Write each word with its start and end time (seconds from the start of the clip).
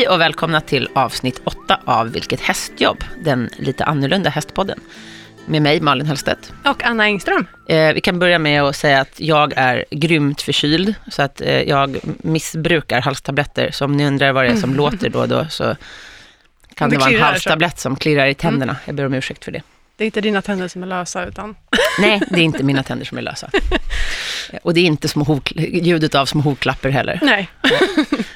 Hej 0.00 0.08
och 0.08 0.20
välkomna 0.20 0.60
till 0.60 0.88
avsnitt 0.92 1.40
8 1.44 1.80
av 1.84 2.12
Vilket 2.12 2.40
hästjobb, 2.40 3.04
den 3.24 3.50
lite 3.58 3.84
annorlunda 3.84 4.30
hästpodden. 4.30 4.80
Med 5.46 5.62
mig, 5.62 5.80
Malin 5.80 6.06
Hellstedt. 6.06 6.52
Och 6.64 6.84
Anna 6.84 7.04
Engström. 7.04 7.46
Eh, 7.68 7.92
vi 7.92 8.00
kan 8.00 8.18
börja 8.18 8.38
med 8.38 8.62
att 8.62 8.76
säga 8.76 9.00
att 9.00 9.20
jag 9.20 9.52
är 9.56 9.84
grymt 9.90 10.42
förkyld, 10.42 10.94
så 11.10 11.22
att 11.22 11.40
eh, 11.40 11.62
jag 11.62 11.96
missbrukar 12.04 13.00
halstabletter. 13.00 13.70
Så 13.70 13.84
om 13.84 13.96
ni 13.96 14.06
undrar 14.06 14.32
vad 14.32 14.44
det 14.44 14.50
är 14.50 14.56
som 14.56 14.74
låter 14.76 15.08
då 15.08 15.18
och 15.18 15.28
då, 15.28 15.46
så 15.50 15.76
kan 16.74 16.90
Det 16.90 16.96
det, 16.96 17.00
vara 17.00 17.10
en 17.10 17.20
halstablett 17.20 17.78
som 17.78 17.96
klirrar 17.96 18.26
i 18.26 18.34
tänderna. 18.34 18.76
Jag 18.84 18.94
ber 18.94 19.06
om 19.06 19.14
ursäkt 19.14 19.44
för 19.44 19.52
det. 19.52 19.62
Det 19.96 20.04
är 20.04 20.06
inte 20.06 20.20
dina 20.20 20.42
tänder 20.42 20.68
som 20.68 20.82
är 20.82 20.86
lösa, 20.86 21.26
utan... 21.26 21.56
Nej, 21.98 22.22
det 22.30 22.40
är 22.40 22.44
inte 22.44 22.64
mina 22.64 22.82
tänder 22.82 23.06
som 23.06 23.18
är 23.18 23.22
lösa. 23.22 23.50
Eh, 24.52 24.58
Och 24.62 24.74
det 24.74 24.80
är 24.80 24.84
inte 24.84 25.08
små 25.08 25.40
ljudet 25.56 26.14
av 26.14 26.26
små 26.26 26.40
hovklappar 26.42 26.88
heller, 26.88 27.18
Nej. 27.22 27.50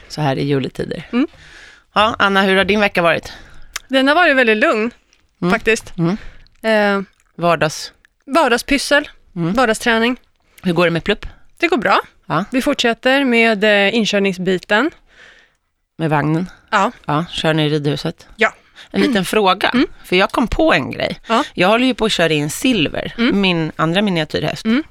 så 0.08 0.20
här 0.20 0.36
i 0.36 0.44
juletider. 0.44 1.08
Mm. 1.12 1.26
Ja, 1.94 2.16
Anna, 2.18 2.42
hur 2.42 2.56
har 2.56 2.64
din 2.64 2.80
vecka 2.80 3.02
varit? 3.02 3.32
Den 3.88 4.08
har 4.08 4.14
varit 4.14 4.36
väldigt 4.36 4.56
lugn, 4.58 4.90
Mm. 5.42 5.52
faktiskt. 5.52 5.92
Mm. 5.98 6.16
Eh, 6.62 7.02
Vardags... 7.36 7.92
vardagspyssel, 8.26 9.08
Mm. 9.36 9.52
vardagsträning. 9.52 10.20
Hur 10.62 10.72
går 10.72 10.84
det 10.84 10.90
med 10.90 11.04
plupp? 11.04 11.26
Det 11.58 11.68
går 11.68 11.76
bra. 11.76 12.00
Ja. 12.26 12.44
Vi 12.50 12.62
fortsätter 12.62 13.24
med 13.24 13.64
eh, 13.64 13.94
inkörningsbiten. 13.94 14.90
Med 15.98 16.10
vagnen? 16.10 16.50
Ja. 16.70 16.90
Ja, 17.06 17.24
kör 17.30 17.54
ni 17.54 17.66
i 17.66 17.68
ridhuset? 17.68 18.26
Ja. 18.36 18.52
En 18.90 19.00
liten 19.00 19.24
fråga, 19.24 19.68
Mm. 19.68 19.86
för 20.04 20.16
jag 20.16 20.30
kom 20.30 20.48
på 20.48 20.72
en 20.72 20.90
grej. 20.90 21.20
Ja. 21.28 21.44
Jag 21.54 21.68
håller 21.68 21.86
ju 21.86 21.94
på 21.94 22.04
att 22.04 22.12
köra 22.12 22.32
in 22.32 22.50
Silver, 22.50 23.14
Mm. 23.18 23.40
min 23.40 23.72
andra 23.76 24.02
miniatyrhäst. 24.02 24.64
Mm. 24.64 24.82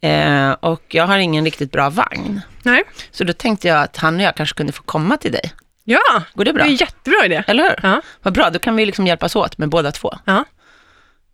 Eh, 0.00 0.50
och 0.52 0.82
jag 0.88 1.06
har 1.06 1.18
ingen 1.18 1.44
riktigt 1.44 1.72
bra 1.72 1.90
vagn. 1.90 2.40
Nej. 2.62 2.82
Så 3.10 3.24
då 3.24 3.32
tänkte 3.32 3.68
jag 3.68 3.82
att 3.82 3.96
han 3.96 4.16
och 4.16 4.22
jag 4.22 4.34
kanske 4.36 4.56
kunde 4.56 4.72
få 4.72 4.82
komma 4.82 5.16
till 5.16 5.32
dig. 5.32 5.52
Ja, 5.84 6.22
Går 6.34 6.44
det 6.44 6.50
det 6.50 6.54
bra? 6.54 6.64
är 6.64 6.68
en 6.68 6.74
jättebra 6.76 7.24
idé. 7.24 7.44
Eller 7.46 7.62
hur? 7.62 7.76
Ja. 7.82 8.00
Vad 8.22 8.34
bra, 8.34 8.50
då 8.50 8.58
kan 8.58 8.76
vi 8.76 8.86
liksom 8.86 9.06
hjälpas 9.06 9.36
åt 9.36 9.58
med 9.58 9.68
båda 9.68 9.92
två. 9.92 10.14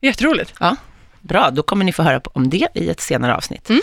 Jätteroligt. 0.00 0.54
Bra, 1.20 1.50
då 1.50 1.62
kommer 1.62 1.84
ni 1.84 1.92
få 1.92 2.02
höra 2.02 2.20
om 2.24 2.50
det 2.50 2.66
i 2.74 2.90
ett 2.90 3.00
senare 3.00 3.34
avsnitt. 3.36 3.70
Mm. 3.70 3.82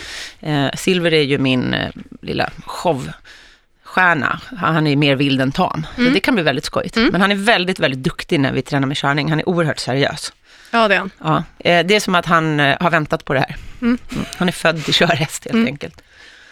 Eh, 0.66 0.72
Silver 0.76 1.14
är 1.14 1.22
ju 1.22 1.38
min 1.38 1.74
eh, 1.74 1.90
lilla 2.22 2.50
showstjärna. 2.66 4.40
Han 4.58 4.86
är 4.86 4.96
mer 4.96 5.16
vild 5.16 5.40
än 5.40 5.52
tam. 5.52 5.86
Så 5.94 6.00
Mm. 6.00 6.14
det 6.14 6.20
kan 6.20 6.34
bli 6.34 6.42
väldigt 6.44 6.64
skojigt. 6.64 6.96
Mm. 6.96 7.08
Men 7.12 7.20
han 7.20 7.30
är 7.32 7.36
väldigt, 7.36 7.78
väldigt 7.78 8.02
duktig 8.02 8.40
när 8.40 8.52
vi 8.52 8.62
tränar 8.62 8.86
med 8.88 8.96
körning. 8.96 9.30
Han 9.30 9.40
är 9.40 9.48
oerhört 9.48 9.78
seriös. 9.78 10.32
Ja, 10.70 10.88
det 10.88 10.94
är 10.94 10.98
han. 10.98 11.10
Ja. 11.18 11.42
Eh, 11.58 11.86
det 11.86 11.94
är 11.96 12.00
som 12.00 12.14
att 12.14 12.26
han 12.26 12.60
eh, 12.60 12.76
har 12.80 12.90
väntat 12.90 13.24
på 13.24 13.34
det 13.34 13.40
här. 13.40 13.56
Mm. 13.82 13.98
Mm. 14.12 14.24
Han 14.36 14.48
är 14.48 14.52
född 14.52 14.84
till 14.84 14.94
körhäst 14.94 15.44
helt 15.52 15.66
enkelt. 15.68 16.02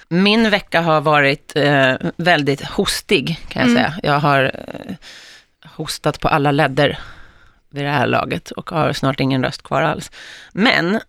Min 0.09 0.51
vecka 0.51 0.81
har 0.81 1.01
varit 1.01 1.57
eh, 1.57 1.95
väldigt 2.17 2.61
hostig 2.65 3.41
kan 3.49 3.63
jag 3.63 3.71
Mm. 3.71 3.77
säga. 3.83 4.01
Jag 4.03 4.19
har 4.21 4.43
eh, 4.55 4.95
hostat 5.65 6.21
på 6.21 6.29
alla 6.29 6.51
ledder 6.53 6.99
vid 7.71 7.85
det 7.85 7.91
här 7.91 8.07
laget 8.07 8.51
och 8.51 8.71
har 8.71 8.93
snart 8.93 9.21
ingen 9.21 9.45
röst 9.45 9.63
kvar 9.63 9.83
alls. 9.83 10.11
Men 10.53 11.01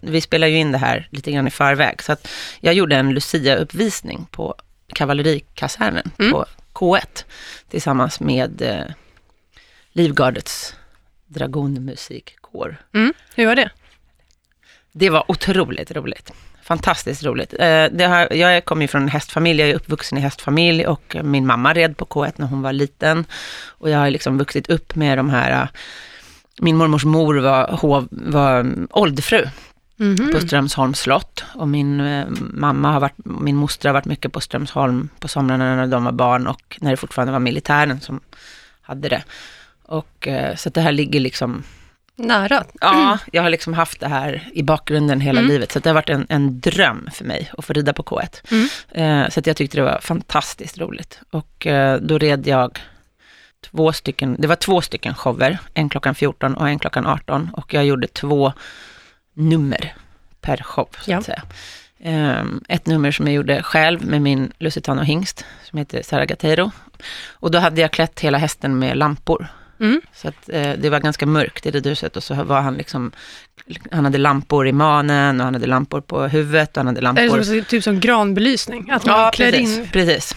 vi 0.00 0.20
spelar 0.20 0.46
ju 0.46 0.56
in 0.58 0.72
det 0.72 0.78
här 0.78 1.08
lite 1.10 1.32
grann 1.32 1.46
i 1.48 1.50
förväg, 1.50 2.02
så 2.02 2.12
att 2.12 2.28
jag 2.60 2.74
gjorde 2.74 2.96
en 2.96 3.12
Lucia-uppvisning 3.14 4.26
på 4.30 4.54
kavallerikasernen 4.94 6.10
Mm. 6.18 6.32
på 6.32 6.44
K1 6.72 7.24
tillsammans 7.70 8.20
med 8.20 8.62
eh, 8.62 8.84
Livgardets 9.92 10.74
dragonmusikkår. 11.26 12.76
Mm. 12.94 13.12
Hur 13.34 13.46
var 13.46 13.54
det? 13.56 13.70
Det 14.92 15.10
var 15.10 15.30
otroligt 15.30 15.90
roligt. 15.90 16.32
Fantastiskt 16.66 17.24
roligt. 17.24 17.52
Eh, 17.58 17.84
det 17.92 18.04
har, 18.04 18.32
jag 18.32 18.64
kommer 18.64 18.82
ju 18.82 18.88
från 18.88 19.02
en 19.02 19.08
hästfamilj, 19.08 19.60
jag 19.60 19.70
är 19.70 19.74
uppvuxen 19.74 20.18
i 20.18 20.20
hästfamilj 20.20 20.86
och 20.86 21.16
min 21.24 21.46
mamma 21.46 21.72
red 21.72 21.96
på 21.96 22.04
K1 22.04 22.32
när 22.36 22.46
hon 22.46 22.62
var 22.62 22.72
liten. 22.72 23.24
Och 23.68 23.90
jag 23.90 23.98
har 23.98 24.10
liksom 24.10 24.38
vuxit 24.38 24.70
upp 24.70 24.94
med 24.94 25.18
de 25.18 25.30
här, 25.30 25.62
eh, 25.62 25.68
min 26.60 26.76
mormors 26.76 27.04
mor 27.04 27.34
var, 27.34 27.68
hov, 27.80 28.08
var 28.10 28.60
mm, 28.60 28.88
ålderfru 28.90 29.48
Mhm. 29.98 30.32
på 30.32 30.40
Strömsholms 30.40 31.00
slott. 31.00 31.44
Och 31.54 31.68
min 31.68 32.00
eh, 32.00 32.26
mamma 32.38 32.92
har 32.92 33.00
varit, 33.00 33.14
min 33.24 33.56
moster 33.56 33.88
har 33.88 33.94
varit 33.94 34.04
mycket 34.04 34.32
på 34.32 34.40
Strömsholm 34.40 35.08
på 35.18 35.28
somrarna 35.28 35.76
när 35.76 35.86
de 35.86 36.04
var 36.04 36.12
barn 36.12 36.46
och 36.46 36.78
när 36.80 36.90
det 36.90 36.96
fortfarande 36.96 37.32
var 37.32 37.38
militären 37.40 38.00
som 38.00 38.20
hade 38.82 39.08
det. 39.08 39.22
Och 39.82 40.28
eh, 40.28 40.56
så 40.56 40.70
det 40.70 40.80
här 40.80 40.92
ligger 40.92 41.20
liksom 41.20 41.62
Nära. 42.18 42.64
Ja, 42.80 43.18
jag 43.32 43.42
har 43.42 43.50
liksom 43.50 43.74
haft 43.74 44.00
det 44.00 44.08
här 44.08 44.48
i 44.52 44.62
bakgrunden 44.62 45.20
hela 45.20 45.40
Mm. 45.40 45.52
livet. 45.52 45.72
Så 45.72 45.78
det 45.78 45.88
har 45.88 45.94
varit 45.94 46.08
en, 46.10 46.26
en 46.28 46.60
dröm 46.60 47.08
för 47.12 47.24
mig 47.24 47.50
att 47.58 47.64
få 47.64 47.72
rida 47.72 47.92
på 47.92 48.02
K1. 48.02 48.42
Mm. 48.50 48.68
Eh, 49.24 49.28
så 49.30 49.40
att 49.40 49.46
jag 49.46 49.56
tyckte 49.56 49.76
det 49.76 49.82
var 49.82 49.98
fantastiskt 50.00 50.78
roligt. 50.78 51.20
Och 51.30 51.66
eh, 51.66 52.00
då 52.00 52.18
red 52.18 52.46
jag 52.46 52.78
två 53.70 53.92
stycken, 53.92 54.36
det 54.38 54.48
var 54.48 54.56
två 54.56 54.80
stycken 54.80 55.14
shower, 55.14 55.58
en 55.74 55.88
klockan 55.88 56.14
14 56.14 56.54
och 56.54 56.68
en 56.68 56.78
klockan 56.78 57.06
18. 57.06 57.50
Och 57.52 57.74
jag 57.74 57.84
gjorde 57.84 58.06
två 58.06 58.52
nummer 59.34 59.94
per 60.40 60.56
show, 60.56 60.88
så 61.00 61.10
Ja. 61.10 61.18
att 61.18 61.24
säga. 61.24 61.42
Eh, 61.98 62.44
ett 62.68 62.86
nummer 62.86 63.10
som 63.10 63.26
jag 63.26 63.34
gjorde 63.34 63.62
själv 63.62 64.06
med 64.06 64.22
min 64.22 64.52
Lusitano 64.58 65.02
hingst, 65.02 65.44
som 65.64 65.78
heter 65.78 66.02
Saragateiro. 66.02 66.70
Och 67.32 67.50
då 67.50 67.58
hade 67.58 67.80
jag 67.80 67.90
klätt 67.90 68.20
hela 68.20 68.38
hästen 68.38 68.78
med 68.78 68.96
lampor. 68.96 69.46
Mm. 69.80 70.00
Så 70.14 70.28
att, 70.28 70.48
eh, 70.48 70.72
det 70.78 70.90
var 70.90 71.00
ganska 71.00 71.26
mörkt 71.26 71.66
i 71.66 71.70
ridhuset 71.70 72.16
och 72.16 72.22
så 72.22 72.34
var 72.34 72.60
han 72.60 72.74
liksom, 72.74 73.12
han 73.90 74.04
hade 74.04 74.18
lampor 74.18 74.68
i 74.68 74.72
manen 74.72 75.40
och 75.40 75.44
han 75.44 75.54
hade 75.54 75.66
lampor 75.66 76.00
på 76.00 76.22
huvudet 76.26 76.70
och 76.70 76.76
han 76.76 76.86
hade 76.86 76.98
Det 77.00 77.04
lampor. 77.04 77.38
är 77.38 77.42
som, 77.42 77.64
typ 77.64 77.84
som 77.84 78.00
granbelysning. 78.00 78.90
Att 78.90 79.04
man 79.06 79.20
ja, 79.20 79.30
klär 79.30 79.52
precis, 79.52 79.78
in... 79.78 79.88
precis. 79.92 80.36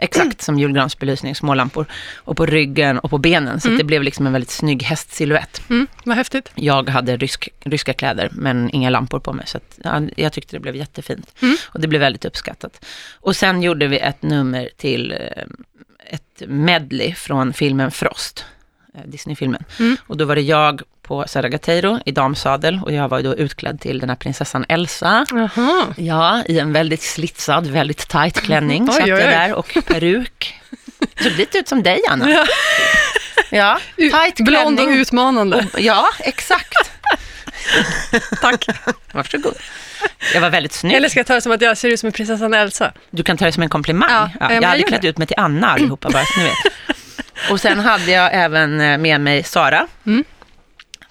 Exakt 0.00 0.42
som 0.42 0.58
julgransbelysning, 0.58 1.34
små 1.34 1.54
lampor. 1.54 1.86
Och 2.16 2.36
på 2.36 2.46
ryggen 2.46 2.98
och 2.98 3.10
på 3.10 3.18
benen, 3.18 3.60
så 3.60 3.68
Mm. 3.68 3.78
det 3.78 3.84
blev 3.84 4.02
liksom 4.02 4.26
en 4.26 4.32
väldigt 4.32 4.50
snygg 4.50 4.82
hästsilhuett. 4.82 5.62
Mm. 5.70 5.86
Vad 6.04 6.16
häftigt. 6.16 6.50
Jag 6.54 6.88
hade 6.88 7.16
rysk, 7.16 7.48
ryska 7.64 7.92
kläder, 7.92 8.28
men 8.32 8.70
inga 8.70 8.90
lampor 8.90 9.20
på 9.20 9.32
mig, 9.32 9.46
så 9.46 9.56
att, 9.56 9.78
ja, 9.84 10.02
jag 10.16 10.32
tyckte 10.32 10.56
det 10.56 10.60
blev 10.60 10.76
jättefint. 10.76 11.34
Mm. 11.42 11.56
Och 11.66 11.80
det 11.80 11.88
blev 11.88 12.00
väldigt 12.00 12.24
uppskattat. 12.24 12.84
Och 13.20 13.36
sen 13.36 13.62
gjorde 13.62 13.86
vi 13.86 13.98
ett 13.98 14.22
nummer 14.22 14.68
till 14.76 15.12
eh, 15.12 15.42
ett 16.10 16.42
medley 16.48 17.14
från 17.14 17.52
filmen 17.52 17.90
Frost, 17.90 18.44
Disney-filmen. 19.04 19.64
Mm. 19.78 19.96
Och 20.06 20.16
då 20.16 20.24
var 20.24 20.34
det 20.34 20.40
jag 20.42 20.82
på 21.02 21.24
Saragateiro 21.28 21.98
i 22.06 22.12
damsadel 22.12 22.80
och 22.84 22.92
jag 22.92 23.08
var 23.08 23.22
då 23.22 23.34
utklädd 23.34 23.80
till 23.80 23.98
den 23.98 24.08
här 24.08 24.16
prinsessan 24.16 24.64
Elsa. 24.68 25.26
Jaha. 25.30 25.86
Ja, 25.96 26.42
i 26.48 26.58
en 26.58 26.72
väldigt 26.72 27.02
slitsad, 27.02 27.66
väldigt 27.66 28.08
tight 28.08 28.40
klänning 28.40 28.88
Oj, 28.88 28.94
satt 28.94 29.06
jag 29.06 29.18
oj. 29.18 29.24
där 29.24 29.52
och 29.54 29.76
peruk. 29.86 30.54
Såg 31.22 31.32
lite 31.32 31.58
ut 31.58 31.68
som 31.68 31.82
dig, 31.82 32.00
Anna. 32.10 32.30
Ja. 32.30 32.46
Ja, 33.50 33.78
tight 33.96 34.36
Blond 34.36 34.78
och 34.78 34.84
klänning. 34.84 35.00
utmanande. 35.00 35.66
Ja, 35.78 36.06
exakt. 36.20 36.74
Tack. 38.40 38.66
Varsågod. 39.12 39.54
Jag 40.34 40.40
var 40.40 40.50
väldigt 40.50 40.72
snygg. 40.72 40.96
Eller 40.96 41.08
ska 41.08 41.18
jag 41.18 41.26
ta 41.26 41.34
det 41.34 41.40
som 41.40 41.52
att 41.52 41.60
jag 41.62 41.78
ser 41.78 41.88
ut 41.88 42.00
som 42.00 42.06
en 42.06 42.12
prinsessan 42.12 42.54
Elsa? 42.54 42.92
Du 43.10 43.22
kan 43.22 43.36
ta 43.36 43.44
det 43.44 43.52
som 43.52 43.62
en 43.62 43.68
komplimang. 43.68 44.10
Ja, 44.10 44.30
Ja, 44.40 44.48
men 44.48 44.62
jag 44.62 44.68
hade 44.68 44.82
klätt 44.82 45.02
det. 45.02 45.08
ut 45.08 45.18
mig 45.18 45.26
till 45.26 45.36
Anna 45.38 45.68
allihopa, 45.70 46.10
bara 46.10 46.24
så 46.24 46.38
ni 46.40 46.44
vet. 46.44 46.54
Och 47.50 47.60
sen 47.60 47.78
hade 47.78 48.10
jag 48.10 48.30
även 48.32 48.80
eh, 48.80 48.98
med 48.98 49.20
mig 49.20 49.42
Sara, 49.42 49.86
Mm. 50.04 50.24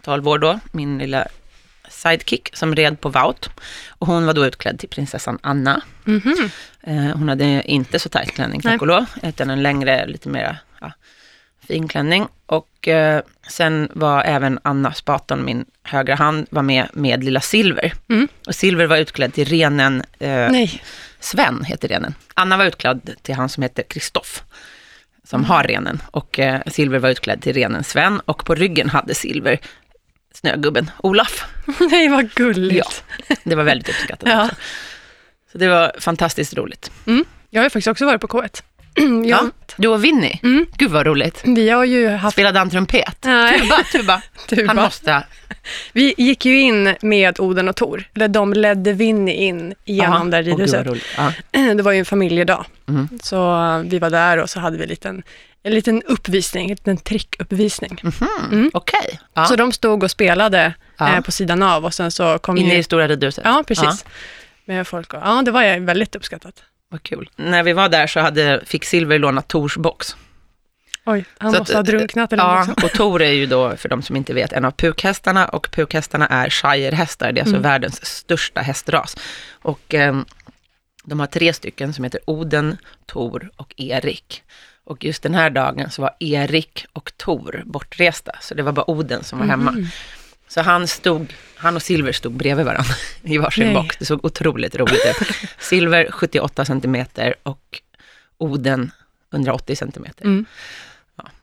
12 0.02 0.28
år 0.28 0.40
då, 0.40 0.60
min 0.72 0.98
lilla 0.98 1.28
sidekick 1.90 2.50
som 2.54 2.76
red 2.76 3.02
på 3.02 3.10
Vaut. 3.10 3.50
Och 3.90 4.08
hon 4.08 4.26
var 4.26 4.34
då 4.34 4.46
utklädd 4.46 4.80
till 4.80 4.90
prinsessan 4.90 5.40
Anna. 5.44 5.82
Mhm. 6.04 6.50
Eh, 6.84 6.96
Hon 7.18 7.30
hade 7.30 7.62
inte 7.72 8.00
så 8.00 8.10
tajt 8.10 8.32
klänning, 8.36 8.62
tack 8.62 8.82
och 8.82 8.88
lov, 8.88 9.06
utan 9.24 9.50
en 9.50 9.64
längre, 9.64 10.06
lite 10.08 10.30
mer 10.30 10.58
ja, 10.82 10.92
fin 11.68 11.88
klänning. 11.88 12.28
Och 12.46 12.88
eh, 12.88 13.22
sen 13.50 13.90
var 13.94 14.24
även 14.24 14.60
Anna 14.64 14.94
Spaton, 14.94 15.46
min 15.46 15.66
högra 15.84 16.16
hand, 16.16 16.48
var 16.50 16.62
med 16.62 16.88
med 16.94 17.24
lilla 17.24 17.42
Silver. 17.42 17.94
Mm. 18.10 18.28
Och 18.48 18.56
Silver 18.56 18.86
var 18.86 18.98
utklädd 18.98 19.34
till 19.34 19.46
renen 19.48 20.04
eh. 20.20 20.70
Sven, 21.20 21.64
heter 21.64 21.88
renen. 21.88 22.16
Anna 22.34 22.58
var 22.58 22.66
utklädd 22.66 23.10
till 23.22 23.36
han 23.36 23.50
som 23.50 23.64
heter 23.64 23.84
Kristoff, 23.84 24.44
som 25.28 25.44
har 25.46 25.64
renen. 25.64 26.02
Och 26.12 26.40
eh, 26.40 26.62
Silver 26.68 27.00
var 27.00 27.10
utklädd 27.10 27.42
till 27.42 27.54
renen 27.54 27.84
Sven. 27.84 28.20
Och 28.26 28.46
på 28.46 28.56
ryggen 28.56 28.90
hade 28.90 29.16
Silver 29.16 29.60
snögubben 30.34 30.92
Olaf. 31.04 31.46
Nej, 31.92 32.10
vad 32.10 32.34
gulligt. 32.34 33.04
Det 33.44 33.56
var 33.56 33.64
väldigt 33.64 33.90
uppskattat 33.90 34.30
Ja. 34.30 34.44
också. 34.46 34.56
Så 35.52 35.58
det 35.58 35.68
var 35.68 35.92
fantastiskt 36.00 36.54
roligt. 36.54 36.92
Jag 37.50 37.62
har 37.62 37.70
faktiskt 37.70 37.88
också 37.88 38.06
varit 38.06 38.22
på 38.22 38.28
K1. 38.28 38.64
Ja. 39.26 39.50
Du 39.76 39.88
och 39.88 40.04
Winnie, 40.04 40.40
Mm. 40.44 40.66
gud 40.78 40.92
vad 40.92 41.06
roligt. 41.06 41.42
Vi 41.46 41.70
har 41.70 41.86
ju 41.86 42.10
haft... 42.10 42.34
Spelade 42.34 42.60
han 42.60 42.70
trumpet? 42.70 43.18
Nej. 43.26 43.60
Tuba, 43.60 43.76
tuba. 43.92 44.22
Tuba. 44.50 44.68
Han 44.68 44.76
måste... 44.76 45.24
Vi 45.94 46.14
gick 46.18 46.46
ju 46.46 46.60
in 46.62 46.96
med 47.02 47.40
Oden 47.40 47.70
och 47.70 47.76
Tor. 47.76 48.04
Eller 48.16 48.28
de 48.28 48.54
ledde 48.54 48.94
Winnie 48.94 49.34
in 49.34 49.74
genom 49.86 50.14
Aha. 50.14 50.24
där 50.24 50.44
ridhuset. 50.44 50.88
Ja. 51.18 51.34
Det 51.76 51.82
var 51.84 51.92
ju 51.92 52.00
en 52.00 52.06
familjedag. 52.06 52.66
Mm. 52.88 53.10
Så 53.24 53.64
eh, 53.66 53.80
vi 53.80 54.00
var 54.00 54.10
där 54.10 54.38
och 54.38 54.50
så 54.50 54.60
hade 54.60 54.78
vi 54.78 54.84
en 54.84 54.90
liten, 54.90 55.24
en 55.64 55.74
liten 55.74 56.02
uppvisning, 56.04 56.64
en 56.64 56.70
liten 56.70 56.98
trickuppvisning. 56.98 58.00
Mhm. 58.04 58.28
Mm. 58.52 58.72
Okej. 58.74 59.20
Ja. 59.34 59.46
Så 59.46 59.56
de 59.56 59.72
stod 59.72 60.04
och 60.04 60.12
spelade 60.12 60.74
Ja. 60.98 61.14
eh, 61.16 61.22
på 61.22 61.32
sidan 61.32 61.64
av 61.64 61.86
och 61.86 61.94
sen 61.94 62.12
så 62.12 62.38
kom 62.40 62.58
Inne 62.58 62.74
ju... 62.74 62.80
i 62.80 62.84
stora 62.84 63.08
ridhuset? 63.08 63.44
Ja, 63.46 63.64
precis. 63.68 64.06
Med 64.66 64.88
folk 64.88 65.14
och, 65.14 65.20
ja, 65.24 65.42
det 65.46 65.52
var 65.52 65.80
väldigt 65.80 66.16
uppskattat. 66.16 66.64
Vad 66.90 67.04
kul. 67.04 67.30
När 67.36 67.64
vi 67.64 67.74
var 67.74 67.90
där 67.90 68.08
så 68.08 68.20
hade, 68.20 68.62
fick 68.66 68.86
Silver 68.86 69.20
låna 69.20 69.42
Tors 69.42 69.78
box. 69.78 70.16
Oj, 71.06 71.26
han 71.38 71.52
Så 71.54 71.60
måste 71.60 71.80
att, 71.80 71.88
ha 71.88 71.92
drunknat 71.98 72.34
eller 72.34 72.44
Ja, 72.44 72.60
något 72.60 72.70
också. 72.70 72.86
och 72.86 72.92
Tor 72.92 73.22
är 73.22 73.32
ju 73.32 73.46
då, 73.46 73.76
för 73.78 73.90
de 73.90 74.02
som 74.02 74.16
inte 74.16 74.34
vet, 74.34 74.54
en 74.54 74.66
av 74.66 74.72
pukhästarna 74.72 75.48
och 75.48 75.70
pukhästarna 75.72 76.28
är 76.28 76.50
shirehästar. 76.50 77.32
Det 77.32 77.40
är 77.40 77.42
alltså 77.42 77.56
Mm. 77.56 77.62
världens 77.64 78.06
största 78.06 78.62
hästras. 78.62 79.18
Och 79.52 79.94
eh, 79.94 80.18
de 81.04 81.20
har 81.20 81.28
tre 81.28 81.54
stycken 81.54 81.94
som 81.94 82.04
heter 82.04 82.20
Oden, 82.26 82.78
Tor 83.06 83.50
och 83.56 83.74
Erik. 83.78 84.44
Och 84.84 85.04
just 85.04 85.24
den 85.24 85.36
här 85.36 85.50
dagen 85.50 85.92
så 85.92 86.02
var 86.02 86.16
Erik 86.20 86.86
och 86.94 87.12
Tor 87.18 87.64
bortresta, 87.66 88.32
så 88.42 88.54
det 88.56 88.64
var 88.64 88.72
bara 88.72 88.90
Oden 88.90 89.24
som 89.24 89.40
var 89.40 89.46
hemma. 89.46 89.72
Mhm. 89.72 89.88
Så 90.48 90.62
han 90.62 90.88
stod, 90.88 91.34
han 91.58 91.76
och 91.76 91.82
Silver 91.82 92.12
stod 92.12 92.34
bredvid 92.34 92.66
varandra 92.66 92.94
i 93.24 93.38
varsin 93.38 93.66
Nej. 93.66 93.74
box. 93.74 93.98
Det 94.00 94.06
såg 94.06 94.26
otroligt 94.26 94.76
roligt 94.76 95.06
ut. 95.06 95.28
Silver 95.60 96.12
78 96.12 96.66
centimeter 96.66 97.36
och 97.44 97.82
Oden 98.38 98.92
180 99.34 99.76
centimeter. 99.76 100.26
Mm. 100.26 100.46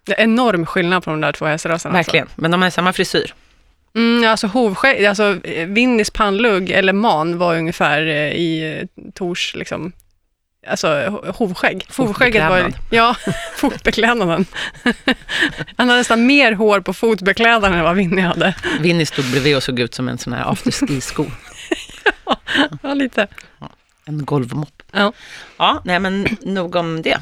Det 0.05 0.13
är 0.13 0.25
enorm 0.25 0.67
skillnad 0.67 1.05
på 1.05 1.11
de 1.11 1.21
där 1.21 1.33
två 1.33 1.47
hästraserna. 1.47 1.95
Verkligen, 1.95 2.29
men 2.37 2.51
de 2.51 2.63
har 2.63 2.71
samma 2.71 2.93
frisyr. 2.93 3.21
Alltså. 3.21 3.35
Mm, 3.95 4.31
alltså 4.31 4.47
hovskägg, 4.47 5.05
alltså 5.05 5.47
eh, 5.47 5.69
Winnies 5.69 6.11
pannlugg 6.11 6.71
eller 6.71 6.93
man 6.93 7.39
var 7.39 7.57
ungefär 7.57 8.07
eh, 8.07 8.33
i 8.33 8.79
eh, 8.81 9.03
Tors 9.15 9.55
liksom, 9.55 9.93
alltså 10.67 10.87
ho- 10.89 11.33
hovskägg. 11.33 11.87
Hovskägget 11.97 12.49
var, 12.51 12.73
ja, 12.91 13.17
fotbeklädnaden. 13.57 14.47
Han 15.77 15.89
hade 15.89 15.99
nästan 16.01 16.27
mer 16.27 16.53
hår 16.53 16.81
på 16.81 16.93
fotbeklädnaden 16.95 17.79
än 17.79 17.85
vad 17.85 17.97
Winnie 17.97 18.23
hade. 18.23 18.55
Winnie 18.81 19.07
stod 19.07 19.25
bredvid 19.31 19.57
och 19.57 19.63
såg 19.63 19.81
ut 19.81 19.95
som 19.95 20.09
en 20.09 20.19
sån 20.19 20.33
här 20.33 20.53
afterski-sko. 20.53 21.27
Ja, 22.83 22.95
lite. 22.95 23.27
En 24.07 24.25
golvmopp. 24.25 24.83
Ja. 24.93 25.13
Ja, 25.57 25.83
nej 25.85 26.01
men 26.01 26.37
nog 26.43 26.77
om 26.77 27.03
det. 27.03 27.19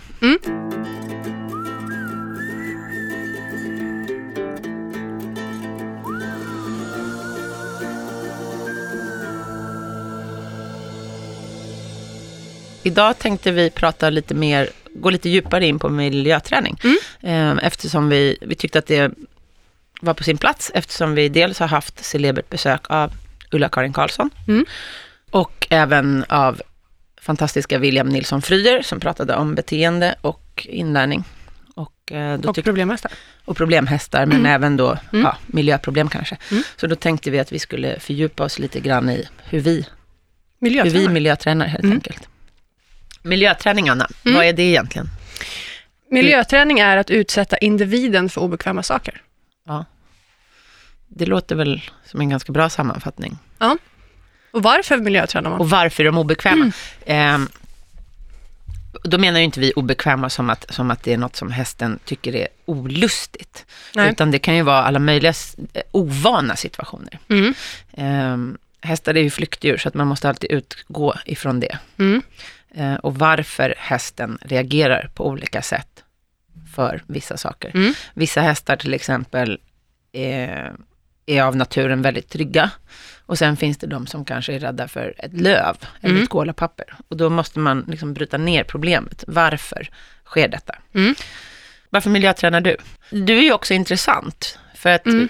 Idag 12.83 13.19
tänkte 13.19 13.51
vi 13.53 13.71
prata 13.71 14.11
lite 14.11 14.35
mer, 14.35 14.69
gå 14.95 15.11
lite 15.11 15.29
djupare 15.29 15.67
in 15.67 15.79
på 15.79 15.89
miljöträning. 15.89 16.81
Mm. 16.85 17.59
Eh, 17.59 17.65
Eftersom 17.67 18.09
vi, 18.09 18.37
vi 18.41 18.55
tyckte 18.55 18.79
att 18.79 18.87
det 18.87 19.13
var 20.01 20.15
på 20.15 20.25
sin 20.25 20.39
plats, 20.39 20.71
eftersom 20.75 21.15
vi 21.15 21.29
dels 21.29 21.59
har 21.59 21.67
haft 21.69 22.05
celebert 22.05 22.49
besök 22.51 22.81
av 22.91 23.13
Ulla-Karin 23.51 23.93
Karlsson 23.93 24.31
Mm. 24.49 24.65
och 25.31 25.67
även 25.71 26.25
av 26.29 26.63
fantastiska 27.21 27.79
William 27.79 28.09
Nilsson 28.09 28.43
Fryer 28.43 28.83
som 28.83 29.01
pratade 29.01 29.35
om 29.37 29.55
beteende 29.55 30.15
och 30.21 30.67
inlärning. 30.71 31.25
Och, 31.75 32.13
eh, 32.13 32.39
då 32.39 32.49
Och 32.51 32.65
problemhästar. 32.65 33.13
och 33.45 33.57
problemhästar, 33.57 34.27
men 34.27 34.37
Mm. 34.39 34.53
även 34.53 34.77
då 34.77 34.99
Mm. 35.13 35.25
ja, 35.25 35.37
miljöproblem 35.47 36.09
kanske. 36.09 36.37
Mm. 36.51 36.63
Så 36.77 36.87
då 36.87 36.95
tänkte 36.97 37.31
vi 37.31 37.39
att 37.39 37.53
vi 37.53 37.59
skulle 37.59 38.01
fördjupa 38.01 38.45
oss 38.45 38.59
lite 38.59 38.81
grann 38.81 39.11
i 39.11 39.29
hur 39.45 39.61
vi, 39.61 39.87
hur 40.61 40.91
vi 40.91 41.09
miljötränar 41.09 41.67
helt 41.67 41.85
Mm. 41.85 41.97
enkelt. 41.97 42.29
Miljöträning, 43.23 43.89
Anna, 43.89 44.09
Mm. 44.25 44.37
vad 44.37 44.45
är 44.47 44.53
det 44.53 44.63
egentligen? 44.63 45.09
Miljöträning 46.11 46.79
är 46.79 46.97
att 46.97 47.11
utsätta 47.11 47.57
individen 47.59 48.29
för 48.29 48.41
obekväma 48.41 48.83
saker. 48.83 49.23
Det 51.09 51.27
låter 51.27 51.55
väl 51.57 51.83
som 52.07 52.21
en 52.21 52.29
ganska 52.29 52.53
bra 52.53 52.69
sammanfattning. 52.69 53.39
Och 54.51 54.63
varför 54.63 54.97
miljötränar 54.97 55.51
man? 55.51 55.61
Och 55.61 55.71
varför 55.71 56.03
är 56.03 56.07
de 56.07 56.19
obekväma? 56.19 56.57
Mm. 56.57 56.73
Ehm, 57.07 57.49
då 59.05 59.19
menar 59.19 59.39
ju 59.39 59.45
inte 59.45 59.61
vi 59.61 59.73
obekväma 59.73 60.31
som 60.31 60.51
att, 60.51 60.75
som 60.75 60.91
att 60.91 61.03
det 61.03 61.13
är 61.13 61.17
något 61.19 61.37
som 61.37 61.51
hästen 61.51 61.99
tycker 62.05 62.35
är 62.35 62.49
olustigt. 62.65 63.67
Nej. 63.95 64.11
Utan 64.13 64.31
det 64.31 64.39
kan 64.39 64.57
ju 64.57 64.63
vara 64.63 64.83
alla 64.83 64.99
möjliga 64.99 65.33
eh, 65.73 65.83
ovana 65.91 66.57
situationer. 66.57 67.19
Mm. 67.29 67.55
Ehm, 67.93 68.59
hästar 68.81 69.15
är 69.15 69.21
ju 69.23 69.31
flyktdjur 69.31 69.77
så 69.77 69.89
att 69.89 69.95
man 69.95 70.07
måste 70.07 70.29
alltid 70.29 70.51
utgå 70.53 71.15
ifrån 71.27 71.61
det. 71.61 71.79
Mm. 71.99 72.23
Eh, 72.75 72.95
och 72.95 73.15
varför 73.15 73.75
hästen 73.79 74.39
reagerar 74.43 75.11
på 75.15 75.27
olika 75.27 75.63
sätt 75.63 76.05
för 76.75 77.03
vissa 77.07 77.37
saker. 77.37 77.71
Mm. 77.75 77.95
Vissa 78.15 78.41
hästar 78.41 78.77
till 78.77 78.95
exempel 78.95 79.61
är, 80.13 80.73
är 81.27 81.43
av 81.43 81.57
naturen 81.57 82.03
väldigt 82.03 82.29
trygga. 82.29 82.71
Och 83.27 83.39
sen 83.39 83.57
finns 83.57 83.79
det 83.79 83.87
de 83.87 84.07
som 84.07 84.25
kanske 84.25 84.55
är 84.55 84.59
rädda 84.59 84.89
för 84.89 85.15
ett 85.19 85.33
löv 85.41 85.77
eller 86.01 86.11
Mm. 86.15 86.23
ett 86.23 86.29
kolapapper. 86.29 86.95
Och 87.09 87.17
då 87.17 87.31
måste 87.31 87.59
man 87.59 87.85
liksom 87.89 88.15
bryta 88.15 88.39
ner 88.39 88.65
problemet. 88.65 89.25
Varför 89.27 89.91
sker 90.25 90.49
detta? 90.49 90.75
Mm. 90.95 91.15
Varför 91.91 92.11
miljötränar 92.11 92.61
du? 92.61 92.77
Du 93.11 93.39
är 93.39 93.43
ju 93.43 93.53
också 93.53 93.75
intressant. 93.75 94.59
För 94.75 94.91
att 94.91 95.07
Mm. 95.07 95.29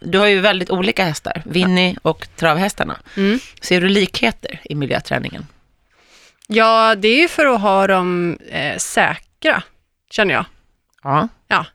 du 0.00 0.18
har 0.18 0.26
ju 0.26 0.40
väldigt 0.40 0.70
olika 0.70 1.04
hästar, 1.04 1.42
Winnie 1.46 1.96
och 2.02 2.28
travhästarna. 2.36 2.98
Mm. 3.16 3.38
Ser 3.60 3.80
du 3.80 3.88
likheter 3.88 4.60
i 4.64 4.74
miljöträningen? 4.74 5.46
Ja, 6.48 6.94
det 6.94 7.08
är 7.08 7.20
ju 7.22 7.28
för 7.28 7.46
att 7.46 7.60
ha 7.60 7.86
dem 7.86 8.38
eh, 8.50 8.76
säkra, 8.76 9.62
känner 10.10 10.34
jag. 10.34 10.44
Ja. 11.48 11.66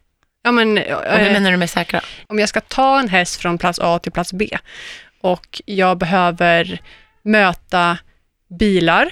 Ja, 0.43 0.51
men, 0.51 0.77
Och 0.77 0.83
hur 0.83 1.27
eh, 1.27 1.33
menar 1.33 1.51
du 1.51 1.57
med 1.57 1.69
säkra? 1.69 2.01
om 2.27 2.39
jag 2.39 2.49
ska 2.49 2.61
ta 2.61 2.99
en 2.99 3.09
häst 3.09 3.41
från 3.41 3.57
plats 3.57 3.79
A 3.83 3.99
till 3.99 4.11
plats 4.11 4.33
B 4.33 4.57
och 5.21 5.61
jag 5.65 5.97
behöver 5.97 6.81
möta 7.23 7.97
bilar 8.59 9.05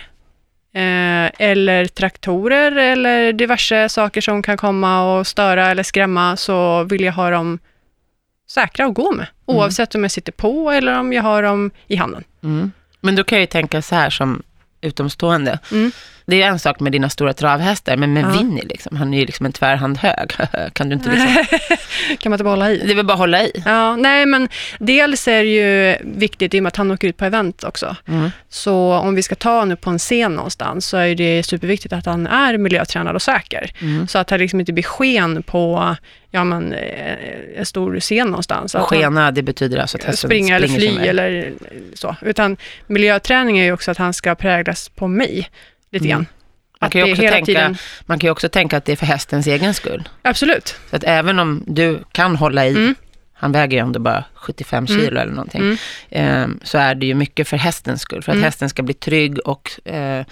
eh, 0.73 1.31
eller 1.39 1.85
traktorer 1.85 2.71
eller 2.71 3.33
diverse 3.33 3.89
saker 3.89 4.21
som 4.21 4.41
kan 4.41 4.57
komma 4.57 5.01
och 5.17 5.27
störa 5.27 5.67
eller 5.67 5.83
skrämma 5.83 6.37
så 6.37 6.83
vill 6.83 7.01
jag 7.03 7.13
ha 7.13 7.29
dem 7.29 7.59
säkra 8.49 8.85
att 8.85 8.93
gå 8.93 9.11
med. 9.11 9.27
Oavsett 9.45 9.95
om 9.95 10.01
jag 10.03 10.11
sitter 10.11 10.31
på 10.31 10.71
eller 10.71 10.99
om 10.99 11.13
jag 11.13 11.23
har 11.23 11.43
dem 11.43 11.71
i 11.87 11.95
handen. 11.95 12.23
Mm. 12.43 12.71
Men 13.01 13.15
då 13.15 13.23
kan 13.23 13.37
jag 13.37 13.41
ju 13.43 13.47
tänka 13.47 13.81
så 13.81 13.95
här 13.95 14.09
som 14.09 14.43
utomstående. 14.81 15.59
Mm. 15.71 15.91
Det 16.25 16.41
är 16.41 16.47
en 16.47 16.59
sak 16.59 16.79
med 16.79 16.91
dina 16.91 17.09
stora 17.09 17.33
travhästar, 17.33 17.97
men 17.97 18.13
med 18.13 18.23
Ja. 18.23 18.29
Winnie, 18.29 18.65
liksom, 18.65 18.97
han 18.97 19.13
är 19.13 19.19
ju 19.19 19.25
liksom 19.25 19.45
en 19.45 19.53
tvärhand 19.53 19.97
hög. 19.97 20.31
kan 20.73 20.89
du 20.89 20.95
inte 20.95 21.09
liksom... 21.09 21.57
kan 22.19 22.29
man 22.29 22.33
inte 22.33 22.43
bara 22.43 22.49
hålla 22.49 22.71
i? 22.71 22.77
Det 22.85 22.91
är 22.91 22.95
väl 22.95 23.05
bara 23.05 23.13
att 23.13 23.19
hålla 23.19 23.43
i. 23.43 23.51
Ja, 23.65 23.95
nej 23.95 24.25
men 24.25 24.49
dels 24.79 25.27
är 25.27 25.43
det 25.43 25.49
ju 25.49 25.97
viktigt 26.17 26.53
i 26.53 26.59
och 26.59 26.63
med 26.63 26.67
att 26.67 26.75
han 26.75 26.91
åker 26.91 27.07
ut 27.07 27.17
på 27.17 27.25
event 27.25 27.63
också. 27.63 27.95
Mm. 28.07 28.31
Så 28.49 28.93
om 28.93 29.15
vi 29.15 29.23
ska 29.23 29.35
ta 29.35 29.59
honom 29.59 29.77
på 29.77 29.89
en 29.89 29.99
scen 29.99 30.33
någonstans 30.33 30.85
så 30.85 30.97
är 30.97 31.15
det 31.15 31.43
superviktigt 31.43 31.93
att 31.93 32.05
han 32.05 32.27
är 32.27 32.57
miljötränad 32.57 33.15
och 33.15 33.21
säker. 33.21 33.71
Mm. 33.81 34.07
Så 34.07 34.17
att 34.17 34.29
han 34.29 34.39
liksom 34.39 34.59
inte 34.59 34.73
blir 34.73 34.83
sken 34.83 35.43
på 35.43 35.95
ja, 36.31 36.43
men, 36.43 36.73
eh, 36.73 37.15
en 37.55 37.65
stor 37.65 37.99
scen 37.99 38.27
någonstans. 38.27 38.73
Han 38.73 38.83
Skena, 38.83 39.31
det 39.31 39.43
betyder 39.43 39.77
alltså 39.77 39.97
att 39.97 40.03
hästen 40.03 40.27
springa 40.27 40.55
eller 40.55 40.67
springer 40.67 40.97
fly 40.99 41.07
eller 41.07 41.53
så. 41.93 42.15
Utan 42.21 42.57
miljöträning 42.87 43.59
är 43.59 43.63
ju 43.63 43.71
också 43.71 43.91
att 43.91 43.97
han 43.97 44.13
ska 44.13 44.35
präglas 44.35 44.89
på 44.89 45.07
mig 45.07 45.49
lite 45.91 46.05
Mm. 46.05 46.09
grann. 46.17 46.25
Man 46.79 46.87
Att 46.87 46.91
kan, 46.93 47.05
ju 47.05 47.11
också 47.11 47.21
tänka, 47.21 47.45
tiden- 47.45 47.77
man 48.05 48.19
kan 48.19 48.29
också 48.29 48.49
tänka 48.49 48.77
att 48.77 48.85
det 48.85 48.91
är 48.91 48.95
för 48.95 49.05
hästens 49.05 49.47
egen 49.47 49.73
skull. 49.73 50.09
Absolut. 50.21 50.75
Så 50.89 50.95
att 50.95 51.03
även 51.03 51.39
om 51.39 51.63
du 51.67 51.99
kan 52.11 52.35
hålla 52.35 52.65
i, 52.67 52.69
Mm. 52.69 52.95
han 53.33 53.51
väger 53.51 53.77
ju 53.77 53.81
ändå 53.83 53.99
bara 53.99 54.23
75 54.33 54.85
Mm. 54.89 55.01
kilo 55.01 55.19
eller 55.19 55.31
någonting, 55.31 55.61
Mm. 55.61 55.77
ehm, 56.09 56.59
så 56.63 56.77
är 56.77 56.95
det 56.95 57.05
ju 57.05 57.13
mycket 57.13 57.47
för 57.47 57.57
hästens 57.57 58.01
skull. 58.01 58.21
För 58.23 58.31
att 58.31 58.35
Mm. 58.35 58.43
hästen 58.45 58.69
ska 58.69 58.83
bli 58.83 58.93
trygg 58.93 59.39
och 59.39 59.87
eh, 59.87 60.25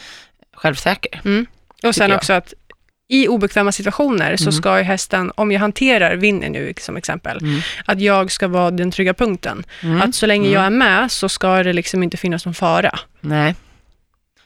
självsäker. 0.53 1.21
Mm. 1.25 1.45
Och 1.83 1.95
sen 1.95 2.11
också 2.11 2.33
att 2.33 2.53
i 3.07 3.27
obekväma 3.27 3.71
situationer 3.71 4.35
så 4.37 4.43
Mm. 4.43 4.51
ska 4.51 4.77
ju 4.77 4.83
hästen, 4.83 5.31
om 5.35 5.51
jag 5.51 5.59
hanterar 5.59 6.15
Winnie 6.15 6.49
nu 6.49 6.73
som 6.81 6.97
exempel, 6.97 7.37
Mm. 7.41 7.59
att 7.85 8.01
jag 8.01 8.31
ska 8.31 8.47
vara 8.47 8.71
den 8.71 8.91
trygga 8.91 9.13
punkten. 9.13 9.63
Mm. 9.83 10.01
Att 10.01 10.15
så 10.15 10.25
länge 10.25 10.47
Mm. 10.47 10.53
jag 10.53 10.65
är 10.65 10.69
med 10.69 11.11
så 11.11 11.29
ska 11.29 11.63
det 11.63 11.73
liksom 11.73 12.03
inte 12.03 12.17
finnas 12.17 12.45
någon 12.45 12.53
fara. 12.53 12.99
Nej, 13.21 13.55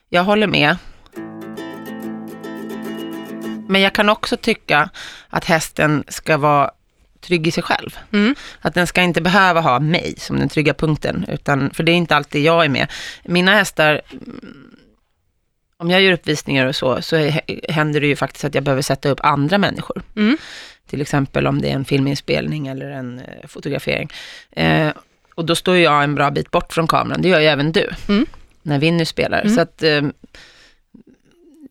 jag 0.10 0.24
håller 0.24 0.48
med. 0.48 0.78
Men 3.68 3.82
jag 3.82 3.94
kan 3.94 4.10
också 4.10 4.38
tycka 4.38 4.90
att 5.30 5.46
hästen 5.46 6.04
ska 6.08 6.38
vara 6.38 6.72
trygg 7.22 7.48
i 7.48 7.52
sig 7.52 7.64
själv. 7.64 7.98
Mm. 8.14 8.36
Att 8.62 8.74
den 8.74 8.88
ska 8.88 9.02
inte 9.02 9.22
behöva 9.22 9.62
ha 9.62 9.80
mig 9.80 10.16
som 10.18 10.40
den 10.40 10.50
trygga 10.50 10.74
punkten, 10.74 11.26
utan, 11.28 11.70
för 11.74 11.84
det 11.84 11.92
är 11.92 11.96
inte 11.96 12.16
alltid 12.16 12.44
jag 12.44 12.66
är 12.66 12.70
med. 12.70 12.88
Mina 13.24 13.52
hästar, 13.54 14.02
mm, 14.12 14.69
om 15.80 15.90
jag 15.90 16.02
gör 16.02 16.12
uppvisningar 16.12 16.66
och 16.66 16.76
så, 16.76 17.02
så 17.02 17.32
händer 17.70 18.02
det 18.02 18.08
ju 18.08 18.16
faktiskt 18.16 18.46
att 18.46 18.56
jag 18.56 18.64
behöver 18.64 18.82
sätta 18.82 19.10
upp 19.10 19.20
andra 19.24 19.58
människor. 19.58 20.02
Mm. 20.16 20.38
Till 20.90 21.02
exempel 21.02 21.48
om 21.48 21.62
det 21.62 21.70
är 21.70 21.74
en 21.74 21.86
filminspelning 21.86 22.68
eller 22.68 22.90
en 22.90 23.20
eh, 23.20 23.48
fotografering. 23.48 24.10
Eh, 24.52 24.92
och 25.36 25.46
då 25.46 25.56
står 25.56 25.78
jag 25.78 26.04
en 26.04 26.16
bra 26.16 26.32
bit 26.32 26.52
bort 26.52 26.74
från 26.74 26.88
kameran, 26.88 27.22
det 27.22 27.30
gör 27.30 27.40
ju 27.40 27.46
även 27.48 27.72
du, 27.72 27.90
Mm. 28.08 28.26
när 28.62 28.80
Winnie 28.80 29.06
spelar. 29.06 29.42
Mm. 29.42 29.56
Så 29.56 29.62
att, 29.62 29.84
eh, 29.84 30.02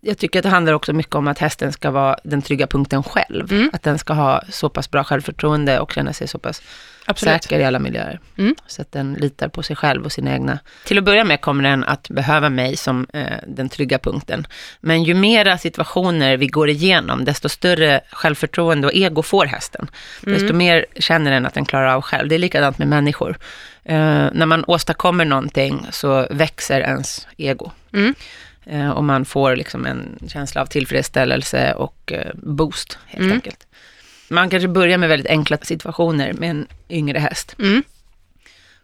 jag 0.01 0.19
tycker 0.19 0.39
att 0.39 0.43
det 0.43 0.49
handlar 0.49 0.73
också 0.73 0.93
mycket 0.93 1.15
om 1.15 1.29
att 1.29 1.39
hästen 1.39 1.73
ska 1.73 1.91
vara 1.91 2.17
den 2.25 2.43
trygga 2.43 2.67
punkten 2.67 3.03
själv. 3.03 3.53
Mm. 3.53 3.71
Att 3.73 3.83
den 3.83 3.99
ska 3.99 4.13
ha 4.13 4.43
så 4.51 4.69
pass 4.69 4.91
bra 4.91 5.05
självförtroende 5.05 5.81
och 5.81 5.93
känna 5.93 6.13
sig 6.13 6.29
så 6.29 6.39
pass 6.39 6.63
Absolut. 7.11 7.43
säker 7.43 7.59
i 7.61 7.65
alla 7.65 7.79
miljöer. 7.79 8.21
Mm. 8.39 8.55
Så 8.67 8.83
att 8.83 8.93
den 8.93 9.15
litar 9.15 9.49
på 9.49 9.63
sig 9.63 9.77
själv 9.77 10.05
och 10.05 10.13
sina 10.13 10.33
egna. 10.33 10.59
Till 10.85 10.99
att 10.99 11.05
börja 11.05 11.25
med 11.25 11.41
kommer 11.41 11.65
den 11.65 11.85
att 11.85 12.09
behöva 12.09 12.51
mig 12.51 12.77
som 12.77 13.07
eh, 13.13 13.23
den 13.47 13.69
trygga 13.69 13.99
punkten. 13.99 14.47
Men 14.81 15.05
ju 15.05 15.15
mera 15.15 15.59
situationer 15.59 16.37
vi 16.37 16.47
går 16.47 16.69
igenom, 16.69 17.25
desto 17.25 17.49
större 17.49 18.01
självförtroende 18.11 18.87
och 18.87 18.95
ego 18.95 19.23
får 19.23 19.47
hästen. 19.47 19.91
Mm. 20.27 20.39
Desto 20.39 20.55
mer 20.55 20.87
känner 20.97 21.31
den 21.31 21.47
att 21.47 21.55
den 21.55 21.65
klarar 21.65 21.95
av 21.95 22.03
själv. 22.03 22.29
Det 22.29 22.35
är 22.35 22.39
likadant 22.39 22.79
med 22.79 22.89
människor. 22.89 23.39
Eh, 23.85 24.27
när 24.33 24.47
man 24.47 24.65
åstadkommer 24.67 25.25
någonting 25.25 25.87
så 25.91 26.27
växer 26.31 26.81
ens 26.81 27.27
ego. 27.37 27.71
Mm. 27.93 28.15
Eh, 28.67 28.91
och 28.91 29.05
man 29.05 29.25
får 29.25 29.57
liksom 29.57 29.87
en 29.87 30.19
känsla 30.29 30.61
av 30.63 30.67
tillfredsställelse 30.67 31.73
och 31.73 32.13
eh, 32.13 32.31
boost 32.35 32.99
helt 33.07 33.23
Mm. 33.25 33.33
enkelt. 33.35 33.67
Man 34.31 34.51
kanske 34.51 34.69
börjar 34.69 34.99
med 34.99 35.09
väldigt 35.09 35.31
enkla 35.31 35.59
situationer 35.63 36.33
med 36.33 36.51
en 36.51 36.67
yngre 36.91 37.19
häst. 37.19 37.57
Mm. 37.59 37.83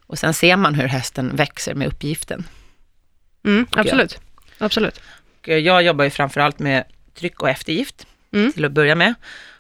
Och 0.06 0.18
sen 0.18 0.34
ser 0.34 0.56
man 0.56 0.74
hur 0.74 0.86
hästen 0.88 1.36
växer 1.36 1.74
med 1.74 1.88
uppgiften. 1.88 2.44
Mm. 3.44 3.66
jag. 3.70 3.80
Absolut. 3.80 4.20
Absolut. 4.58 5.00
Och 5.40 5.48
jag 5.48 5.82
jobbar 5.82 6.04
ju 6.04 6.10
framförallt 6.10 6.58
med 6.58 6.84
tryck 7.14 7.42
och 7.42 7.48
eftergift 7.48 8.06
Mm. 8.32 8.52
till 8.52 8.64
att 8.64 8.72
börja 8.72 8.94
med. 8.94 9.14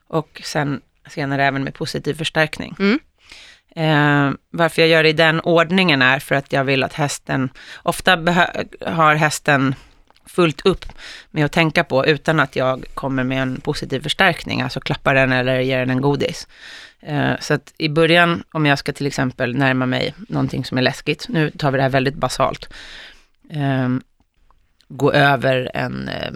Och 0.06 0.40
sen 0.44 0.80
senare 1.08 1.44
även 1.44 1.64
med 1.64 1.74
positiv 1.74 2.14
förstärkning. 2.14 2.76
Mm. 2.78 2.98
Eh, 3.76 4.36
varför 4.50 4.82
jag 4.82 4.88
gör 4.88 5.02
det 5.02 5.08
i 5.08 5.12
den 5.12 5.40
ordningen 5.40 6.02
är 6.02 6.18
för 6.18 6.34
att 6.34 6.52
jag 6.52 6.64
vill 6.64 6.82
att 6.82 6.92
hästen, 6.92 7.50
ofta 7.82 8.16
har 8.86 9.14
hästen 9.14 9.74
fullt 10.26 10.66
upp 10.66 10.84
med 11.30 11.44
att 11.44 11.52
tänka 11.52 11.84
på 11.84 12.06
utan 12.06 12.40
att 12.40 12.56
jag 12.56 12.84
kommer 12.94 13.24
med 13.24 13.42
en 13.42 13.60
positiv 13.60 14.00
förstärkning, 14.02 14.60
alltså 14.62 14.80
klappar 14.80 15.14
den 15.14 15.32
eller 15.32 15.60
ger 15.60 15.78
den 15.78 15.90
en 15.90 16.00
godis. 16.00 16.48
Eh, 17.00 17.32
så 17.40 17.54
att 17.54 17.72
i 17.78 17.88
början, 17.88 18.44
om 18.52 18.66
jag 18.66 18.78
ska 18.78 18.92
till 18.92 19.06
exempel 19.06 19.56
närma 19.56 19.86
mig 19.86 20.14
någonting 20.28 20.64
som 20.64 20.78
är 20.78 20.82
läskigt, 20.82 21.26
nu 21.28 21.50
tar 21.50 21.70
vi 21.70 21.76
det 21.76 21.82
här 21.82 21.90
väldigt 21.90 22.14
basalt, 22.14 22.68
eh, 23.50 23.88
gå 24.88 25.12
över 25.12 25.70
en 25.74 26.08
eh, 26.08 26.32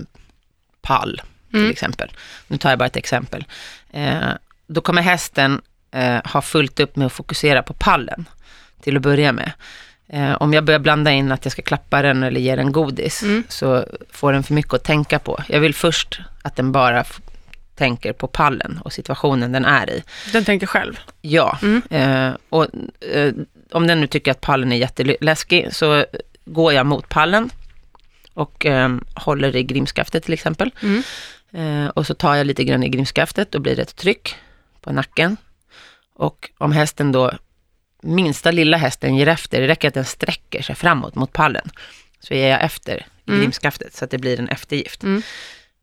pall 0.83 1.23
till 1.51 1.59
Mm. 1.59 1.71
exempel. 1.71 2.11
Nu 2.47 2.57
tar 2.59 2.71
jag 2.71 2.79
bara 2.79 2.87
ett 2.87 2.97
exempel. 2.97 3.45
Eh, 3.91 4.29
då 4.67 4.81
kommer 4.81 5.03
hästen 5.03 5.61
ha 6.25 6.43
fullt 6.43 6.81
upp 6.81 6.97
med 6.97 7.07
att 7.07 7.13
fokusera 7.13 7.63
på 7.63 7.73
pallen 7.75 8.29
till 8.83 8.97
att 8.97 9.03
börja 9.03 9.33
med. 9.33 9.53
Eh, 10.13 10.33
om 10.43 10.53
jag 10.53 10.65
börjar 10.65 10.79
blanda 10.81 11.11
in 11.13 11.33
att 11.33 11.45
jag 11.45 11.53
ska 11.53 11.63
klappa 11.63 12.03
den 12.03 12.23
eller 12.23 12.41
ge 12.41 12.57
den 12.57 12.73
godis 12.73 13.23
Mm. 13.23 13.45
så 13.49 13.85
får 14.11 14.33
den 14.33 14.43
för 14.43 14.55
mycket 14.55 14.75
att 14.75 14.85
tänka 14.85 15.19
på. 15.19 15.39
Jag 15.49 15.61
vill 15.61 15.75
först 15.75 16.21
att 16.43 16.57
den 16.57 16.73
bara 16.73 17.05
tänker 17.75 18.13
på 18.13 18.27
pallen 18.27 18.81
och 18.85 18.93
situationen 18.93 19.53
den 19.53 19.65
är 19.65 19.91
i. 19.91 20.03
Den 20.33 20.45
tänker 20.45 20.67
själv. 20.67 20.99
Ja, 21.21 21.59
Mm. 21.63 21.83
eh, 21.91 22.35
och 22.49 22.67
eh, 23.13 23.33
om 23.73 23.87
den 23.87 24.01
nu 24.01 24.07
tycker 24.07 24.31
att 24.31 24.41
pallen 24.41 24.73
är 24.73 24.77
jätteläskig 24.77 25.69
så 25.75 26.05
går 26.45 26.73
jag 26.73 26.87
mot 26.87 27.09
pallen 27.09 27.51
och 28.35 28.67
eh, 28.67 28.97
håller 29.15 29.57
i 29.57 29.63
grimskaftet 29.63 30.25
till 30.25 30.33
exempel. 30.35 30.71
Mm. 30.83 31.03
Eh, 31.53 31.89
och 31.89 32.07
så 32.07 32.15
tar 32.15 32.35
jag 32.35 32.47
lite 32.47 32.65
grann 32.65 32.83
i 32.83 32.89
grimskaftet, 32.89 33.53
då 33.53 33.59
blir 33.59 33.77
det 33.77 33.83
ett 33.83 33.97
tryck 33.97 34.35
på 34.81 34.93
nacken. 34.93 35.37
Och 36.15 36.51
om 36.59 36.73
hästen 36.73 37.13
då, 37.13 37.33
minsta 38.03 38.51
lilla 38.51 38.77
hästen 38.77 39.17
ger 39.17 39.29
efter, 39.29 39.61
det 39.61 39.69
räcker 39.69 39.89
att 39.89 39.95
den 39.95 40.05
sträcker 40.05 40.63
sig 40.63 40.75
framåt 40.75 41.15
mot 41.15 41.33
pallen, 41.33 41.71
så 42.21 42.35
ger 42.35 42.49
jag 42.51 42.63
efter 42.63 42.97
i 42.97 43.31
Mm. 43.31 43.41
grimskaftet 43.41 43.95
så 43.97 44.05
att 44.05 44.11
det 44.11 44.19
blir 44.19 44.39
en 44.41 44.49
eftergift. 44.49 45.03
Mm. 45.03 45.23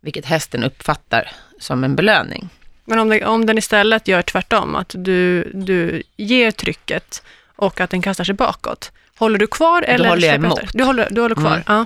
Vilket 0.02 0.26
hästen 0.26 0.64
uppfattar 0.64 1.32
som 1.60 1.84
en 1.84 1.96
belöning. 1.96 2.50
Men 2.86 3.00
om, 3.00 3.10
det, 3.10 3.26
om 3.26 3.46
den 3.46 3.58
istället 3.58 4.08
gör 4.08 4.22
tvärtom, 4.22 4.76
att 4.76 4.92
du, 4.98 5.52
du 5.54 6.04
ger 6.18 6.52
trycket 6.52 7.24
och 7.56 7.82
att 7.82 7.90
den 7.90 8.02
kastar 8.02 8.24
sig 8.24 8.36
bakåt. 8.36 8.92
Håller 9.18 9.40
du 9.40 9.48
kvar 9.48 9.82
eller 9.82 10.10
håller 10.10 10.28
jag 10.28 10.36
emot. 10.36 10.60
Du 10.74 10.84
håller, 10.84 11.08
du 11.12 11.22
håller 11.22 11.36
kvar? 11.36 11.52
Mm. 11.52 11.64
Ja. 11.68 11.86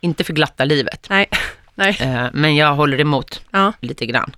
Inte 0.00 0.24
för 0.24 0.32
glatta 0.32 0.64
livet, 0.64 1.06
Nej. 1.10 1.26
Nej. 1.74 1.96
eh, 2.00 2.26
men 2.32 2.56
jag 2.56 2.74
håller 2.74 3.00
emot 3.00 3.42
Ja. 3.50 3.72
lite 3.80 4.06
grann. 4.06 4.36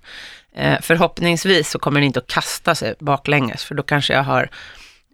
Eh, 0.55 0.77
förhoppningsvis 0.81 1.69
så 1.69 1.79
kommer 1.79 1.99
den 1.99 2.07
inte 2.07 2.19
att 2.19 2.27
kasta 2.27 2.75
sig 2.75 2.93
baklänges, 2.99 3.63
för 3.63 3.75
då 3.75 3.83
kanske 3.83 4.13
jag 4.13 4.23
har 4.23 4.49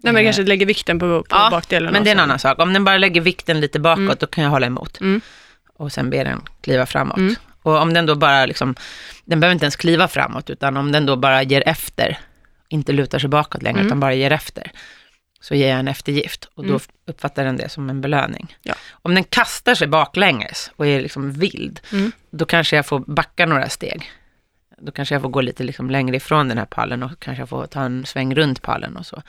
Nej, 0.03 0.13
men 0.13 0.21
Eh, 0.21 0.25
kanske 0.27 0.43
lägger 0.43 0.65
vikten 0.65 0.99
på, 0.99 1.05
på 1.23 1.25
Ja, 1.29 1.47
bakdelen. 1.51 1.93
Men 1.93 2.03
det 2.03 2.09
är 2.09 2.15
en 2.15 2.19
annan 2.19 2.39
sak. 2.39 2.59
Om 2.59 2.73
den 2.73 2.83
bara 2.83 2.97
lägger 2.97 3.21
vikten 3.21 3.59
lite 3.61 3.79
bakåt, 3.79 3.99
Mm. 3.99 4.15
då 4.19 4.27
kan 4.27 4.43
jag 4.43 4.51
hålla 4.51 4.67
emot. 4.67 5.01
Mm. 5.01 5.21
Och 5.77 5.91
sen 5.91 6.09
ber 6.09 6.25
den 6.25 6.41
kliva 6.61 6.85
framåt. 6.85 7.17
Mm. 7.17 7.35
Och 7.61 7.77
om 7.81 7.93
den 7.93 8.05
då 8.05 8.15
bara 8.15 8.45
liksom, 8.45 8.75
den 9.25 9.39
behöver 9.39 9.53
inte 9.53 9.65
ens 9.65 9.75
kliva 9.75 10.07
framåt, 10.07 10.49
utan 10.49 10.77
om 10.77 10.91
den 10.91 11.05
då 11.05 11.15
bara 11.15 11.43
ger 11.43 11.63
efter, 11.67 12.17
inte 12.69 12.91
lutar 12.91 13.19
sig 13.19 13.29
bakåt 13.29 13.63
längre, 13.63 13.79
Mm. 13.79 13.87
utan 13.87 13.99
bara 13.99 14.13
ger 14.13 14.31
efter, 14.31 14.71
så 15.41 15.55
ger 15.55 15.69
jag 15.69 15.79
en 15.79 15.87
eftergift. 15.87 16.45
Och 16.55 16.63
då 16.63 16.69
Mm. 16.69 16.81
uppfattar 17.07 17.45
den 17.45 17.57
det 17.57 17.69
som 17.69 17.89
en 17.89 18.01
belöning. 18.01 18.57
Ja. 18.61 18.73
Om 18.91 19.15
den 19.15 19.23
kastar 19.23 19.75
sig 19.75 19.87
baklänges 19.87 20.71
och 20.75 20.87
är 20.87 21.01
liksom 21.01 21.31
vild, 21.31 21.79
Mm. 21.91 22.11
då 22.31 22.45
kanske 22.45 22.75
jag 22.75 22.85
får 22.85 22.99
backa 22.99 23.45
några 23.45 23.69
steg. 23.69 24.11
Då 24.77 24.91
kanske 24.91 25.15
jag 25.15 25.21
får 25.21 25.29
gå 25.29 25.41
lite 25.41 25.63
liksom 25.63 25.89
längre 25.89 26.15
ifrån 26.17 26.47
den 26.47 26.57
här 26.57 26.65
pallen 26.65 27.03
och 27.03 27.19
kanske 27.19 27.41
jag 27.41 27.49
får 27.49 27.65
ta 27.65 27.81
en 27.81 28.05
sväng 28.05 28.35
runt 28.35 28.61
pallen 28.61 28.97
och 28.97 29.05
så, 29.05 29.21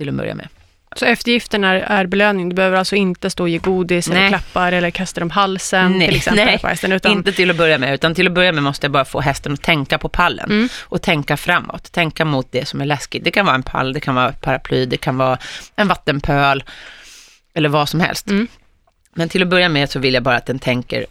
till 0.00 0.08
att 0.08 0.14
börja 0.14 0.34
med. 0.34 0.48
Så 0.96 1.04
eftergiften 1.04 1.64
är, 1.64 1.74
är 1.76 2.06
belöning. 2.06 2.48
Du 2.48 2.54
behöver 2.56 2.76
alltså 2.76 2.96
inte 2.96 3.30
stå 3.30 3.42
och 3.42 3.48
ge 3.48 3.58
godis 3.58 4.08
eller 4.08 4.20
Nej. 4.20 4.28
klappar 4.28 4.72
eller 4.72 4.90
kasta 4.90 5.20
dem 5.20 5.30
halsen 5.30 5.98
Nej, 5.98 6.08
till 6.08 6.16
exempel 6.16 6.44
nej. 6.44 6.58
på 6.58 6.66
hästen. 6.68 6.92
Utan, 6.92 7.12
Inte 7.12 7.32
till 7.32 7.50
att 7.50 7.56
börja 7.56 7.78
med, 7.78 7.94
utan 7.94 8.14
till 8.14 8.26
att 8.26 8.32
börja 8.32 8.52
med 8.52 8.62
måste 8.62 8.84
jag 8.84 8.92
bara 8.92 9.04
få 9.04 9.20
hästen 9.20 9.52
att 9.52 9.62
tänka 9.62 9.98
på 9.98 10.08
pallen. 10.08 10.50
Mm. 10.50 10.68
Och 10.82 11.02
tänka 11.02 11.36
framåt, 11.36 11.92
tänka 11.92 12.24
mot 12.24 12.52
det 12.52 12.68
som 12.68 12.80
är 12.80 12.86
läskigt. 12.86 13.24
Det 13.24 13.30
kan 13.30 13.46
vara 13.46 13.54
en 13.54 13.62
pall, 13.62 13.92
det 13.92 14.00
kan 14.00 14.14
vara 14.14 14.28
ett 14.28 14.40
paraply, 14.40 14.86
det 14.86 14.96
kan 14.96 15.16
vara 15.16 15.38
en 15.76 15.88
vattenpöl, 15.88 16.64
eller 17.54 17.68
vad 17.68 17.88
som 17.88 18.00
helst. 18.00 18.30
Mm. 18.30 18.46
Men 19.14 19.28
till 19.28 19.42
att 19.42 19.48
börja 19.48 19.68
med 19.68 19.90
så 19.90 19.98
vill 19.98 20.14
jag 20.14 20.22
bara 20.22 20.36
att 20.36 20.46
den 20.46 20.58
tänker, 20.58 21.06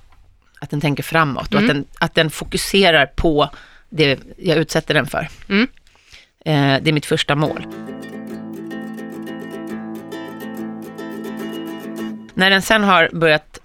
att 0.61 0.69
den 0.69 0.81
tänker 0.81 1.03
framåt 1.03 1.53
och 1.53 1.61
Mm. 1.61 1.69
att, 1.69 1.75
den, 1.75 1.85
att 1.99 2.15
den 2.15 2.29
fokuserar 2.29 3.05
på 3.05 3.49
det 3.89 4.19
jag 4.37 4.57
utsätter 4.57 4.93
den 4.93 5.05
för. 5.05 5.27
Mm. 5.49 5.67
Eh, 6.45 6.83
det 6.83 6.89
är 6.89 6.93
mitt 6.93 7.05
första 7.05 7.35
mål. 7.35 7.65
När 12.39 12.49
den 12.49 12.61
sen 12.61 12.83
har 12.83 13.09
börjat 13.13 13.59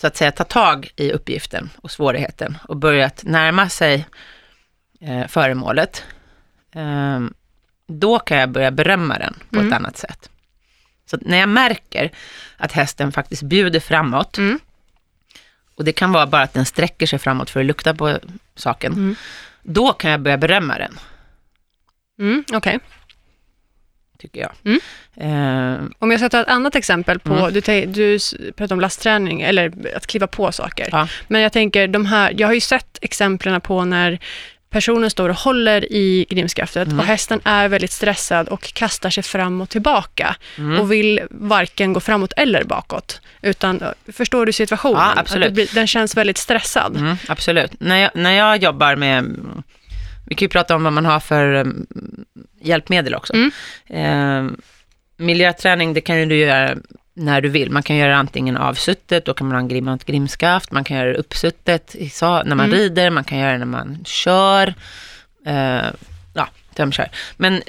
så 0.00 0.06
att 0.06 0.16
säga 0.16 0.32
ta 0.32 0.44
tag 0.44 0.90
i 0.96 1.12
uppgiften 1.12 1.70
och 1.82 1.90
svårigheten 1.90 2.58
och 2.68 2.76
börjat 2.76 3.22
närma 3.24 3.68
sig 3.68 4.06
eh, 5.00 5.26
föremålet, 5.26 6.04
eh, 6.74 7.20
då 7.86 8.18
kan 8.18 8.38
jag 8.38 8.50
börja 8.50 8.70
berömma 8.70 9.18
den 9.18 9.34
på 9.50 9.56
Mm. 9.56 9.68
ett 9.68 9.74
annat 9.76 9.96
sätt. 9.96 10.30
Så 11.06 11.18
när 11.20 11.38
jag 11.38 11.48
märker 11.48 12.10
att 12.56 12.72
hästen 12.72 13.12
faktiskt 13.12 13.42
bjuder 13.42 13.80
framåt, 13.80 14.38
Mm. 14.38 14.60
och 15.74 15.84
det 15.84 15.92
kan 15.92 16.12
vara 16.12 16.26
bara 16.26 16.42
att 16.42 16.54
den 16.54 16.64
sträcker 16.64 17.06
sig 17.06 17.18
framåt 17.18 17.50
för 17.50 17.60
att 17.60 17.66
lukta 17.66 17.94
på 17.94 18.18
saken, 18.54 18.92
Mm. 18.92 19.16
då 19.62 19.92
kan 19.92 20.10
jag 20.10 20.20
börja 20.20 20.36
berömma 20.38 20.78
den, 20.78 20.98
Mm, 22.20 22.44
Okej. 22.52 22.78
Tycker 24.20 24.40
jag. 24.40 24.52
Mm. 24.64 24.80
Eh, 25.16 25.84
Om 25.98 26.10
jag 26.10 26.20
ska 26.20 26.28
ta 26.28 26.40
ett 26.40 26.48
annat 26.48 26.74
exempel 26.76 27.18
på, 27.18 27.34
Mm. 27.34 27.52
du, 27.52 27.86
du 27.86 28.18
pratar 28.56 28.74
om 28.74 28.80
lastträning 28.80 29.40
eller 29.42 29.72
att 29.96 30.06
kliva 30.06 30.26
på 30.26 30.52
saker. 30.52 30.88
Ja. 30.92 31.08
Men 31.28 31.40
jag 31.40 31.52
tänker, 31.52 31.88
de 31.88 32.06
här, 32.06 32.34
jag 32.36 32.46
har 32.48 32.54
ju 32.54 32.60
sett 32.60 32.98
exemplen 33.02 33.60
på 33.60 33.84
när 33.84 34.18
personen 34.70 35.10
står 35.10 35.28
och 35.28 35.36
håller 35.36 35.92
i 35.92 36.26
grimskaftet 36.30 36.86
Mm. 36.86 36.98
och 37.00 37.04
hästen 37.06 37.40
är 37.44 37.68
väldigt 37.68 37.92
stressad 37.92 38.48
och 38.48 38.72
kastar 38.74 39.10
sig 39.10 39.22
fram 39.22 39.60
och 39.60 39.68
tillbaka 39.68 40.36
mm. 40.58 40.80
och 40.80 40.92
vill 40.92 41.20
varken 41.30 41.92
gå 41.92 42.00
framåt 42.00 42.32
eller 42.36 42.64
bakåt. 42.64 43.20
Utan, 43.42 43.82
förstår 44.12 44.46
du 44.46 44.52
situationen? 44.52 45.00
Ja, 45.00 45.12
absolut. 45.16 45.52
blir, 45.52 45.74
den 45.74 45.86
känns 45.86 46.16
väldigt 46.16 46.38
stressad. 46.38 46.96
Mm, 46.96 47.16
absolut. 47.28 47.70
När 47.80 47.96
jag, 47.96 48.10
när 48.14 48.32
jag 48.32 48.62
jobbar 48.62 48.96
med, 48.96 49.36
vi 50.28 50.34
kan 50.34 50.44
ju 50.46 50.48
prata 50.48 50.74
om 50.76 50.84
vad 50.84 50.92
man 50.92 51.06
har 51.06 51.20
för 51.20 51.54
um, 51.54 51.86
hjälpmedel 52.60 53.14
också. 53.14 53.32
Mm. 53.34 53.50
Eh, 53.86 54.52
miljöträning, 55.16 55.94
det 55.94 56.00
kan 56.00 56.18
ju 56.18 56.26
du 56.26 56.36
göra 56.36 56.76
när 57.14 57.40
du 57.40 57.48
vill. 57.48 57.70
Man 57.70 57.82
kan 57.82 57.96
göra 57.96 58.16
antingen 58.16 58.56
avsuttet, 58.56 59.24
då 59.24 59.34
kan 59.34 59.46
man 59.46 59.54
ha 59.54 59.60
en 59.60 59.68
grim, 59.68 59.88
ett 59.88 60.04
grimskaft, 60.04 60.72
man 60.72 60.84
kan 60.84 60.96
göra 60.96 61.08
det 61.08 61.14
uppsuttet 61.18 61.94
i 61.94 62.08
sa, 62.08 62.42
när 62.42 62.56
man 62.56 62.66
Mm. 62.66 62.78
rider, 62.78 63.10
man 63.10 63.24
kan 63.24 63.38
göra 63.38 63.52
det 63.52 63.58
när 63.58 63.66
man 63.66 64.04
kör. 64.04 64.74
Eh, 65.46 65.86
ja, 66.34 66.48
tömkör. 66.74 67.08
Men 67.36 67.62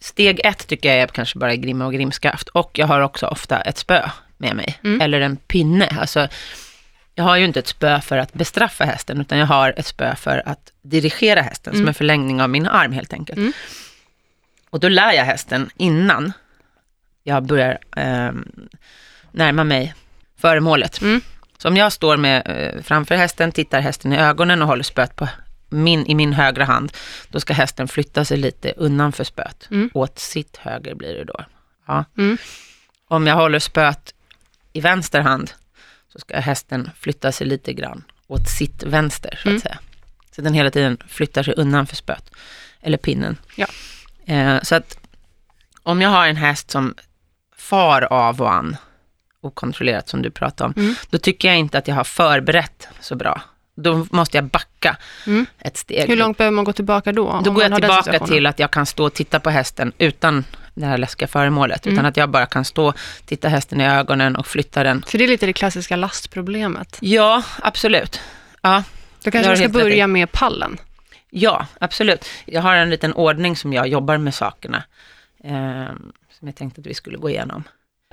steg 0.00 0.40
ett 0.44 0.66
tycker 0.66 0.88
jag 0.88 0.98
är 0.98 1.06
kanske 1.06 1.38
bara 1.38 1.54
grimma 1.56 1.86
och 1.86 1.92
grimskaft. 1.94 2.48
Och 2.48 2.78
jag 2.78 2.86
har 2.86 3.00
också 3.00 3.26
ofta 3.26 3.60
ett 3.60 3.78
spö 3.78 4.08
med 4.36 4.56
mig, 4.56 4.78
Mm. 4.84 5.00
eller 5.00 5.20
en 5.20 5.36
pinne. 5.36 5.96
Alltså, 6.00 6.28
jag 7.22 7.28
har 7.28 7.36
ju 7.36 7.44
inte 7.44 7.58
ett 7.58 7.66
spö 7.68 8.00
för 8.00 8.18
att 8.18 8.32
bestraffa 8.34 8.84
hästen, 8.84 9.20
utan 9.20 9.38
jag 9.38 9.46
har 9.46 9.74
ett 9.76 9.86
spö 9.86 10.14
för 10.16 10.42
att 10.48 10.72
dirigera 10.82 11.40
hästen, 11.42 11.72
som 11.72 11.78
Mm. 11.80 11.88
en 11.88 11.94
förlängning 11.94 12.42
av 12.42 12.50
min 12.50 12.66
arm 12.66 12.92
helt 12.92 13.12
enkelt. 13.12 13.38
Mm. 13.38 13.52
Och 14.70 14.80
då 14.80 14.88
lär 14.88 15.12
jag 15.12 15.24
hästen 15.24 15.70
innan 15.76 16.32
jag 17.22 17.42
börjar 17.46 17.78
eh, 17.96 18.32
närma 19.32 19.64
mig 19.64 19.94
föremålet. 20.38 21.00
Mm. 21.00 21.20
Så 21.58 21.68
om 21.68 21.76
jag 21.76 21.92
står 21.92 22.16
med, 22.16 22.42
eh, 22.46 22.82
framför 22.82 23.14
hästen, 23.14 23.52
tittar 23.52 23.80
hästen 23.80 24.12
i 24.12 24.16
ögonen 24.18 24.62
och 24.62 24.68
håller 24.68 24.82
spöet 24.84 25.16
på 25.16 25.28
min, 25.68 26.06
i 26.06 26.14
min 26.14 26.32
högra 26.32 26.64
hand, 26.64 26.92
då 27.28 27.40
ska 27.40 27.52
hästen 27.54 27.88
flytta 27.88 28.24
sig 28.24 28.36
lite 28.36 28.72
undan 28.76 29.12
för 29.12 29.24
spöet. 29.24 29.68
Mm. 29.70 29.90
Åt 29.94 30.18
sitt 30.18 30.56
höger 30.56 30.94
blir 30.94 31.14
det 31.14 31.24
då. 31.24 31.44
Ja. 31.86 32.04
Mm. 32.18 32.38
Om 33.08 33.26
jag 33.26 33.34
håller 33.34 33.58
spöet 33.58 34.14
i 34.72 34.80
vänster 34.80 35.20
hand, 35.20 35.52
så 36.12 36.18
ska 36.18 36.40
hästen 36.40 36.90
flytta 37.00 37.32
sig 37.32 37.46
lite 37.46 37.72
grann 37.72 38.04
åt 38.26 38.48
sitt 38.48 38.82
vänster, 38.82 39.30
så 39.30 39.38
att 39.40 39.46
Mm. 39.46 39.60
säga. 39.60 39.78
Så 40.36 40.42
den 40.42 40.54
hela 40.54 40.70
tiden 40.70 40.98
flyttar 41.08 41.42
sig 41.42 41.54
undan 41.56 41.86
för 41.86 41.96
spöet, 41.96 42.30
eller 42.80 42.98
pinnen. 42.98 43.36
Ja. 43.56 43.66
Eh, 44.26 44.60
så 44.62 44.74
att 44.74 44.98
om 45.82 46.00
jag 46.02 46.08
har 46.10 46.26
en 46.26 46.36
häst 46.36 46.70
som 46.70 46.94
far 47.56 48.02
av 48.02 48.40
och 48.42 48.52
an, 48.52 48.76
okontrollerat 49.40 50.08
som 50.08 50.22
du 50.22 50.30
pratade 50.30 50.68
om, 50.68 50.82
Mm. 50.82 50.94
då 51.10 51.18
tycker 51.18 51.48
jag 51.48 51.58
inte 51.58 51.78
att 51.78 51.88
jag 51.88 51.94
har 51.94 52.04
förberett 52.04 52.88
så 53.00 53.14
bra. 53.16 53.42
Då 53.74 54.06
måste 54.10 54.36
jag 54.36 54.44
backa 54.44 54.96
Mm. 55.26 55.46
ett 55.58 55.76
steg. 55.76 56.08
Hur 56.08 56.16
långt 56.16 56.38
behöver 56.38 56.54
man 56.54 56.64
gå 56.64 56.72
tillbaka 56.72 57.12
då? 57.12 57.40
Då 57.44 57.50
går 57.50 57.62
jag 57.62 57.74
tillbaka 57.76 58.18
till 58.26 58.46
att 58.46 58.58
jag 58.58 58.70
kan 58.70 58.86
stå 58.86 59.04
och 59.04 59.14
titta 59.14 59.40
på 59.40 59.50
hästen 59.50 59.92
utan 59.98 60.44
det 60.74 60.86
här 60.86 60.98
läskiga 60.98 61.28
föremålet. 61.28 61.86
Utan 61.86 61.92
Mm. 61.98 62.06
att 62.06 62.16
jag 62.16 62.30
bara 62.30 62.46
kan 62.46 62.64
stå, 62.64 62.92
titta 63.26 63.48
hästen 63.48 63.80
i 63.80 63.86
ögonen 63.88 64.36
och 64.36 64.46
flytta 64.46 64.82
den. 64.82 65.02
För 65.06 65.18
det 65.18 65.24
är 65.24 65.28
lite 65.28 65.46
det 65.46 65.52
klassiska 65.52 65.96
lastproblemet. 65.96 66.98
Ja, 67.00 67.42
absolut. 67.62 68.20
Ja, 68.62 68.84
Då 69.24 69.30
kanske 69.30 69.50
du 69.50 69.56
ska 69.56 69.68
börja 69.68 70.06
med 70.06 70.32
pallen. 70.32 70.78
ja, 71.30 71.66
absolut. 71.80 72.28
Jag 72.44 72.62
har 72.62 72.74
en 72.76 72.90
liten 72.90 73.12
ordning 73.12 73.56
som 73.56 73.72
jag 73.72 73.88
jobbar 73.88 74.18
med 74.18 74.34
sakerna. 74.34 74.82
Eh, 75.44 75.86
som 76.38 76.48
jag 76.48 76.54
tänkte 76.56 76.80
att 76.80 76.86
vi 76.86 76.94
skulle 76.94 77.18
gå 77.18 77.30
igenom. 77.30 77.64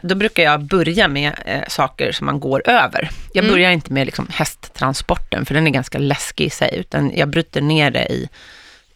Då 0.02 0.16
brukar 0.16 0.44
jag 0.44 0.62
börja 0.62 1.08
med 1.08 1.34
eh, 1.46 1.64
saker 1.68 2.12
som 2.12 2.26
man 2.26 2.40
går 2.40 2.70
över. 2.70 3.10
Jag 3.34 3.44
Mm. 3.44 3.54
börjar 3.56 3.72
inte 3.72 3.94
med 3.94 4.06
liksom, 4.06 4.28
hästtransporten, 4.32 5.46
för 5.46 5.54
den 5.54 5.68
är 5.68 5.72
ganska 5.72 5.98
läskig 5.98 6.46
i 6.46 6.50
sig, 6.50 6.74
utan 6.78 7.12
jag 7.16 7.30
bryter 7.30 7.62
ner 7.62 7.92
det 7.92 8.06
i, 8.12 8.30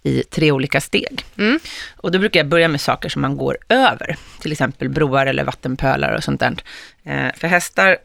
i 0.03 0.23
tre 0.23 0.51
olika 0.51 0.81
steg. 0.81 1.25
Mm. 1.37 1.59
Och 1.97 2.11
då 2.11 2.19
brukar 2.19 2.39
jag 2.39 2.47
börja 2.47 2.67
med 2.67 2.81
saker 2.81 3.09
som 3.09 3.21
man 3.21 3.37
går 3.37 3.57
över, 3.69 4.15
till 4.39 4.51
exempel 4.51 4.89
broar 4.89 5.25
eller 5.25 5.43
vattenpölar 5.43 6.15
och 6.15 6.23
sånt 6.23 6.39
där. 6.39 6.55
Eh, 7.03 7.33
för 7.37 7.47
hästar 7.47 7.97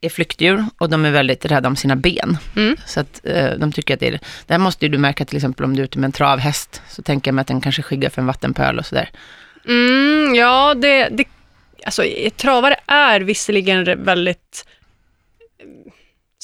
är 0.00 0.08
flyktdjur 0.08 0.64
och 0.78 0.90
de 0.90 1.04
är 1.04 1.10
väldigt 1.10 1.44
rädda 1.44 1.68
om 1.68 1.76
sina 1.76 1.96
ben. 1.96 2.38
Mm. 2.56 2.76
Så 2.86 3.00
att 3.00 3.20
eh, 3.24 3.50
de 3.50 3.72
tycker 3.72 3.94
att 3.94 4.00
det 4.00 4.08
är, 4.08 4.20
det 4.46 4.54
här 4.54 4.58
måste 4.58 4.84
ju 4.84 4.92
du 4.92 4.98
märka 4.98 5.24
till 5.24 5.36
exempel 5.36 5.64
om 5.64 5.76
du 5.76 5.82
är 5.82 5.84
ute 5.84 5.98
med 5.98 6.08
en 6.08 6.12
travhäst, 6.12 6.82
så 6.88 7.02
tänker 7.02 7.28
jag 7.28 7.34
mig 7.34 7.40
att 7.40 7.48
den 7.48 7.60
kanske 7.60 7.82
skyggar 7.82 8.10
för 8.10 8.20
en 8.20 8.26
vattenpöl 8.26 8.78
och 8.78 8.86
sådär. 8.86 9.10
Mm, 9.68 10.34
ja, 10.34 10.74
det, 10.74 11.08
det, 11.08 11.24
alltså, 11.84 12.02
travare 12.36 12.76
är 12.86 13.20
visserligen 13.20 14.04
väldigt 14.04 14.66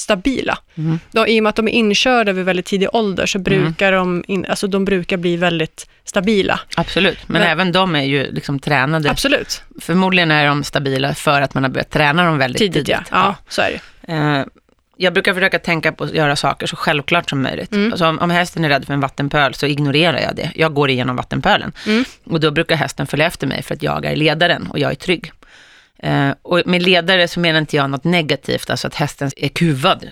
stabila. 0.02 0.59
Mm. 0.75 0.99
Då, 1.11 1.26
I 1.28 1.40
och 1.40 1.42
med 1.42 1.50
att 1.50 1.56
de 1.56 1.68
är 1.68 1.73
inkörda 1.73 2.32
vid 2.32 2.44
väldigt 2.44 2.66
tidig 2.66 2.88
ålder 2.92 3.26
så 3.26 3.38
brukar 3.38 3.92
de, 3.92 4.25
in, 4.28 4.47
alltså, 4.49 4.66
de 4.66 4.85
brukar 4.85 5.16
bli 5.16 5.37
väldigt 5.37 5.88
stabila. 6.04 6.61
Absolut, 6.76 7.18
men, 7.28 7.40
Men- 7.42 7.50
även 7.50 7.73
de 7.73 7.97
är 7.97 8.02
ju 8.02 8.32
liksom 8.32 8.59
tränade. 8.59 9.11
Absolut, 9.11 9.62
Förmodligen 9.80 10.30
är 10.30 10.47
de 10.47 10.64
stabila 10.64 11.14
för 11.14 11.40
att 11.40 11.54
man 11.54 11.62
har 11.62 11.71
börjat 11.71 11.90
träna 11.90 12.25
dem 12.25 12.38
väldigt 12.38 12.59
tidigt. 12.59 12.75
tidigt 12.75 12.88
ja. 12.88 13.04
ja. 13.11 13.35
Så 13.49 13.62
är 13.62 13.71
det. 13.71 14.12
Eh, 14.12 14.44
jag 14.97 15.12
brukar 15.12 15.35
försöka 15.35 15.59
tänka 15.59 15.92
på 15.92 16.04
att 16.04 16.14
göra 16.14 16.37
saker 16.37 16.66
så 16.66 16.76
självklart 16.76 17.30
som 17.30 17.42
möjligt. 17.42 17.73
Mm. 17.73 17.92
Alltså 17.92 18.06
om, 18.06 18.18
om 18.18 18.30
hästen 18.30 18.64
är 18.64 18.68
rädd 18.68 18.85
för 18.87 18.94
en 18.94 19.00
vattenpöl 19.00 19.54
så 19.54 19.66
ignorerar 19.66 20.18
jag 20.21 20.37
det. 20.37 20.50
Jag 20.54 20.75
går 20.75 20.90
igenom 20.90 21.16
vattenpölen. 21.16 21.73
Mm. 21.87 22.04
Och 22.25 22.40
då 22.40 22.50
brukar 22.50 22.76
hästen 22.76 23.06
följa 23.06 23.26
efter 23.26 23.47
mig 23.47 23.62
för 23.62 23.75
att 23.75 23.82
jag 23.82 24.04
är 24.04 24.16
ledaren 24.16 24.66
och 24.66 24.78
jag 24.78 24.90
är 24.90 24.94
trygg. 24.94 25.32
Eh, 26.02 26.30
och 26.42 26.62
med 26.66 26.82
ledare 26.82 27.28
så 27.28 27.40
menar 27.40 27.59
inte 27.59 27.76
jag 27.76 27.90
något 27.90 28.04
negativt, 28.04 28.71
alltså 28.71 28.87
att 28.87 28.94
hästen 28.94 29.30
är 29.37 29.49
kuvad 29.49 30.06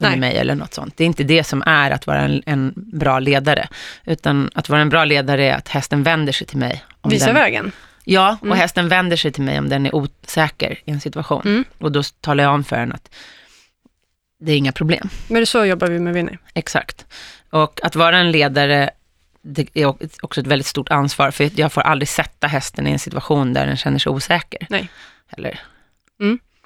under 0.00 0.16
mig 0.16 0.36
eller 0.36 0.54
något 0.54 0.74
sånt. 0.74 0.96
Det 0.96 1.04
är 1.04 1.06
inte 1.06 1.24
det 1.24 1.44
som 1.44 1.62
är 1.66 1.90
att 1.90 2.06
vara 2.06 2.20
en, 2.20 2.42
en 2.46 2.72
bra 2.76 3.18
ledare. 3.18 3.68
Utan 4.04 4.50
att 4.54 4.68
vara 4.68 4.80
en 4.80 4.88
bra 4.88 5.04
ledare 5.04 5.46
är 5.46 5.54
att 5.54 5.68
hästen 5.68 6.02
vänder 6.02 6.32
sig 6.32 6.46
till 6.46 6.58
mig. 6.58 6.84
om 7.00 7.10
Visa 7.10 7.26
den, 7.26 7.34
vägen. 7.34 7.72
Ja, 8.04 8.36
och 8.40 8.46
Mm. 8.46 8.58
hästen 8.58 8.88
vänder 8.88 9.16
sig 9.16 9.32
till 9.32 9.42
mig 9.42 9.58
om 9.58 9.68
den 9.68 9.86
är 9.86 9.94
osäker 9.94 10.78
i 10.84 10.90
en 10.90 11.00
situation. 11.00 11.42
Mm. 11.44 11.64
Och 11.78 11.92
då 11.92 12.02
talar 12.20 12.44
jag 12.44 12.54
om 12.54 12.64
för 12.64 12.76
den 12.76 12.92
att 12.92 13.14
det 14.40 14.52
är 14.52 14.56
inga 14.56 14.72
problem. 14.72 15.08
Men 15.28 15.46
så 15.46 15.64
jobbar 15.64 15.86
vi 15.86 15.98
med 15.98 16.14
Winnie. 16.14 16.38
Exakt. 16.54 17.06
Och 17.50 17.80
att 17.84 17.96
vara 17.96 18.18
en 18.18 18.30
ledare, 18.30 18.90
det 19.48 19.66
är 19.74 19.94
också 20.22 20.40
ett 20.40 20.46
väldigt 20.46 20.66
stort 20.66 20.88
ansvar, 20.88 21.30
för 21.30 21.50
jag 21.60 21.72
får 21.72 21.80
aldrig 21.80 22.08
sätta 22.08 22.46
hästen 22.46 22.86
i 22.86 22.90
en 22.90 22.98
situation 22.98 23.52
där 23.52 23.66
den 23.66 23.76
känner 23.76 23.98
sig 23.98 24.10
osäker. 24.12 24.66
Nej. 24.70 24.88
Eller, 25.30 25.60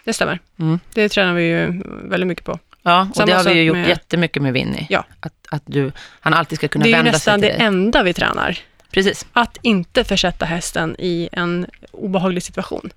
Det 0.04 0.12
stämmer. 0.12 0.38
mm. 0.58 0.80
Det 0.94 1.08
tränar 1.08 1.34
vi 1.34 1.42
ju 1.42 1.82
väldigt 1.84 2.26
mycket 2.26 2.44
på. 2.44 2.58
Ja, 2.82 3.06
och 3.10 3.16
Samma 3.16 3.26
det 3.26 3.32
har 3.36 3.44
vi 3.44 3.52
ju 3.52 3.62
gjort 3.62 3.76
med- 3.76 3.88
jättemycket 3.88 4.42
med 4.42 4.52
Winnie. 4.52 4.86
Ja. 4.90 5.04
Att, 5.20 5.32
att 5.50 5.62
du, 5.66 5.92
han 6.20 6.34
alltid 6.34 6.58
ska 6.58 6.68
kunna 6.68 6.82
Det 6.84 6.88
är 6.88 6.90
ju 6.90 6.96
vända 6.96 7.10
sig 7.10 7.16
nästan 7.16 7.40
till 7.40 7.48
det 7.48 7.54
enda 7.64 8.02
vi 8.02 8.14
tränar. 8.14 8.58
Precis. 8.90 9.26
Att 9.32 9.58
inte 9.62 10.04
försätta 10.04 10.44
hästen 10.46 10.96
i 10.98 11.28
en 11.32 11.66
obehaglig 11.90 12.42
situation. 12.42 12.90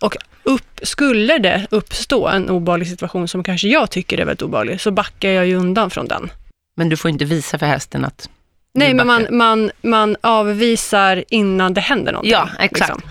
Och 0.00 0.16
upp, 0.42 0.80
skulle 0.82 1.38
det 1.38 1.66
uppstå 1.70 2.28
en 2.28 2.50
obehaglig 2.50 2.88
situation 2.88 3.28
som 3.28 3.42
kanske 3.44 3.68
jag 3.68 3.90
tycker 3.90 4.18
är 4.18 4.24
väldigt 4.24 4.42
obehaglig, 4.42 4.80
så 4.80 4.90
backar 4.90 5.28
jag 5.30 5.46
ju 5.46 5.54
undan 5.54 5.90
från 5.90 6.08
den. 6.08 6.30
Men 6.76 6.88
du 6.88 6.96
får 6.96 7.10
inte 7.10 7.24
visa 7.24 7.58
för 7.58 7.66
hästen 7.66 8.04
att 8.04 8.30
Nej, 8.78 8.94
men 8.94 9.06
man, 9.06 9.26
man, 9.30 9.70
man 9.82 10.16
avvisar 10.20 11.24
innan 11.28 11.74
det 11.74 11.80
händer 11.80 12.12
någonting. 12.12 12.32
Ja, 12.32 12.48
exakt. 12.58 12.90
liksom. 12.94 13.10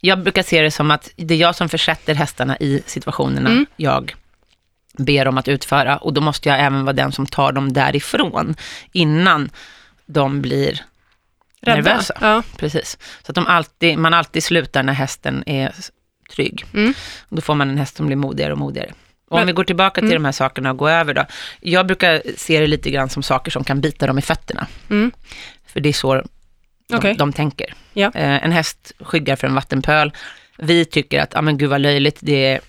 Jag 0.00 0.22
brukar 0.22 0.42
se 0.42 0.62
det 0.62 0.70
som 0.70 0.90
att 0.90 1.10
det 1.16 1.34
är 1.34 1.38
jag 1.38 1.56
som 1.56 1.68
försätter 1.68 2.14
hästarna 2.14 2.56
i 2.60 2.82
situationerna 2.86 3.50
Mm. 3.50 3.66
jag 3.76 4.14
ber 4.98 5.24
dem 5.24 5.38
att 5.38 5.48
utföra. 5.48 5.96
Och 5.96 6.12
då 6.12 6.20
måste 6.20 6.48
jag 6.48 6.60
även 6.60 6.84
vara 6.84 6.92
den 6.92 7.12
som 7.12 7.26
tar 7.26 7.52
dem 7.52 7.72
därifrån 7.72 8.54
innan 8.92 9.50
de 10.06 10.42
blir 10.42 10.80
Rädda. 11.60 11.76
nervösa. 11.76 12.14
Ja. 12.20 12.42
Precis. 12.56 12.98
Så 13.22 13.30
att 13.32 13.34
de 13.34 13.46
alltid, 13.46 13.98
man 13.98 14.14
alltid 14.14 14.44
slutar 14.44 14.82
när 14.82 14.92
hästen 14.92 15.42
är 15.46 15.74
trygg. 16.34 16.64
Mm. 16.74 16.94
Då 17.28 17.40
får 17.40 17.54
man 17.54 17.70
en 17.70 17.78
häst 17.78 17.96
som 17.96 18.06
blir 18.06 18.16
modigare 18.16 18.52
och 18.52 18.58
modigare. 18.58 18.92
Och 19.32 19.38
om 19.38 19.40
Men- 19.40 19.46
vi 19.46 19.52
går 19.52 19.64
tillbaka 19.64 20.00
till 20.00 20.08
Mm. 20.10 20.22
de 20.22 20.24
här 20.24 20.32
sakerna 20.32 20.70
och 20.70 20.76
går 20.76 20.90
över 20.90 21.14
då. 21.14 21.24
Jag 21.60 21.86
brukar 21.86 22.22
se 22.36 22.60
det 22.60 22.66
lite 22.66 22.90
grann 22.90 23.08
som 23.08 23.22
saker 23.22 23.50
som 23.50 23.64
kan 23.64 23.80
bita 23.80 24.06
dem 24.06 24.18
i 24.18 24.22
fötterna. 24.22 24.66
Mm. 24.90 25.12
För 25.66 25.80
det 25.80 25.88
är 25.88 25.92
så 25.92 26.14
de, 26.14 26.96
Okej. 26.96 27.14
de 27.18 27.32
tänker. 27.32 27.74
Ja. 27.92 28.10
Eh, 28.14 28.44
en 28.44 28.52
häst 28.52 28.92
skyggar 29.00 29.36
för 29.36 29.46
en 29.46 29.54
vattenpöl. 29.54 30.12
Vi 30.58 30.84
tycker 30.84 31.20
att, 31.20 31.30
ja 31.34 31.42
men 31.42 31.58
gud 31.58 31.70
vad 31.70 31.80
löjligt, 31.80 32.18
det 32.20 32.46
är 32.46 32.60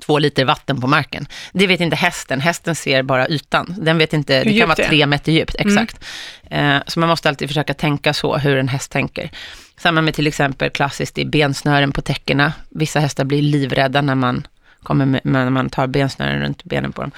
två 0.00 0.18
liter 0.18 0.44
vatten 0.44 0.80
på 0.80 0.86
marken. 0.86 1.26
Det 1.52 1.66
vet 1.66 1.80
inte 1.80 1.96
hästen. 1.96 2.40
Hästen 2.40 2.74
ser 2.74 3.02
bara 3.02 3.28
ytan. 3.28 3.74
Den 3.78 3.98
vet 3.98 4.12
inte, 4.12 4.44
det 4.44 4.58
kan 4.58 4.68
vara 4.68 4.76
det 4.76 4.88
tre 4.88 5.06
meter 5.06 5.32
djupt, 5.32 5.54
Mm. 5.60 5.72
exakt. 5.78 6.04
Eh, 6.50 6.76
så 6.86 7.00
man 7.00 7.08
måste 7.08 7.28
alltid 7.28 7.48
försöka 7.48 7.74
tänka 7.74 8.14
så, 8.14 8.36
hur 8.36 8.56
en 8.58 8.68
häst 8.68 8.92
tänker. 8.92 9.30
Samma 9.78 10.00
med 10.02 10.14
till 10.14 10.26
exempel 10.26 10.70
klassiskt 10.70 11.18
i 11.18 11.24
bensnören 11.24 11.92
på 11.92 12.02
täckena. 12.02 12.52
Vissa 12.70 13.00
hästar 13.00 13.24
blir 13.24 13.42
livrädda 13.42 14.02
när 14.02 14.14
man, 14.14 14.46
kommer 14.84 15.06
med, 15.06 15.20
när 15.24 15.50
man 15.50 15.70
tar 15.70 15.86
bensnören 15.86 16.42
runt 16.42 16.64
benen 16.64 16.92
på 16.92 17.00
dem. 17.02 17.10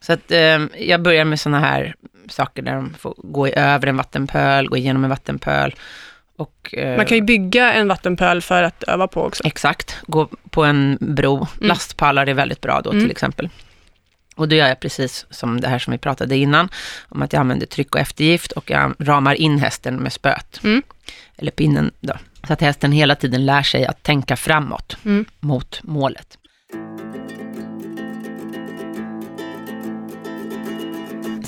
Så 0.00 0.12
att 0.12 0.30
eh, 0.30 0.58
jag 0.78 1.02
börjar 1.02 1.24
med 1.24 1.40
sådana 1.40 1.60
här 1.60 1.94
saker 2.28 2.62
där 2.62 2.74
de 2.74 2.94
får 2.98 3.14
gå 3.18 3.46
över 3.46 3.86
en 3.86 3.96
vattenpöl, 3.96 4.68
gå 4.68 4.76
igenom 4.76 5.04
en 5.04 5.10
vattenpöl. 5.10 5.74
Och, 6.36 6.74
eh, 6.74 6.96
Man 6.96 7.06
kan 7.06 7.16
ju 7.16 7.22
bygga 7.22 7.72
en 7.72 7.88
vattenpöl 7.88 8.42
för 8.42 8.62
att 8.62 8.82
öva 8.82 9.08
på 9.08 9.22
också. 9.24 9.42
Exakt, 9.46 9.96
gå 10.06 10.28
på 10.50 10.64
en 10.64 10.98
bro. 11.00 11.36
Mm. 11.36 11.48
Lastpallar 11.68 12.26
är 12.28 12.34
väldigt 12.34 12.60
bra 12.60 12.80
då 12.80 12.90
Mm. 12.90 13.02
till 13.04 13.10
exempel. 13.10 13.48
Och 14.36 14.48
då 14.48 14.56
gör 14.56 14.68
jag 14.68 14.80
precis 14.80 15.26
som 15.30 15.60
det 15.60 15.68
här 15.68 15.78
som 15.78 15.90
vi 15.92 15.98
pratade 15.98 16.36
innan, 16.36 16.68
om 17.08 17.22
att 17.22 17.32
jag 17.32 17.40
använder 17.40 17.66
tryck 17.66 17.94
och 17.94 18.00
eftergift 18.00 18.52
och 18.52 18.70
jag 18.70 18.94
ramar 18.98 19.34
in 19.34 19.58
hästen 19.58 19.96
med 19.96 20.12
spöet, 20.12 20.60
Mm. 20.64 20.82
eller 21.36 21.50
pinnen 21.50 21.90
då. 22.00 22.14
Så 22.46 22.52
att 22.52 22.60
hästen 22.60 22.92
hela 22.92 23.14
tiden 23.14 23.46
lär 23.46 23.62
sig 23.62 23.86
att 23.86 24.02
tänka 24.02 24.36
framåt 24.36 24.96
Mm. 25.04 25.24
mot 25.40 25.80
målet. 25.82 26.38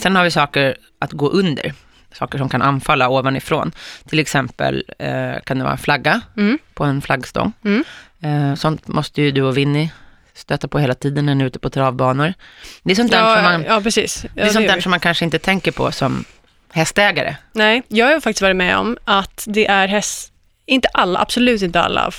Sen 0.01 0.17
har 0.17 0.25
vi 0.25 0.31
saker 0.31 0.77
att 0.99 1.13
gå 1.13 1.29
under, 1.29 1.73
saker 2.13 2.39
som 2.39 2.49
kan 2.49 2.63
anfalla 2.63 3.09
ovanifrån. 3.09 3.73
Till 4.09 4.19
exempel 4.19 4.85
eh, 4.99 5.41
kan 5.45 5.59
det 5.59 5.65
vara 5.65 5.73
en 5.73 5.79
flagga 5.79 6.21
Mm. 6.37 6.59
på 6.75 6.85
en 6.85 7.03
flaggstång. 7.03 7.53
Mm. 7.65 7.85
Eh, 8.23 8.55
sånt 8.55 8.89
måste 8.89 9.23
ju 9.23 9.31
du 9.31 9.43
och 9.43 9.57
Winnie 9.57 9.91
stöta 10.35 10.69
på 10.69 10.79
hela 10.79 10.95
tiden 10.95 11.27
när 11.27 11.35
ni 11.35 11.45
är 11.45 11.49
ute 11.49 11.59
på 11.59 11.71
travbanor. 11.71 12.35
Det 12.83 12.91
är 12.93 12.97
sånt 12.97 13.11
där, 13.11 13.19
som, 13.37 13.45
Ja, 13.45 13.51
man, 13.51 13.65
ja, 13.69 13.81
precis. 13.81 14.23
det 14.23 14.29
Ja, 14.41 14.47
är 14.47 14.49
sånt 14.51 14.69
där 14.69 14.81
som 14.81 14.91
man 14.91 15.01
kanske 15.01 15.25
inte 15.25 15.39
tänker 15.39 15.73
på 15.73 15.93
som 15.93 16.25
hästägare. 16.73 17.37
Nej, 17.53 17.83
jag 17.89 18.07
har 18.07 18.21
faktiskt 18.21 18.43
varit 18.43 18.57
med 18.57 18.77
om 18.79 18.99
att 19.05 19.45
det 19.49 19.67
är 19.67 19.89
häst, 19.89 20.33
inte 20.67 20.89
alla, 20.89 21.19
absolut 21.21 21.63
inte 21.63 21.81
alla, 21.81 22.11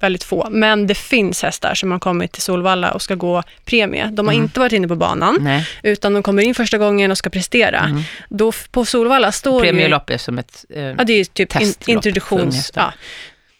väldigt 0.00 0.24
få, 0.24 0.48
men 0.50 0.86
det 0.86 0.94
finns 0.94 1.42
hästar 1.42 1.74
som 1.74 1.92
har 1.92 1.98
kommit 1.98 2.32
till 2.32 2.42
Solvalla 2.42 2.90
och 2.92 3.02
ska 3.02 3.14
gå 3.14 3.42
premie. 3.64 4.06
De 4.12 4.26
har 4.26 4.34
Mm. 4.34 4.44
inte 4.44 4.60
varit 4.60 4.72
inne 4.72 4.88
på 4.88 4.96
banan, 4.96 5.38
Nej, 5.40 5.68
utan 5.82 6.14
de 6.14 6.22
kommer 6.22 6.42
in 6.42 6.54
första 6.54 6.78
gången 6.78 7.10
och 7.10 7.18
ska 7.18 7.30
prestera. 7.30 7.78
Mm. 7.78 8.02
Då 8.28 8.52
på 8.70 8.84
Solvalla 8.84 9.32
står 9.32 9.60
premielopp 9.60 10.10
är 10.10 10.18
som 10.18 10.38
ett... 10.38 10.64
Eh, 10.70 10.82
Ja, 10.82 11.04
det 11.04 11.12
är 11.12 11.24
typ 11.24 11.60
in, 11.60 11.74
introduktions... 11.86 12.72
Ja. 12.74 12.92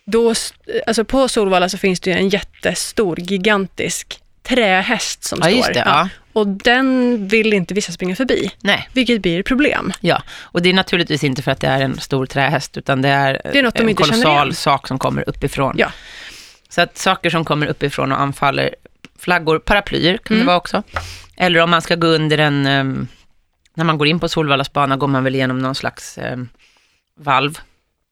Då, 0.07 0.35
alltså 0.87 1.05
på 1.05 1.29
Solvalla 1.29 1.69
så 1.69 1.79
finns 1.79 2.01
det 2.01 2.11
ju 2.11 2.17
en 2.17 2.29
jättestor, 2.29 3.21
gigantisk 3.21 4.19
trähäst 4.43 5.25
som 5.25 5.39
ja, 5.43 5.63
står. 5.63 5.73
det. 5.73 5.83
Ja. 5.87 6.09
Och 6.35 6.47
den 6.47 7.19
vill 7.29 7.53
inte 7.53 7.75
vissa 7.75 7.93
springa 7.93 8.17
förbi, 8.17 8.51
Nej, 8.63 8.89
vilket 8.93 9.23
blir 9.23 9.41
ett 9.41 9.47
problem. 9.47 9.93
ja. 10.01 10.23
Och 10.43 10.63
det 10.63 10.69
är 10.69 10.75
naturligtvis 10.75 11.25
inte 11.25 11.43
för 11.43 11.51
att 11.51 11.61
det 11.61 11.67
är 11.67 11.81
en 11.81 12.01
stor 12.01 12.27
trähäst, 12.27 12.77
utan 12.77 13.03
det 13.03 13.09
är, 13.09 13.41
Det 13.53 13.59
är 13.59 13.81
en 13.89 13.95
kolossal 13.95 14.55
sak 14.55 14.89
som 14.89 14.99
kommer 14.99 15.29
uppifrån. 15.29 15.75
Ja. 15.79 15.93
Så 16.69 16.81
att 16.81 16.99
saker 16.99 17.31
som 17.31 17.45
kommer 17.45 17.67
uppifrån 17.67 18.13
och 18.13 18.21
anfaller, 18.21 18.75
flaggor, 19.19 19.59
paraplyer 19.59 20.17
kan 20.17 20.35
det 20.37 20.41
Mm. 20.41 20.47
vara 20.47 20.57
också. 20.57 20.83
Eller 21.37 21.61
om 21.61 21.71
man 21.71 21.83
ska 21.83 21.95
gå 21.95 22.07
under 22.07 22.39
en, 22.39 22.67
ehm, 22.67 23.09
när 23.75 23.85
man 23.85 23.99
går 23.99 24.07
in 24.09 24.21
på 24.21 24.29
Solvallas 24.29 24.73
bana 24.73 24.97
går 24.97 25.07
man 25.07 25.25
väl 25.25 25.35
igenom 25.35 25.59
någon 25.59 25.75
slags 25.75 26.19
ehm, 26.19 26.49
valv. 27.21 27.59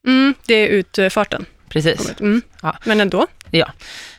Mm, 0.07 0.33
det 0.45 0.53
är 0.53 0.67
utfarten. 0.67 1.45
Precis. 1.73 2.19
Mm. 2.19 2.41
Ja. 2.61 2.77
Men 2.85 2.99
ändå. 3.01 3.27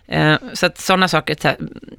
Eh, 0.06 0.36
Så 0.52 0.66
att 0.66 0.78
sådana 0.78 1.08
saker 1.08 1.34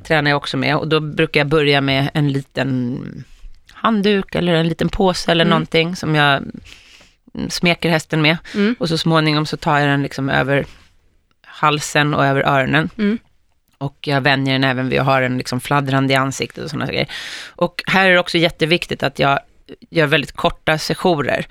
tränar 0.03 0.31
jag 0.31 0.37
också 0.37 0.57
med 0.57 0.77
och 0.77 0.87
då 0.87 0.99
brukar 0.99 1.39
jag 1.39 1.47
börja 1.47 1.81
med 1.81 2.09
en 2.13 2.31
liten 2.31 3.23
handduk 3.71 4.35
eller 4.35 4.53
en 4.53 4.67
liten 4.67 4.89
påse 4.89 5.31
eller 5.31 5.45
Mm. 5.45 5.49
någonting 5.49 5.95
som 5.95 6.15
jag 6.15 6.43
smeker 7.49 7.89
hästen 7.89 8.21
med. 8.21 8.37
Mm. 8.53 8.75
Och 8.79 8.89
så 8.89 8.97
småningom 8.97 9.45
så 9.45 9.57
tar 9.57 9.79
jag 9.79 9.89
den 9.89 10.01
liksom 10.03 10.29
över 10.29 10.65
halsen 11.45 12.13
och 12.13 12.25
över 12.25 12.41
öronen. 12.41 12.89
Mm. 12.97 13.17
Och 13.77 13.97
jag 14.01 14.21
vänjer 14.21 14.53
den 14.53 14.63
även 14.63 14.89
vid 14.89 14.99
att 14.99 15.05
ha 15.05 15.19
den 15.19 15.37
liksom 15.37 15.59
fladdrande 15.59 16.13
i 16.13 16.15
ansiktet 16.15 16.63
och 16.63 16.69
sådana 16.69 16.87
grejer. 16.91 17.07
Och 17.47 17.83
här 17.87 18.05
är 18.09 18.13
det 18.13 18.19
också 18.19 18.37
jätteviktigt 18.37 19.03
att 19.03 19.19
jag 19.19 19.39
gör 19.89 20.07
väldigt 20.07 20.31
korta 20.31 20.77
sessioner. 20.77 21.45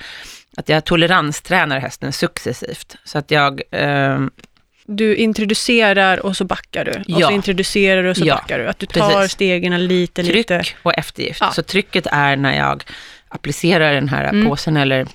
Att 0.56 0.68
jag 0.68 0.84
toleranstränar 0.84 1.78
hästen 1.80 2.12
successivt. 2.12 2.96
Så 3.04 3.18
att 3.18 3.30
jag 3.30 3.62
ehm, 3.70 4.30
Du 4.86 5.16
introducerar 5.16 6.26
och 6.26 6.36
så 6.36 6.44
backar 6.44 6.84
du. 6.84 6.90
Och 6.90 7.20
Ja. 7.20 7.28
så 7.28 7.32
introducerar 7.34 8.02
du 8.02 8.10
och 8.10 8.16
så 8.16 8.24
Ja, 8.26 8.34
backar 8.34 8.58
du. 8.58 8.68
Att 8.68 8.78
du 8.78 8.86
tar 8.86 9.10
precis. 9.10 9.32
stegen 9.32 9.86
lite, 9.86 10.22
tryck 10.22 10.34
lite. 10.34 10.62
och 10.82 10.98
eftergift. 10.98 11.40
Ja. 11.40 11.50
Så 11.52 11.62
trycket 11.62 12.06
är 12.12 12.36
när 12.36 12.56
jag 12.58 12.84
applicerar 13.28 13.94
den 13.94 14.08
här 14.08 14.24
Mm. 14.24 14.46
påsen 14.48 14.76
eller 14.76 15.06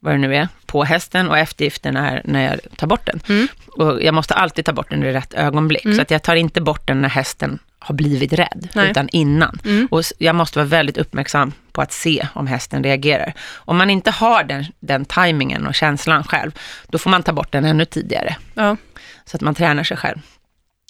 vad 0.00 0.14
det 0.14 0.18
nu 0.18 0.36
är, 0.36 0.48
på 0.66 0.84
hästen 0.84 1.28
och 1.28 1.38
eftergiften 1.38 1.96
är 1.96 2.22
när 2.24 2.44
jag 2.50 2.60
tar 2.76 2.86
bort 2.86 3.06
den. 3.06 3.20
Mm. 3.28 3.48
Och 3.66 4.02
jag 4.02 4.14
måste 4.14 4.34
alltid 4.34 4.64
ta 4.64 4.72
bort 4.72 4.90
den 4.90 5.02
i 5.04 5.12
rätt 5.12 5.34
ögonblick. 5.34 5.84
Mm. 5.84 5.96
Så 5.96 6.02
att 6.02 6.10
jag 6.10 6.22
tar 6.22 6.36
inte 6.36 6.60
bort 6.60 6.86
den 6.86 7.00
när 7.02 7.08
hästen 7.08 7.58
har 7.78 7.94
blivit 7.94 8.32
rädd, 8.32 8.68
Nej. 8.74 8.90
utan 8.90 9.08
innan. 9.08 9.58
Mm. 9.64 9.88
Och 9.90 10.02
jag 10.18 10.34
måste 10.34 10.58
vara 10.58 10.66
väldigt 10.68 10.98
uppmärksam 10.98 11.52
på 11.78 11.82
att 11.82 11.92
se 11.92 12.28
om 12.34 12.46
hästen 12.46 12.84
reagerar. 12.84 13.32
Om 13.54 13.76
man 13.76 13.90
inte 13.90 14.10
har 14.10 14.44
den, 14.44 14.64
den 14.80 15.04
tajmingen 15.04 15.66
och 15.66 15.74
känslan 15.74 16.24
själv, 16.24 16.50
då 16.88 16.98
får 16.98 17.10
man 17.10 17.22
ta 17.22 17.32
bort 17.32 17.52
den 17.52 17.64
ännu 17.64 17.84
tidigare. 17.84 18.36
Ja. 18.54 18.76
Så 19.24 19.36
att 19.36 19.40
man 19.40 19.54
tränar 19.54 19.84
sig 19.84 19.96
själv. 19.96 20.18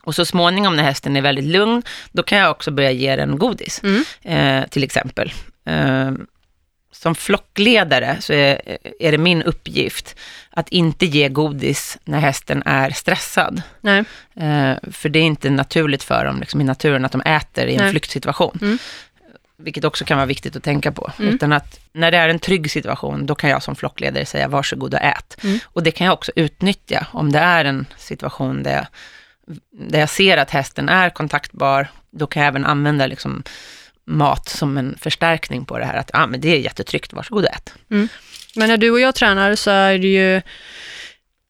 Och 0.05 0.15
så 0.15 0.25
småningom 0.25 0.77
när 0.77 0.83
hästen 0.83 1.17
är 1.17 1.21
väldigt 1.21 1.45
lugn, 1.45 1.83
då 2.13 2.23
kan 2.23 2.39
jag 2.39 2.51
också 2.51 2.71
börja 2.71 2.91
ge 2.91 3.17
den 3.17 3.39
godis, 3.39 3.83
Mm. 3.83 4.05
eh, 4.23 4.69
till 4.69 4.83
exempel. 4.85 5.33
Eh, 5.67 6.11
som 6.93 7.15
flockledare 7.15 8.17
så 8.21 8.33
är, 8.33 8.79
är 9.01 9.13
det 9.13 9.19
min 9.19 9.43
uppgift 9.43 10.17
att 10.51 10.69
inte 10.69 11.07
ge 11.07 11.29
godis 11.29 11.99
när 12.05 12.19
hästen 12.21 12.63
är 12.67 12.91
stressad. 12.91 13.63
Eh, 14.41 14.77
för 14.93 15.09
det 15.09 15.19
är 15.19 15.23
inte 15.23 15.51
naturligt 15.51 16.03
för 16.03 16.25
dem 16.25 16.41
liksom, 16.41 16.61
i 16.61 16.65
naturen 16.65 17.05
att 17.05 17.13
de 17.13 17.21
äter 17.21 17.67
i 17.67 17.75
en 17.75 17.83
Nej. 17.83 17.91
flyktsituation. 17.91 18.59
Mm. 18.63 18.79
Vilket 19.63 19.85
också 19.85 20.05
kan 20.05 20.17
vara 20.17 20.27
viktigt 20.27 20.57
att 20.57 20.63
tänka 20.63 20.93
på. 20.93 21.13
Mm. 21.19 21.35
Utan 21.35 21.53
att 21.53 21.81
när 21.93 22.11
det 22.11 22.17
är 22.17 22.29
en 22.29 22.39
trygg 22.39 22.71
situation, 22.71 23.27
då 23.27 23.35
kan 23.35 23.51
jag 23.51 23.63
som 23.63 23.77
flockledare 23.77 24.27
säga 24.27 24.49
varsågod 24.49 24.95
och 24.95 25.01
ät. 25.01 25.37
Mm. 25.43 25.59
Och 25.65 25.83
det 25.83 25.91
kan 25.91 26.05
jag 26.05 26.15
också 26.15 26.33
utnyttja 26.37 27.07
om 27.13 27.33
det 27.33 27.39
är 27.39 27.65
en 27.65 27.87
situation 27.97 28.63
där 28.63 28.73
jag, 28.73 28.87
där 29.91 30.01
jag 30.01 30.11
ser 30.11 30.37
att 30.37 30.51
hästen 30.51 30.89
är 30.89 31.11
kontaktbar. 31.11 31.89
Då 32.11 32.27
kan 32.27 32.43
jag 32.43 32.49
även 32.49 32.65
använda 32.65 33.07
liksom 33.07 33.43
mat 34.05 34.49
som 34.49 34.79
en 34.79 34.97
förstärkning 35.01 35.65
på 35.65 35.79
det 35.79 35.85
här. 35.85 35.97
Att 35.97 36.11
ah, 36.13 36.27
men 36.27 36.41
det 36.41 36.49
är 36.49 36.59
jättetryggt, 36.59 37.13
varsågod 37.13 37.45
och 37.45 37.51
ät. 37.51 37.75
Men 38.55 38.69
när 38.69 38.77
du 38.77 38.91
och 38.91 39.01
jag 39.01 39.15
tränar 39.15 39.55
så 39.55 39.71
är 39.71 39.99
det 39.99 40.09
ju... 40.09 40.43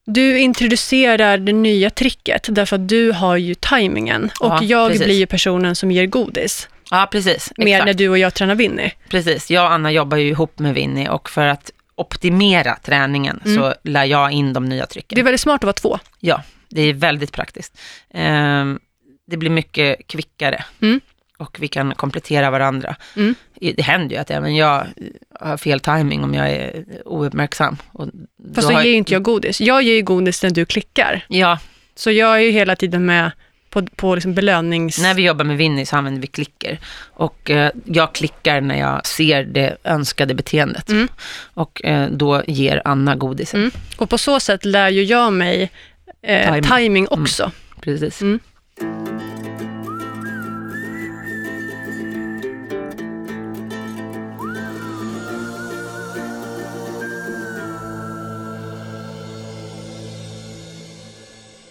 Du 0.05 0.39
introducerar 0.39 1.37
det 1.37 1.53
nya 1.53 1.89
tricket 1.89 2.47
därför 2.49 2.75
att 2.75 2.89
du 2.89 3.11
har 3.11 3.37
ju 3.37 3.55
tajmingen. 3.55 4.31
Och 4.39 4.47
Ja, 4.47 4.63
jag 4.63 4.89
precis. 4.91 5.05
blir 5.05 5.15
ju 5.15 5.25
personen 5.25 5.75
som 5.75 5.91
ger 5.91 6.05
godis. 6.05 6.67
Ja, 6.91 7.07
precis. 7.11 7.51
Mer 7.57 7.67
exakt. 7.67 7.85
när 7.85 7.93
du 7.93 8.09
och 8.09 8.17
jag 8.17 8.33
tränar 8.33 8.55
Winnie. 8.55 8.91
Precis, 9.09 9.51
jag 9.51 9.65
och 9.65 9.71
Anna 9.71 9.91
jobbar 9.91 10.17
ju 10.17 10.27
ihop 10.29 10.59
med 10.59 10.73
Winnie 10.73 11.09
och 11.09 11.29
för 11.29 11.47
att 11.47 11.71
optimera 11.95 12.75
träningen 12.75 13.41
Mm. 13.45 13.57
så 13.57 13.73
lär 13.83 14.05
jag 14.05 14.31
in 14.31 14.53
de 14.53 14.65
nya 14.65 14.85
trycken. 14.85 15.15
Det 15.15 15.21
är 15.21 15.23
väldigt 15.23 15.41
smart 15.41 15.55
att 15.55 15.63
vara 15.63 15.73
två. 15.73 15.99
Ja, 16.19 16.43
det 16.69 16.81
är 16.81 16.93
väldigt 16.93 17.31
praktiskt. 17.31 17.79
Ehm, 18.13 18.79
det 19.27 19.37
blir 19.37 19.49
mycket 19.49 20.07
kvickare 20.07 20.63
Mm. 20.81 21.01
och 21.37 21.57
vi 21.59 21.67
kan 21.67 21.95
komplettera 21.95 22.51
varandra. 22.51 22.95
Mm. 23.15 23.35
Det 23.75 23.81
händer 23.81 24.15
ju 24.15 24.21
att 24.21 24.31
även 24.31 24.55
jag 24.55 24.87
har 25.39 25.57
fel 25.57 25.79
timing 25.79 26.23
om 26.23 26.33
jag 26.33 26.49
är 26.51 26.85
ouppmärksam. 27.05 27.77
Och 27.91 28.07
Fast 28.55 28.67
då 28.69 28.73
då 28.75 28.81
ger 28.81 28.89
ju 28.89 28.95
inte 28.95 29.13
jag 29.13 29.23
godis. 29.23 29.61
Jag 29.61 29.81
ger 29.83 29.93
ju 29.95 30.01
godis 30.01 30.43
när 30.43 30.49
du 30.49 30.65
klickar. 30.65 31.25
Ja, 31.27 31.59
Så 31.95 32.11
jag 32.11 32.35
är 32.35 32.39
ju 32.39 32.51
hela 32.51 32.75
tiden 32.75 33.05
med 33.05 33.31
på, 33.69 33.85
på 33.95 34.15
liksom 34.15 34.33
belönings... 34.33 34.99
när 35.01 35.13
vi 35.13 35.25
jobbar 35.25 35.45
med 35.45 35.57
Winnie 35.57 35.85
så 35.85 35.95
använder 35.95 36.21
vi 36.21 36.27
klicker. 36.27 36.79
Och 37.13 37.49
eh, 37.49 37.71
jag 37.85 38.13
klickar 38.13 38.61
när 38.61 38.79
jag 38.79 39.05
ser 39.05 39.43
det 39.43 39.77
önskade 39.83 40.33
beteendet. 40.33 40.89
Mm. 40.89 41.07
Och 41.53 41.85
eh, 41.85 42.09
då 42.09 42.43
ger 42.47 42.81
Anna 42.85 43.15
godiset. 43.15 43.53
Mm. 43.53 43.71
Och 43.97 44.09
på 44.09 44.17
så 44.17 44.39
sätt 44.39 44.65
lär 44.65 44.89
ju 44.89 45.03
jag 45.03 45.33
mig 45.33 45.71
eh, 46.21 46.45
Timing. 46.45 46.63
timing 46.63 47.07
också. 47.07 47.51
Precis. 47.81 48.21
Mm. 48.21 48.39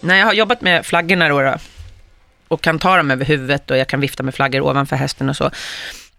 När 0.01 0.15
jag 0.15 0.25
har 0.25 0.33
jobbat 0.33 0.61
med 0.61 0.85
flaggorna 0.85 1.29
då, 1.29 1.41
då 1.41 1.57
och 2.49 2.61
kan 2.61 2.79
ta 2.79 2.97
dem 2.97 3.11
över 3.11 3.25
huvudet 3.25 3.71
och 3.71 3.77
jag 3.77 3.87
kan 3.87 3.99
vifta 3.99 4.23
med 4.23 4.35
flaggor 4.35 4.61
ovanför 4.61 4.95
hästen 4.95 5.29
och 5.29 5.35
så, 5.35 5.51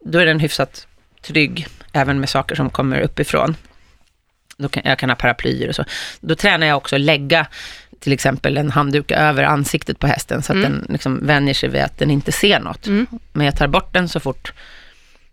då 0.04 0.18
är 0.18 0.26
den 0.26 0.40
hyfsat 0.40 0.86
trygg, 1.22 1.66
även 1.92 2.20
med 2.20 2.28
saker 2.28 2.54
som 2.54 2.70
kommer 2.70 3.00
uppifrån. 3.00 3.56
Då 4.56 4.68
kan, 4.68 4.82
jag 4.86 4.98
kan 4.98 5.08
ha 5.10 5.16
paraplyer 5.16 5.68
och 5.68 5.74
så. 5.74 5.84
Då 6.20 6.34
tränar 6.34 6.66
jag 6.66 6.76
också 6.76 6.96
att 6.96 7.00
lägga 7.02 7.46
till 8.00 8.12
exempel 8.12 8.56
en 8.56 8.70
handduk 8.70 9.10
över 9.10 9.42
ansiktet 9.42 9.98
på 9.98 10.06
hästen, 10.06 10.42
så 10.42 10.52
att 10.52 10.56
Mm. 10.56 10.72
den 10.72 10.86
liksom 10.88 11.26
vänjer 11.26 11.54
sig 11.54 11.68
vid 11.68 11.82
att 11.82 11.98
den 11.98 12.10
inte 12.10 12.32
ser 12.32 12.60
något. 12.60 12.86
Mm. 12.86 13.06
Men 13.32 13.46
jag 13.46 13.56
tar 13.56 13.66
bort 13.66 13.92
den 13.92 14.08
så 14.08 14.20
fort 14.20 14.52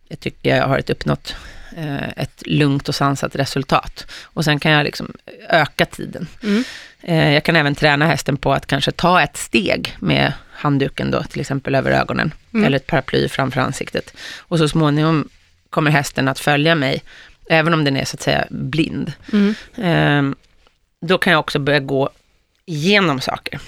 jag 0.08 0.20
tycker 0.20 0.56
jag 0.58 0.68
har 0.68 0.78
ett 0.78 0.90
uppnått 0.90 1.36
eh, 1.78 2.10
ett 2.18 2.44
lugnt 2.46 2.90
och 2.90 2.96
sansat 2.96 3.36
resultat. 3.36 4.06
Och 4.24 4.44
sen 4.46 4.60
kan 4.60 4.72
jag 4.72 4.84
liksom 4.84 5.14
öka 5.50 5.86
tiden. 5.86 6.28
Mm. 6.44 6.64
Eh, 7.02 7.34
Jag 7.34 7.44
kan 7.44 7.56
även 7.56 7.76
träna 7.76 8.06
hästen 8.08 8.38
på 8.38 8.54
att 8.54 8.66
kanske 8.66 8.92
ta 8.92 9.22
ett 9.22 9.38
steg 9.38 9.96
med 10.00 10.34
handduken 10.58 11.12
då, 11.12 11.24
till 11.24 11.42
exempel 11.42 11.76
över 11.76 11.92
ögonen, 11.92 12.34
Mm. 12.54 12.66
eller 12.66 12.78
ett 12.78 12.88
paraply 12.88 13.30
framför 13.30 13.62
ansiktet. 13.62 14.14
Och 14.40 14.58
så 14.58 14.68
småningom 14.70 15.30
kommer 15.70 15.92
hästen 15.92 16.28
att 16.28 16.40
följa 16.40 16.76
mig, 16.76 17.04
även 17.50 17.74
om 17.74 17.84
den 17.84 17.98
är 17.98 18.06
så 18.06 18.16
att 18.16 18.22
säga 18.22 18.46
blind. 18.50 19.14
Mm. 19.34 19.56
Eh, 19.78 20.36
Då 21.02 21.18
kan 21.18 21.34
jag 21.34 21.40
också 21.40 21.60
börja 21.60 21.80
gå 21.80 22.10
igenom 22.66 23.22
saker, 23.22 23.60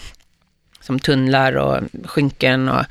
som 0.81 0.99
tunnlar 0.99 1.53
och 1.57 1.79
skynken 2.05 2.69
och 2.69 2.85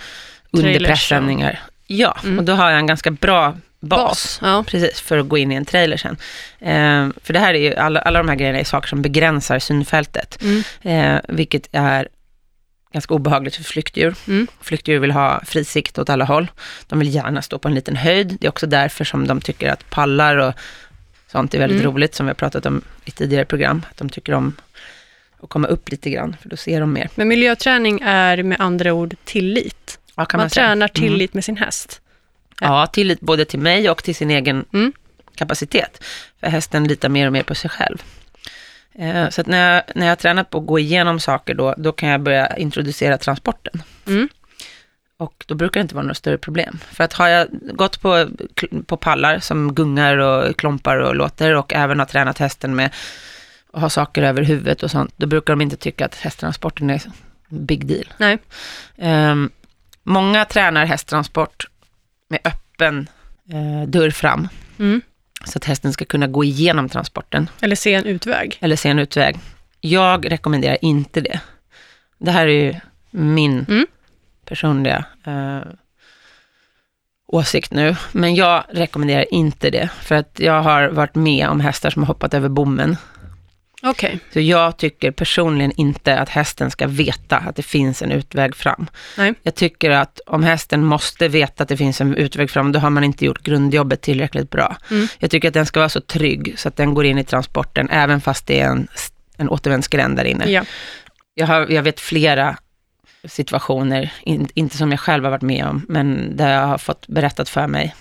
underpressändningar. 0.51 1.61
Ja, 1.87 2.17
Mm. 2.25 2.39
och 2.39 2.45
då 2.45 2.53
har 2.53 2.71
jag 2.71 2.79
en 2.79 2.87
ganska 2.87 3.11
bra 3.11 3.57
bas. 3.81 3.99
Bas. 4.01 4.39
Ja. 4.43 4.65
Precis, 4.67 5.01
för 5.01 5.19
att 5.19 5.29
gå 5.29 5.39
in 5.39 5.53
i 5.53 5.55
en 5.55 5.65
trailer 5.65 5.97
sen. 5.97 6.17
Eh, 6.61 7.09
för 7.23 7.33
det 7.33 7.39
här 7.39 7.55
är 7.55 7.59
ju, 7.59 7.75
alla, 7.75 8.01
alla 8.01 8.19
de 8.19 8.29
här 8.29 8.37
grejerna 8.37 8.59
är 8.59 8.65
saker 8.65 8.89
som 8.89 9.03
begränsar 9.03 9.59
synfältet. 9.59 10.39
Mm. 10.43 10.63
Eh, 10.83 11.21
vilket 11.29 11.69
är 11.73 12.09
ganska 12.93 13.15
obehagligt 13.15 13.57
för 13.57 13.65
flyktdjur. 13.65 14.15
Mm. 14.29 14.47
Flyktdjur 14.61 14.99
vill 14.99 15.11
ha 15.11 15.41
fri 15.45 15.65
sikt 15.65 15.99
åt 15.99 16.11
alla 16.11 16.25
håll. 16.25 16.51
De 16.87 16.99
vill 16.99 17.15
gärna 17.15 17.43
stå 17.43 17.59
på 17.59 17.69
en 17.69 17.75
liten 17.75 17.97
höjd. 17.97 18.37
Det 18.41 18.47
är 18.47 18.49
också 18.51 18.67
därför 18.67 19.05
som 19.05 19.27
de 19.27 19.41
tycker 19.41 19.69
att 19.69 19.91
pallar 19.91 20.37
och 20.37 20.55
sånt 21.33 21.55
är 21.55 21.59
väldigt 21.59 21.81
Mm. 21.81 21.93
roligt, 21.93 22.15
som 22.15 22.27
vi 22.27 22.31
har 22.31 22.35
pratat 22.35 22.67
om 22.67 22.83
i 23.05 23.11
tidigare 23.11 23.45
program. 23.45 23.83
Att 23.91 23.97
de 23.97 24.09
tycker 24.09 24.33
om 24.35 24.57
att 25.43 25.49
komma 25.49 25.69
upp 25.69 25.89
lite 25.91 26.11
grann, 26.11 26.37
för 26.43 26.49
då 26.49 26.57
ser 26.57 26.81
de 26.81 26.93
mer. 26.93 27.09
Men 27.15 27.29
miljöträning 27.29 28.01
är 28.05 28.43
med 28.43 28.61
andra 28.61 28.93
ord 28.93 29.15
tillit. 29.25 29.99
Ja, 30.17 30.27
man 30.33 30.41
man, 30.41 30.49
tränar 30.51 30.91
Mm. 30.97 31.09
tillit 31.11 31.35
med 31.35 31.45
sin 31.45 31.57
häst. 31.57 32.01
Ja, 32.61 32.87
tillit 32.87 33.21
både 33.21 33.45
till 33.45 33.59
mig 33.59 33.91
och 33.91 34.03
till 34.05 34.15
sin 34.15 34.31
egen 34.31 34.65
Mm. 34.73 34.93
kapacitet. 35.35 36.05
För 36.41 36.47
hästen 36.47 36.85
litar 36.89 37.09
mer 37.09 37.27
och 37.27 37.33
mer 37.33 37.43
på 37.43 37.55
sig 37.55 37.71
själv. 37.71 38.03
Eh, 38.99 39.29
Så 39.29 39.43
när 39.47 39.75
jag, 39.75 39.83
när 39.95 40.07
jag 40.07 40.11
har 40.11 40.17
tränat 40.17 40.51
på 40.51 40.59
att 40.59 40.67
gå 40.67 40.79
igenom 40.79 41.21
saker 41.21 41.55
då, 41.55 41.75
då 41.79 41.93
kan 41.93 42.09
jag 42.09 42.21
börja 42.21 42.57
introducera 42.57 43.19
transporten. 43.19 43.83
Mm. 44.07 44.29
Och 45.19 45.45
då 45.49 45.55
brukar 45.55 45.81
det 45.81 45.83
inte 45.83 45.95
vara 45.95 46.07
något 46.07 46.17
större 46.17 46.39
problem. 46.39 46.79
För 46.93 47.05
att 47.05 47.13
har 47.13 47.29
jag 47.29 47.49
gått 47.75 48.01
på, 48.01 48.29
på 48.87 48.97
pallar 48.97 49.39
som 49.39 49.75
gungar 49.75 50.17
och 50.17 50.57
klompar 50.57 50.97
och 50.97 51.17
låter 51.17 51.55
och 51.55 51.75
även 51.75 51.99
har 51.99 52.07
tränat 52.07 52.39
hästen 52.39 52.77
med 52.77 52.91
att 53.73 53.81
ha 53.81 53.91
saker 53.91 54.23
över 54.23 54.43
huvudet 54.43 54.83
och 54.83 54.91
sånt, 54.91 55.15
då 55.17 55.27
brukar 55.27 55.53
de 55.53 55.61
inte 55.61 55.77
tycka 55.77 56.05
att 56.05 56.15
hästtransporten 56.15 56.91
är 56.91 57.03
big 57.49 57.87
deal. 57.87 58.13
Nej. 58.19 58.39
Ehm, 58.97 59.51
många 60.03 60.45
tränar 60.45 60.87
hästtransport 60.87 61.67
med 62.29 62.41
öppen 62.45 63.09
eh, 63.53 63.89
dörr 63.89 64.11
fram. 64.11 64.49
Mm. 64.79 65.01
Så 65.45 65.59
att 65.59 65.65
hästen 65.65 65.93
ska 65.93 66.05
kunna 66.05 66.27
gå 66.27 66.45
igenom 66.45 66.89
transporten 66.89 67.51
Eller 67.61 67.77
se 67.77 67.95
en 67.95 68.05
utväg. 68.05 68.59
eller 68.61 68.77
se 68.77 68.89
en 68.89 68.99
utväg. 68.99 69.39
Jag 69.81 70.33
rekommenderar 70.33 70.79
inte 70.83 71.21
det. 71.21 71.41
Det 72.19 72.31
här 72.31 72.47
är 72.47 72.65
ju 72.65 72.75
min 73.11 73.65
Mm. 73.69 73.87
personliga 74.45 75.05
eh, 75.27 75.61
åsikt 77.27 77.73
nu. 77.73 77.97
Men 78.13 78.35
jag 78.35 78.65
rekommenderar 78.69 79.35
inte 79.35 79.71
det. 79.71 79.89
För 80.03 80.15
att 80.15 80.41
jag 80.41 80.63
har 80.63 80.89
varit 80.89 81.15
med 81.15 81.49
om 81.49 81.61
hästar 81.61 81.91
som 81.91 82.03
har 82.03 82.07
hoppat 82.07 82.35
över 82.35 82.49
bommen. 82.49 82.97
Okej. 83.83 84.21
Så 84.33 84.41
jag 84.41 84.77
tycker 84.77 85.11
personligen 85.11 85.73
inte 85.77 86.19
att 86.19 86.29
hästen 86.29 86.71
ska 86.71 86.87
veta 86.87 87.37
att 87.37 87.57
det 87.57 87.63
finns 87.63 88.03
en 88.03 88.13
utväg 88.13 88.57
fram. 88.57 88.87
Nej. 89.19 89.35
Jag 89.43 89.55
tycker 89.55 89.91
att 89.91 90.21
om 90.27 90.43
hästen 90.43 90.85
måste 90.85 91.29
veta 91.29 91.63
att 91.63 91.69
det 91.69 91.77
finns 91.77 92.01
en 92.01 92.15
utväg 92.15 92.51
fram, 92.51 92.73
då 92.73 92.79
har 92.79 92.91
man 92.91 93.05
inte 93.05 93.25
gjort 93.25 93.43
grundjobbet 93.43 94.01
tillräckligt 94.01 94.51
bra. 94.51 94.77
Mm. 94.91 95.09
Jag 95.19 95.31
tycker 95.31 95.49
att 95.49 95.55
den 95.55 95.67
ska 95.67 95.81
vara 95.81 95.89
så 95.89 96.01
trygg 96.01 96.55
så 96.57 96.69
att 96.69 96.77
den 96.77 96.95
går 96.95 97.05
in 97.05 97.19
i 97.19 97.25
transporten, 97.25 97.91
även 97.91 98.21
fast 98.21 98.47
det 98.47 98.61
är 98.61 98.69
en, 98.69 98.89
en 99.37 99.49
återvändsgränd 99.49 100.17
där 100.17 100.25
inne. 100.25 100.51
Ja. 100.51 100.65
Jag, 101.35 101.47
har, 101.47 101.67
jag 101.71 101.83
vet 101.83 102.01
flera 102.01 102.57
situationer, 103.25 104.13
in, 104.23 104.49
inte 104.55 104.77
som 104.77 104.91
jag 104.91 105.01
själv 105.01 105.25
har 105.25 105.31
varit 105.31 105.43
med 105.43 105.67
om, 105.67 105.87
men 105.89 106.37
där 106.37 106.55
jag 106.55 106.67
har 106.67 106.79
fått 106.79 107.07
berättat 107.07 107.49
för 107.49 107.67
mig. 107.67 107.95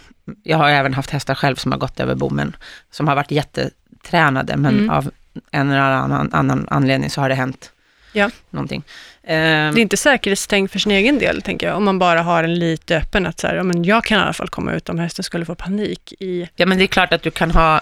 Jag 0.43 0.57
har 0.57 0.69
även 0.69 0.93
haft 0.93 1.09
hästar 1.09 1.35
själv 1.35 1.55
som 1.55 1.71
har 1.71 1.79
gått 1.79 1.99
över 1.99 2.15
bommen, 2.15 2.55
som 2.91 3.07
har 3.07 3.15
varit 3.15 3.31
jättetränade, 3.31 4.57
men 4.57 4.77
Mm. 4.77 4.89
av 4.89 5.11
en 5.51 5.69
eller 5.71 5.79
annan, 5.81 6.29
annan 6.33 6.67
anledning 6.71 7.09
så 7.09 7.21
har 7.21 7.29
det 7.29 7.35
hänt 7.35 7.71
Ja. 8.11 8.29
någonting. 8.49 8.83
Det 9.21 9.33
är 9.33 9.77
inte 9.79 9.97
säkerhetstänk 9.97 10.71
för 10.71 10.79
sin 10.79 10.91
egen 10.91 11.19
del, 11.19 11.41
tänker 11.41 11.67
jag. 11.67 11.77
Om 11.77 11.83
man 11.83 11.99
bara 11.99 12.21
har 12.21 12.43
en 12.43 12.59
lite 12.59 12.97
öppen, 12.97 13.25
att 13.25 13.39
så 13.39 13.47
här, 13.47 13.55
ja, 13.55 13.63
men 13.63 13.83
jag 13.83 14.03
kan 14.03 14.19
i 14.19 14.21
alla 14.21 14.33
fall 14.33 14.49
komma 14.49 14.73
ut 14.73 14.89
om 14.89 14.99
hästen 14.99 15.23
skulle 15.23 15.45
få 15.45 15.55
panik 15.55 16.13
i... 16.19 16.49
Ja, 16.55 16.65
men 16.65 16.77
det 16.77 16.83
är 16.83 16.87
klart 16.87 17.13
att 17.13 17.21
du 17.21 17.31
kan 17.31 17.51
ha, 17.51 17.81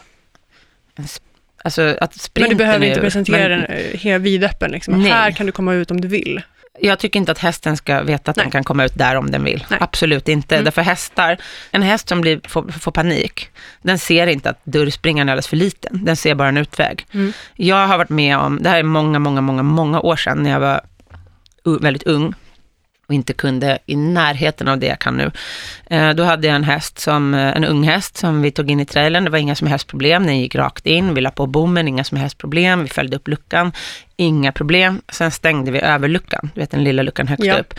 en, 0.96 1.06
alltså 1.63 1.98
att 2.02 2.30
Men 2.34 2.50
du 2.50 2.56
behöver 2.56 2.86
inte 2.86 3.02
presentera 3.02 3.58
men 3.58 3.62
den 4.02 4.12
eh, 4.13 4.20
vidöppen. 4.20 4.72
Liksom. 4.72 5.06
Här 5.06 5.32
kan 5.32 5.46
du 5.46 5.52
komma 5.52 5.74
ut 5.74 5.91
om 5.91 6.02
du 6.02 6.08
vill. 6.08 6.41
Jag 6.82 7.00
tycker 7.00 7.20
inte 7.20 7.32
att 7.32 7.40
hästen 7.40 7.78
ska 7.78 8.02
veta 8.02 8.32
att 8.32 8.38
Nej. 8.38 8.44
den 8.44 8.52
kan 8.52 8.64
komma 8.64 8.86
ut 8.86 8.96
där 8.96 9.16
om 9.16 9.32
den 9.32 9.44
vill. 9.44 9.66
Nej. 9.70 9.80
Absolut 9.82 10.30
inte. 10.30 10.56
Mm. 10.56 10.66
Därför 10.66 10.82
hästar, 10.82 11.38
en 11.72 11.82
häst 11.82 12.10
som 12.10 12.22
blir, 12.22 12.42
får, 12.48 12.72
får 12.72 12.92
panik, 12.92 13.50
den 13.82 14.00
ser 14.00 14.28
inte 14.28 14.50
att 14.50 14.60
dörrspringan 14.64 15.30
är 15.30 15.34
alldeles 15.34 15.48
för 15.48 15.58
liten. 15.58 16.06
Den 16.06 16.16
ser 16.16 16.36
bara 16.36 16.50
en 16.50 16.58
utväg. 16.58 17.06
Mm. 17.12 17.34
Jag 17.56 17.88
har 17.88 17.98
varit 17.98 18.10
med 18.10 18.38
om, 18.38 18.64
det 18.64 18.70
här 18.70 18.80
är 18.80 18.84
många, 18.84 19.20
många, 19.20 19.42
många, 19.42 19.64
många 19.64 20.00
år 20.00 20.16
sedan 20.16 20.44
när 20.44 20.52
jag 20.52 20.60
var 20.60 20.82
väldigt 21.82 22.04
ung 22.04 22.34
och 23.08 23.13
inte 23.13 23.34
kunde 23.34 23.80
i 23.86 23.96
närheten 23.96 24.68
av 24.68 24.78
det 24.80 24.86
jag 24.88 25.00
kan 25.00 25.18
nu. 25.18 25.32
Eh, 25.89 26.10
då 26.13 26.24
hade 26.24 26.48
jag 26.48 26.56
en 26.56 26.63
häst, 26.63 27.00
som, 27.00 27.34
eh, 27.34 27.56
en 27.58 27.63
ung 27.65 27.84
häst 27.84 28.18
som 28.18 28.41
vi 28.41 28.52
tog 28.52 28.72
in 28.72 28.80
i 28.80 28.86
trailern. 28.86 29.24
Det 29.24 29.30
var 29.30 29.38
inga 29.38 29.56
som 29.56 29.68
helst 29.68 29.88
problem. 29.88 30.26
Den 30.26 30.39
gick 30.39 30.56
rakt 30.56 30.86
in, 30.86 31.13
vi 31.13 31.22
la 31.22 31.32
på 31.32 31.48
bommen, 31.48 31.88
inga 31.88 32.04
som 32.04 32.18
helst 32.18 32.38
problem. 32.38 32.84
Vi 32.84 32.89
följde 32.89 33.15
upp 33.18 33.28
luckan, 33.28 33.72
inga 34.18 34.52
problem. 34.52 35.02
Sen 35.12 35.32
stängde 35.32 35.72
vi 35.72 35.80
över 35.82 36.08
luckan, 36.08 36.52
du 36.54 36.62
vet 36.62 36.72
den 36.72 36.84
lilla 36.84 37.04
luckan 37.04 37.28
högst 37.28 37.46
Ja. 37.46 37.58
upp. 37.58 37.74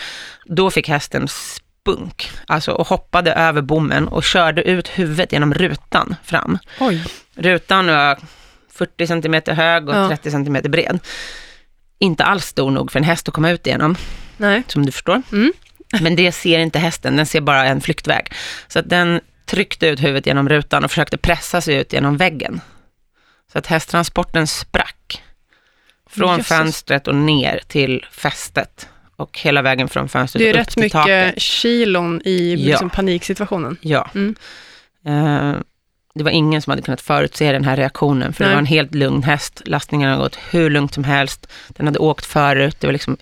Då 0.47 0.71
fick 0.71 0.89
hästen 0.89 1.29
spunk, 1.29 2.31
alltså 2.47 2.73
och 2.73 2.87
hoppade 2.87 3.33
över 3.33 3.62
bommen 3.62 4.09
och 4.09 4.25
körde 4.25 4.62
ut 4.62 4.89
huvudet 4.89 5.33
genom 5.33 5.55
rutan 5.55 6.15
fram. 6.25 6.59
Oj. 6.81 7.05
Rutan 7.37 7.87
var 7.87 8.19
40 8.73 9.07
centimeter 9.07 9.53
hög 9.53 9.89
och 9.89 9.95
Ja. 9.95 10.09
30 10.09 10.31
centimeter 10.31 10.69
bred. 10.69 10.99
Inte 11.99 12.25
alls 12.25 12.45
stor 12.47 12.71
nog 12.71 12.93
för 12.93 12.99
en 12.99 13.05
häst 13.05 13.29
att 13.29 13.35
komma 13.35 13.51
ut 13.51 13.67
igenom, 13.67 13.97
Nej. 14.37 14.62
som 14.66 14.87
du 14.87 14.92
förstår. 14.92 15.22
Mm. 15.33 15.53
Men 16.01 16.16
det 16.16 16.33
ser 16.33 16.59
inte 16.59 16.79
hästen, 16.79 17.16
den 17.16 17.27
ser 17.27 17.40
bara 17.40 17.64
en 17.64 17.81
flyktväg. 17.81 18.33
Så 18.68 18.79
att 18.79 18.88
den 18.90 19.20
tryckte 19.44 19.87
ut 19.87 20.01
huvudet 20.03 20.27
genom 20.27 20.49
rutan 20.49 20.85
och 20.85 20.90
försökte 20.90 21.18
pressa 21.18 21.61
sig 21.61 21.75
ut 21.77 21.92
genom 21.92 22.16
väggen. 22.16 22.61
Så 23.53 23.59
att 23.59 23.66
hästtransporten 23.66 24.46
sprack. 24.46 25.22
Från 26.11 26.31
Jösses. 26.37 26.49
fönstret 26.49 27.09
och 27.09 27.14
ner 27.14 27.61
till 27.68 28.05
fästet. 28.12 28.88
Och 29.16 29.38
hela 29.38 29.62
vägen 29.62 29.88
från 29.88 30.09
fönstret 30.09 30.40
Det 30.40 30.49
är 30.49 30.53
upp 30.55 30.57
rätt 30.57 30.68
till 30.70 30.83
mycket 30.83 30.92
taket. 30.92 31.42
kilon 31.42 32.22
i 32.25 32.55
Ja. 32.55 32.66
liksom, 32.70 32.90
paniksituationen. 32.90 33.77
Ja. 33.81 34.11
Mm. 34.14 34.35
Eh, 35.07 35.55
det 36.14 36.25
var 36.25 36.31
ingen 36.31 36.62
som 36.62 36.70
hade 36.70 36.83
kunnat 36.83 37.01
förutse 37.01 37.53
den 37.53 37.64
här 37.64 37.77
reaktionen, 37.77 38.33
för 38.33 38.44
Nej. 38.44 38.49
det 38.51 38.55
var 38.55 38.61
en 38.61 38.66
helt 38.66 38.94
lugn 38.94 39.22
häst. 39.22 39.62
Lastningen 39.64 40.11
hade 40.11 40.22
gått 40.22 40.38
hur 40.51 40.70
lugnt 40.70 40.94
som 40.94 41.05
helst. 41.05 41.46
Den 41.68 41.87
hade 41.87 41.99
åkt 41.99 42.27
förut. 42.27 42.77
Det 42.81 42.87
var 42.87 42.92
liksom, 42.92 43.16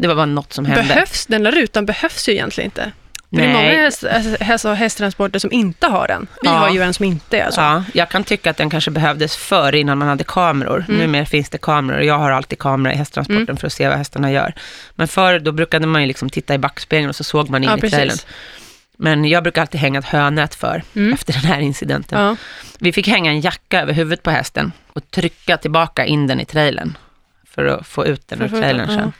det 0.00 0.08
var 0.08 0.14
bara 0.14 0.26
något 0.26 0.52
som 0.52 0.64
hände. 0.66 0.82
Behövs, 0.82 1.26
den 1.26 1.42
där 1.42 1.52
rutan 1.52 1.86
behövs 1.86 2.28
ju 2.28 2.32
egentligen 2.32 2.66
inte. 2.66 2.92
För 3.30 3.36
det 3.36 3.44
är 3.44 3.52
många 3.52 4.34
häst, 4.40 4.64
och 4.64 4.76
hästtransporter 4.76 5.38
som 5.38 5.52
inte 5.52 5.86
har 5.86 6.08
den. 6.08 6.26
Vi 6.42 6.48
Ja. 6.48 6.52
har 6.52 6.70
ju 6.70 6.82
en 6.82 6.94
som 6.94 7.04
inte 7.04 7.38
är 7.38 7.50
så. 7.50 7.60
Ja, 7.60 7.84
jag 7.94 8.08
kan 8.08 8.24
tycka 8.24 8.50
att 8.50 8.56
den 8.56 8.70
kanske 8.70 8.90
behövdes 8.90 9.36
förr 9.36 9.74
innan 9.74 9.98
man 9.98 10.08
hade 10.08 10.24
kameror. 10.24 10.84
Mm. 10.88 11.00
Numera 11.00 11.24
finns 11.26 11.50
det 11.50 11.58
kameror 11.58 12.02
jag 12.02 12.18
har 12.18 12.30
alltid 12.30 12.58
kamera 12.58 12.92
i 12.92 12.96
hästtransporten 12.96 13.42
Mm. 13.42 13.56
för 13.56 13.66
att 13.66 13.72
se 13.72 13.88
vad 13.88 13.96
hästarna 13.98 14.32
gör. 14.32 14.54
Men 14.94 15.08
förr 15.08 15.38
då 15.38 15.52
brukade 15.52 15.86
man 15.86 16.00
ju 16.00 16.06
liksom 16.08 16.30
titta 16.30 16.54
i 16.54 16.58
backspegeln 16.58 17.08
och 17.08 17.16
så 17.16 17.24
såg 17.24 17.50
man 17.50 17.64
in 17.64 17.70
Ja, 17.80 17.86
i 17.86 17.90
trailern. 17.90 18.18
Men 18.98 19.24
jag 19.24 19.42
brukar 19.42 19.60
alltid 19.62 19.80
hänga 19.80 19.98
ett 19.98 20.04
hönät 20.04 20.54
för 20.54 20.82
Mm. 20.96 21.12
efter 21.12 21.32
den 21.32 21.42
här 21.42 21.60
incidenten. 21.60 22.20
Ja. 22.20 22.36
Vi 22.78 22.92
fick 22.92 23.08
hänga 23.08 23.30
en 23.30 23.40
jacka 23.40 23.80
över 23.82 23.92
huvudet 23.92 24.22
på 24.22 24.30
hästen 24.30 24.72
och 24.92 25.10
trycka 25.10 25.56
tillbaka 25.56 26.04
in 26.06 26.26
den 26.26 26.40
i 26.40 26.44
trailern 26.44 26.96
för 27.50 27.64
att 27.66 27.86
få 27.86 28.06
ut 28.06 28.28
den 28.28 28.42
ur 28.42 28.48
trailern 28.48 28.86
sen. 28.86 29.12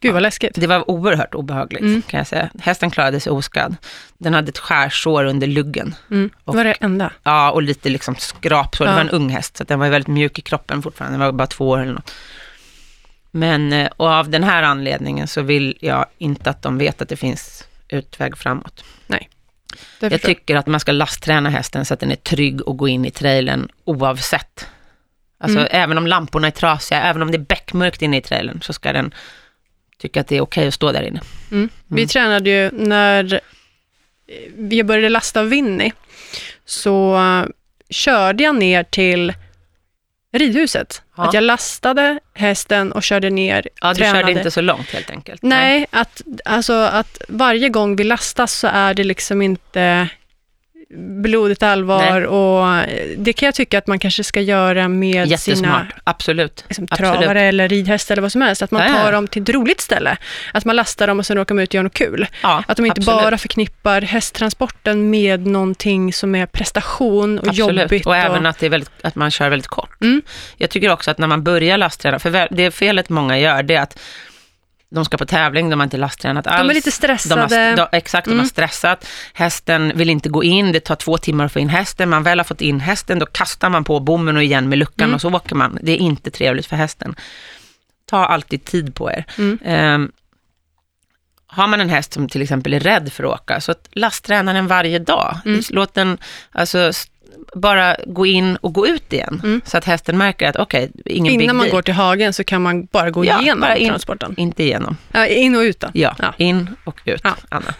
Gud 0.00 0.12
vad 0.12 0.22
läskigt. 0.22 0.52
Det 0.54 0.66
var 0.66 0.90
oerhört 0.90 1.34
obehagligt 1.34 1.80
Mm. 1.82 2.02
kan 2.02 2.18
jag 2.18 2.26
säga. 2.26 2.50
Hästen 2.60 2.90
klarade 2.90 3.20
sig 3.20 3.32
oskadd. 3.32 3.76
Den 4.18 4.34
hade 4.34 4.48
ett 4.48 4.58
skärsår 4.58 5.24
under 5.24 5.46
luggen. 5.46 5.94
Mm. 6.10 6.30
Det 6.44 6.52
var 6.56 6.64
det 6.64 6.72
enda. 6.72 7.12
Ja, 7.22 7.50
och 7.50 7.62
lite 7.62 7.88
liksom 7.88 8.14
skrapsår. 8.16 8.84
Det 8.84 8.90
Ja. 8.90 8.94
var 8.94 9.00
en 9.00 9.10
ung 9.10 9.28
häst, 9.28 9.56
så 9.56 9.64
den 9.64 9.78
var 9.78 9.88
väldigt 9.88 10.08
mjuk 10.08 10.38
i 10.38 10.42
kroppen 10.42 10.82
fortfarande. 10.82 11.18
Den 11.18 11.24
var 11.26 11.32
bara 11.32 11.46
två 11.46 11.68
år 11.68 11.78
eller 11.78 11.92
något. 11.92 12.10
Men, 13.30 13.72
eh, 13.72 13.88
och 13.96 14.08
av 14.08 14.30
den 14.30 14.44
här 14.44 14.62
anledningen 14.62 15.26
så 15.28 15.42
vill 15.42 15.76
jag 15.80 16.06
inte 16.18 16.50
att 16.50 16.62
de 16.62 16.78
vet 16.78 17.02
att 17.02 17.08
det 17.08 17.16
finns 17.16 17.64
utväg 17.88 18.38
framåt. 18.38 18.84
Det 19.06 19.18
Jag 20.00 20.10
förstår 20.12 20.30
jag. 20.30 20.36
tycker 20.38 20.56
att 20.56 20.66
man 20.66 20.80
ska 20.80 20.92
lastträna 20.92 21.50
hästen 21.50 21.84
så 21.84 21.94
att 21.94 22.00
den 22.00 22.10
är 22.10 22.16
trygg 22.16 22.60
och 22.60 22.76
gå 22.76 22.88
in 22.88 23.04
i 23.04 23.10
trailern 23.10 23.68
oavsett. 23.84 24.66
Alltså 25.40 25.58
Mm. 25.58 25.68
även 25.72 25.98
om 25.98 26.06
lamporna 26.06 26.46
är 26.46 26.50
trasiga, 26.50 27.02
även 27.02 27.22
om 27.22 27.30
det 27.30 27.36
är 27.36 27.46
beckmörkt 27.46 28.02
inne 28.02 28.16
i 28.16 28.20
trailern, 28.20 28.60
så 28.62 28.72
ska 28.72 28.92
den 28.92 29.14
tycka 30.00 30.20
att 30.20 30.28
det 30.28 30.36
är 30.36 30.40
okej 30.40 30.68
att 30.68 30.74
stå 30.74 30.92
där 30.92 31.02
inne. 31.02 31.20
Mm. 31.50 31.68
Vi 31.86 32.00
Mm. 32.02 32.08
tränade 32.08 32.50
ju 32.50 32.70
när 32.72 33.34
eh, 33.34 33.40
vi 34.56 34.84
började 34.84 35.08
lasta 35.08 35.42
Winnie, 35.42 35.92
så 36.64 37.16
eh, 37.16 37.44
körde 37.90 38.42
jag 38.44 38.54
ner 38.56 38.82
till 38.84 39.32
ridhuset. 40.32 41.02
Ja. 41.16 41.24
Att 41.28 41.34
jag 41.34 41.44
lastade 41.44 42.18
hästen 42.34 42.92
och 42.92 43.02
körde 43.02 43.30
ner, 43.30 43.68
Ja, 43.80 43.88
du 43.88 43.94
tränade. 43.94 44.20
körde 44.20 44.32
inte 44.32 44.50
så 44.50 44.60
långt 44.60 44.90
helt 44.90 45.10
enkelt. 45.10 45.42
Nej, 45.42 45.86
att, 45.90 46.22
alltså, 46.44 46.72
att 46.72 47.22
varje 47.28 47.68
gång 47.68 47.96
vi 47.96 48.04
lastas 48.04 48.52
så 48.54 48.66
är 48.66 48.94
det 48.94 49.04
liksom 49.04 49.42
inte 49.42 50.08
blodigt 50.94 51.62
allvar 51.62 52.20
Nej. 52.20 52.26
och 52.26 52.86
det 53.16 53.32
kan 53.32 53.46
jag 53.46 53.54
tycka 53.54 53.78
att 53.78 53.86
man 53.86 53.98
kanske 53.98 54.24
ska 54.24 54.40
göra 54.40 54.88
med 54.88 55.26
Jättesmart, 55.26 55.56
sina 55.56 55.86
absolut. 56.04 56.64
liksom, 56.68 56.86
Absolut. 56.90 57.12
travare 57.12 57.42
eller 57.42 57.68
ridhäst 57.68 58.10
eller 58.10 58.22
vad 58.22 58.32
som 58.32 58.42
helst. 58.42 58.62
Att 58.62 58.70
man 58.70 58.94
tar 58.94 59.12
dem 59.12 59.28
till 59.28 59.42
ett 59.42 59.48
roligt 59.48 59.80
ställe. 59.80 60.16
Att 60.52 60.64
man 60.64 60.76
lastar 60.76 61.06
dem 61.06 61.18
och 61.18 61.26
sen 61.26 61.38
åker 61.38 61.54
de 61.54 61.62
ut 61.62 61.68
och 61.70 61.74
gör 61.74 61.82
något 61.82 61.94
kul. 61.94 62.26
Ja, 62.42 62.64
Att 62.68 62.76
de 62.76 62.86
inte 62.86 63.00
absolut. 63.00 63.20
bara 63.20 63.38
förknippar 63.38 64.00
hästtransporten 64.00 65.10
med 65.10 65.46
någonting 65.46 66.12
som 66.12 66.34
är 66.34 66.46
prestation 66.46 67.38
och 67.38 67.48
Absolut. 67.48 67.82
jobbigt. 67.82 68.06
Och 68.06 68.16
även 68.16 68.46
att, 68.46 68.58
det 68.58 68.66
är 68.66 68.70
väldigt, 68.70 68.90
att 69.02 69.14
man 69.14 69.30
kör 69.30 69.48
väldigt 69.48 69.68
kort. 69.68 70.02
Mm. 70.02 70.22
Jag 70.56 70.70
tycker 70.70 70.92
också 70.92 71.10
att 71.10 71.18
när 71.18 71.26
man 71.26 71.42
börjar 71.42 71.78
lastträna, 71.78 72.18
för 72.18 72.48
det 72.50 72.70
felet 72.70 73.08
många 73.08 73.38
gör, 73.38 73.62
det 73.62 73.74
är 73.74 73.82
att 73.82 73.98
de 74.90 75.04
ska 75.04 75.16
på 75.16 75.26
tävling, 75.26 75.70
de 75.70 75.80
har 75.80 75.84
inte 75.84 75.96
lasttränat 75.96 76.46
alls. 76.46 76.58
de 76.58 76.70
är 76.70 76.74
lite 76.74 76.86
De 76.88 76.92
stressade. 76.92 77.40
har, 77.40 77.76
de, 77.76 77.86
exakt, 77.92 78.24
de 78.24 78.30
har 78.30 78.34
Mm. 78.34 78.46
stressat. 78.46 79.06
Hästen 79.32 79.92
vill 79.94 80.10
inte 80.10 80.28
gå 80.28 80.44
in, 80.44 80.72
det 80.72 80.80
tar 80.80 80.94
två 80.96 81.18
timmar 81.18 81.44
att 81.44 81.52
få 81.52 81.58
in 81.58 81.68
hästen. 81.68 82.08
Man 82.10 82.22
väl 82.22 82.38
har 82.38 82.44
fått 82.44 82.60
in 82.60 82.80
hästen, 82.80 83.18
då 83.18 83.26
kastar 83.26 83.70
man 83.70 83.84
på 83.84 84.00
bommen 84.00 84.36
och 84.36 84.42
igen 84.42 84.68
med 84.68 84.78
luckan 84.78 85.04
Mm. 85.04 85.14
och 85.14 85.20
så 85.20 85.30
åker 85.34 85.54
man. 85.54 85.78
Det 85.82 85.92
är 85.92 85.96
inte 85.96 86.30
trevligt 86.30 86.66
för 86.66 86.76
hästen. 86.76 87.14
Ta 88.06 88.26
alltid 88.26 88.64
tid 88.64 88.94
på 88.94 89.10
er. 89.10 89.24
Mm. 89.38 89.58
Ehm, 89.64 90.12
har 91.46 91.66
man 91.66 91.80
en 91.80 91.88
häst 91.88 92.12
som 92.12 92.28
till 92.28 92.42
exempel 92.42 92.74
är 92.74 92.80
rädd 92.80 93.12
för 93.12 93.24
att 93.24 93.30
åka, 93.40 93.60
så 93.60 93.72
att 93.72 93.88
lastträna 93.92 94.52
den 94.52 94.66
varje 94.66 94.98
dag. 94.98 95.38
Mm. 95.44 95.60
Låt 95.70 95.94
den 95.94 96.18
alltså, 96.52 96.92
bara 97.54 97.96
gå 98.06 98.26
in 98.26 98.56
och 98.56 98.72
gå 98.74 98.86
ut 98.86 99.12
igen. 99.12 99.40
Mm. 99.44 99.60
Så 99.64 99.78
att 99.78 99.84
hästen 99.84 100.18
märker 100.18 100.48
att 100.48 100.56
okej, 100.56 100.90
ingen 101.04 101.32
big 101.38 101.42
Innan 101.44 101.56
man 101.56 101.64
deal. 101.66 101.74
går 101.74 101.82
till 101.82 101.94
hagen 101.94 102.32
så 102.32 102.44
kan 102.44 102.62
man 102.62 102.84
bara 102.86 103.10
gå 103.10 103.24
Ja, 103.24 103.40
igenom 103.42 103.60
bara 103.60 103.76
in. 103.76 103.88
transporten. 103.88 104.34
Inte 104.36 104.62
igenom. 104.62 104.96
Ja, 105.12 105.26
in 105.26 105.56
och 105.56 105.60
ut 105.60 105.80
då. 105.80 105.88
Ja, 105.94 106.16
Ja. 106.18 106.34
in 106.36 106.70
och 106.84 107.00
ut, 107.04 107.20
Ja. 107.24 107.34
Anna. 107.48 107.74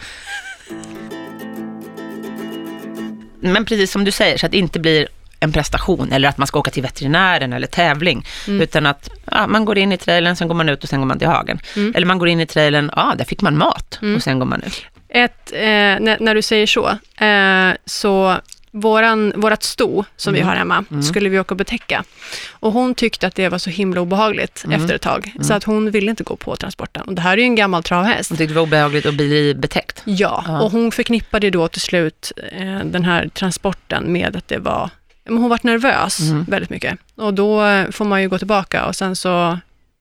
Men 3.40 3.64
precis 3.64 3.92
som 3.92 4.04
du 4.04 4.10
säger, 4.10 4.38
så 4.38 4.46
att 4.46 4.52
det 4.52 4.58
inte 4.58 4.80
blir 4.80 5.08
en 5.40 5.52
prestation 5.52 6.12
eller 6.12 6.28
att 6.28 6.38
man 6.38 6.46
ska 6.46 6.58
åka 6.58 6.70
till 6.70 6.82
veterinären 6.82 7.52
eller 7.52 7.66
tävling, 7.66 8.26
Mm. 8.48 8.60
utan 8.60 8.86
att 8.86 9.08
ja, 9.30 9.46
man 9.46 9.64
går 9.64 9.78
in 9.78 9.92
i 9.92 9.96
trailern, 9.98 10.36
sen 10.36 10.48
går 10.48 10.54
man 10.54 10.68
ut 10.68 10.82
och 10.82 10.88
sen 10.88 11.00
går 11.00 11.06
man 11.06 11.18
till 11.18 11.28
hagen. 11.28 11.58
Mm. 11.76 11.92
Eller 11.96 12.06
man 12.06 12.18
går 12.18 12.28
in 12.28 12.40
i 12.40 12.46
trailern, 12.46 12.90
ja, 12.96 13.14
där 13.18 13.24
fick 13.24 13.40
man 13.42 13.58
mat 13.58 13.98
Mm. 14.02 14.16
och 14.16 14.22
sen 14.22 14.38
går 14.38 14.46
man 14.46 14.62
ut. 14.62 14.84
ett, 15.08 15.52
eh, 15.52 15.60
när, 15.60 16.16
när 16.20 16.34
du 16.34 16.42
säger 16.42 16.66
så, 16.66 16.88
eh, 17.24 17.76
så 17.86 18.36
våran, 18.80 19.32
vårat 19.36 19.62
sto 19.62 20.04
som 20.16 20.32
vi 20.32 20.40
Mm. 20.40 20.48
har 20.48 20.56
hemma 20.56 20.84
Mm. 20.90 21.02
skulle 21.02 21.28
vi 21.28 21.40
åka 21.40 21.54
och 21.54 21.58
betäcka. 21.58 22.04
Och 22.50 22.72
hon 22.72 22.94
tyckte 22.94 23.26
att 23.26 23.34
det 23.34 23.48
var 23.48 23.58
så 23.58 23.70
himla 23.70 24.00
obehagligt 24.00 24.64
Mm. 24.64 24.80
efter 24.80 24.94
ett 24.94 25.02
tag, 25.02 25.30
Mm. 25.34 25.44
så 25.44 25.54
att 25.54 25.64
hon 25.64 25.90
ville 25.90 26.10
inte 26.10 26.24
gå 26.24 26.36
på 26.36 26.56
transporten. 26.56 27.02
Och 27.02 27.14
det 27.14 27.20
här 27.22 27.32
är 27.32 27.36
ju 27.36 27.42
en 27.44 27.54
gammal 27.54 27.82
travhäst. 27.82 28.30
Hon 28.30 28.38
tyckte 28.38 28.52
det 28.54 28.60
var 28.60 28.66
obehagligt 28.66 29.06
att 29.06 29.14
bli 29.14 29.54
betäckt. 29.54 30.02
Ja, 30.04 30.44
Ja. 30.46 30.60
och 30.60 30.70
hon 30.70 30.92
förknippade 30.92 31.50
då 31.50 31.68
till 31.68 31.80
slut 31.80 32.32
eh, 32.52 32.78
den 32.84 33.04
här 33.04 33.28
transporten 33.28 34.12
med 34.12 34.36
att 34.36 34.48
det 34.48 34.58
var, 34.58 34.90
hon 35.28 35.48
var 35.48 35.60
nervös 35.62 36.20
Mm. 36.20 36.44
väldigt 36.48 36.70
mycket. 36.70 36.98
Och 37.16 37.34
då 37.34 37.60
får 37.92 38.04
man 38.04 38.22
ju 38.22 38.28
gå 38.28 38.38
tillbaka 38.38 38.86
och 38.86 38.96
sen 38.96 39.16
så 39.16 39.58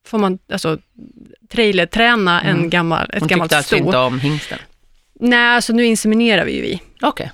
får 0.07 0.17
man 0.17 0.39
alltså 0.51 0.77
trailerträna 1.51 2.41
en 2.41 2.57
Mm. 2.57 2.69
gammal, 2.69 3.09
ett 3.13 3.19
Hon 3.19 3.27
gammalt 3.27 3.49
tyckte 3.51 3.57
alltså 3.57 3.75
sto. 3.75 3.85
inte 3.85 3.97
om 3.97 4.19
hingsten. 4.19 4.57
Nej, 5.19 5.55
alltså 5.55 5.73
nu 5.73 5.85
inseminerar 5.85 6.45
vi 6.45 6.55
ju 6.55 6.61
vi. 6.61 6.81
Okej. 7.01 7.31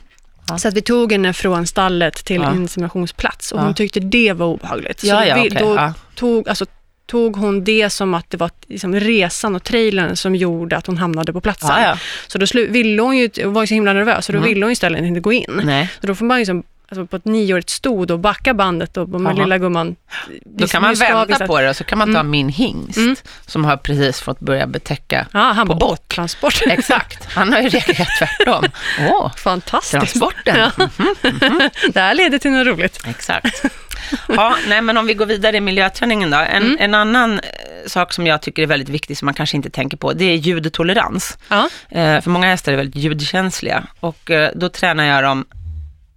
Ja. 0.52 0.58
Så 0.58 0.68
att 0.68 0.74
vi 0.74 0.82
tog 0.82 1.12
henne 1.12 1.34
från 1.34 1.68
stallet 1.68 2.26
till 2.26 2.42
Ja. 2.42 2.56
inseminationsplats 2.56 3.52
och 3.52 3.60
hon 3.62 3.74
tyckte 3.76 4.00
det 4.00 4.34
var 4.34 4.46
obehagligt. 4.46 5.00
Så 5.00 5.08
Ja, 5.08 5.20
då 5.22 5.26
ja, 5.28 5.36
vi- 5.36 5.50
okej. 5.50 5.58
då 5.62 5.94
tog, 6.16 6.50
alltså, 6.50 6.66
tog 7.06 7.36
hon 7.38 7.64
det 7.64 7.90
som 7.90 8.14
att 8.14 8.30
det 8.30 8.38
var 8.38 8.50
liksom 8.68 8.96
resan 8.96 9.56
och 9.56 9.64
trailern 9.64 10.16
som 10.16 10.36
gjorde 10.36 10.78
att 10.78 10.88
hon 10.88 10.98
hamnade 10.98 11.34
på 11.34 11.42
platsen. 11.42 11.70
Ja, 11.70 11.82
ja. 11.82 11.98
Så 12.28 12.38
då 12.38 12.46
ville 12.70 13.02
hon 13.02 13.18
ju, 13.18 13.30
var 13.46 13.62
ju 13.64 13.68
så 13.68 13.74
himla 13.74 13.94
nervös, 13.94 14.26
så 14.26 14.32
då 14.32 14.38
Mm. 14.38 14.50
ville 14.50 14.66
hon 14.66 14.72
istället 14.72 15.02
inte 15.04 15.20
gå 15.20 15.34
in. 15.34 15.62
Nej. 15.64 15.90
Så 16.02 16.08
då 16.08 16.16
får 16.16 16.26
man 16.26 16.38
liksom, 16.38 16.64
alltså 16.92 17.06
på 17.06 17.16
ett 17.16 17.26
nioårigt 17.26 17.70
stod 17.70 18.12
och 18.12 18.20
backa 18.20 18.54
bandet 18.54 18.98
och 18.98 19.10
med 19.10 19.38
lilla 19.38 19.58
gumman. 19.58 19.96
Då 20.46 20.68
kan 20.68 20.82
man 20.82 20.94
vända 20.94 21.48
på 21.48 21.62
det 21.62 21.70
och 21.70 21.76
så 21.76 21.84
kan 21.84 21.98
man 21.98 22.14
ta 22.14 22.24
min 22.24 22.50
hingst 22.50 22.98
Mm. 22.98 23.16
som 23.46 23.66
har 23.66 23.78
precis 23.78 24.22
fått 24.22 24.40
börja 24.40 24.68
betäcka. 24.68 25.28
Ja, 25.34 25.40
han 25.40 25.68
På 25.68 25.74
bock. 25.76 25.90
båttransport. 25.90 26.62
Exakt, 26.68 27.26
han 27.34 27.54
har 27.54 27.62
ju 27.62 27.70
reagerat 27.70 28.08
tvärtom. 28.20 28.66
Åh, 29.10 29.32
Fantastiskt. 29.36 29.92
transporten. 29.92 30.56
Ja. 30.60 30.72
det 31.94 32.00
här 32.00 32.14
leder 32.14 32.38
till 32.38 32.52
något 32.52 32.68
roligt. 32.68 33.00
Exakt. 33.08 33.64
Ja, 34.28 34.56
nej, 34.68 34.82
men 34.82 34.98
om 34.98 35.06
vi 35.08 35.14
går 35.14 35.26
vidare 35.26 35.58
i 35.58 35.62
miljöträningen 35.62 36.32
då. 36.32 36.38
En, 36.38 36.64
Mm. 36.64 36.78
en 36.80 36.94
annan 36.94 37.40
eh, 37.40 37.46
sak 37.88 38.14
som 38.14 38.28
jag 38.28 38.42
tycker 38.42 38.64
är 38.64 38.68
väldigt 38.68 38.90
viktig, 38.90 39.18
som 39.18 39.26
man 39.26 39.34
kanske 39.34 39.58
inte 39.58 39.70
tänker 39.70 39.98
på, 39.98 40.14
det 40.14 40.26
är 40.26 40.36
ljudtolerans. 40.36 41.38
Ja. 41.50 41.70
Eh, 41.90 42.22
för 42.22 42.30
många 42.30 42.48
hästar 42.48 42.72
är 42.72 42.78
väldigt 42.78 42.96
ljudkänsliga 43.04 43.84
och 44.00 44.32
eh, 44.32 44.52
då 44.56 44.70
tränar 44.70 45.04
jag 45.04 45.24
dem 45.24 45.46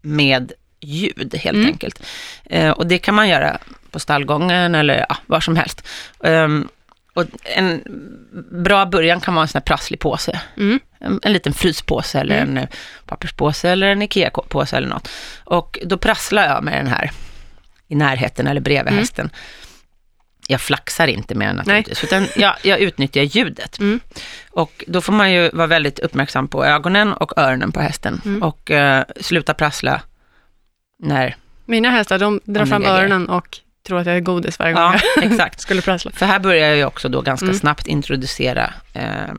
med 0.02 0.52
ljud 0.85 1.35
helt 1.35 1.55
Mm. 1.57 1.66
enkelt. 1.66 2.03
Eh, 2.44 2.70
och 2.70 2.87
det 2.87 2.99
kan 2.99 3.14
man 3.14 3.29
göra 3.29 3.59
på 3.90 4.01
stallgången 4.01 4.75
eller 4.75 5.07
ja, 5.09 5.16
var 5.27 5.40
som 5.40 5.57
helst. 5.57 5.87
Ehm, 6.25 6.68
och 7.14 7.25
en 7.44 7.83
bra 8.64 8.87
början 8.87 9.20
kan 9.20 9.35
vara 9.35 9.42
en 9.42 9.49
sån 9.49 9.59
här 9.59 9.64
prasslig 9.64 10.01
påse. 10.01 10.40
Mm. 10.57 10.81
En, 11.01 11.20
en 11.23 11.33
liten 11.33 11.53
fryspåse 11.53 12.20
eller 12.20 12.37
Mm. 12.42 12.49
en 12.57 12.62
eh, 12.62 12.68
papperspåse 13.07 13.68
eller 13.70 13.87
en 13.87 14.03
IKEA-påse 14.03 14.77
eller 14.77 14.88
något. 14.88 15.09
Och 15.44 15.79
då 15.87 15.99
prasslar 15.99 16.47
jag 16.47 16.64
med 16.64 16.75
den 16.75 16.87
här 16.87 17.11
i 17.88 17.94
närheten 17.94 18.47
eller 18.47 18.61
bredvid 18.61 18.92
Mm. 18.92 18.99
hästen. 18.99 19.31
Jag 20.49 20.61
flaxar 20.61 21.07
inte 21.07 21.35
med 21.35 21.49
den 21.49 21.57
naturligtvis, 21.57 22.05
utan 22.05 22.27
jag, 22.37 22.55
jag 22.62 22.79
utnyttjar 22.81 23.23
ljudet. 23.23 23.79
Mm. 23.79 24.01
Och 24.51 24.85
då 24.88 25.01
får 25.01 25.12
man 25.12 25.33
ju 25.33 25.51
vara 25.51 25.66
väldigt 25.66 25.99
uppmärksam 25.99 26.49
på 26.49 26.64
ögonen 26.64 27.12
och 27.12 27.33
öronen 27.38 27.73
på 27.73 27.81
hästen. 27.81 28.20
Mm. 28.25 28.42
Och 28.42 28.70
eh, 28.70 29.05
sluta 29.20 29.55
prassla 29.55 30.01
när... 30.98 31.37
Mina 31.66 31.90
hästar, 31.90 32.18
de 32.18 32.40
drar 32.44 32.62
Om 32.62 32.68
fram 32.68 32.85
öronen 32.85 33.28
och 33.28 33.59
tror 33.87 33.98
att 34.00 34.07
jag 34.07 34.16
är 34.16 34.20
godis 34.20 34.59
varje 34.59 34.72
gång 34.72 34.83
Ja, 34.83 35.00
jag 35.16 35.24
exakt. 35.33 35.61
skulle 35.61 35.83
prassla. 35.83 36.11
För 36.11 36.26
här 36.26 36.38
börjar 36.38 36.74
jag 36.74 36.88
också 36.88 37.09
då 37.09 37.20
ganska 37.20 37.46
Mm. 37.46 37.59
snabbt 37.59 37.87
introducera 37.87 38.74
eh, 38.92 39.30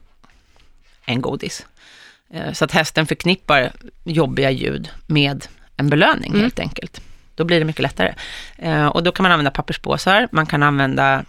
en 1.06 1.22
godis. 1.22 1.66
Eh, 2.34 2.52
så 2.54 2.66
att 2.66 2.72
hästen 2.72 3.08
förknippar 3.08 3.72
jobbiga 4.04 4.52
ljud 4.52 4.90
med 5.08 5.48
en 5.78 5.90
belöning 5.90 6.30
Mm. 6.32 6.42
helt 6.42 6.60
enkelt. 6.60 7.02
Då 7.36 7.44
blir 7.44 7.60
det 7.60 7.66
mycket 7.66 7.82
lättare. 7.82 8.14
Eh, 8.58 8.86
och 8.88 9.04
då 9.04 9.12
kan 9.12 9.24
man 9.24 9.32
använda 9.32 9.52
papperspåsar, 9.52 10.28
man 10.32 10.46
kan 10.46 10.64
använda 10.64 11.26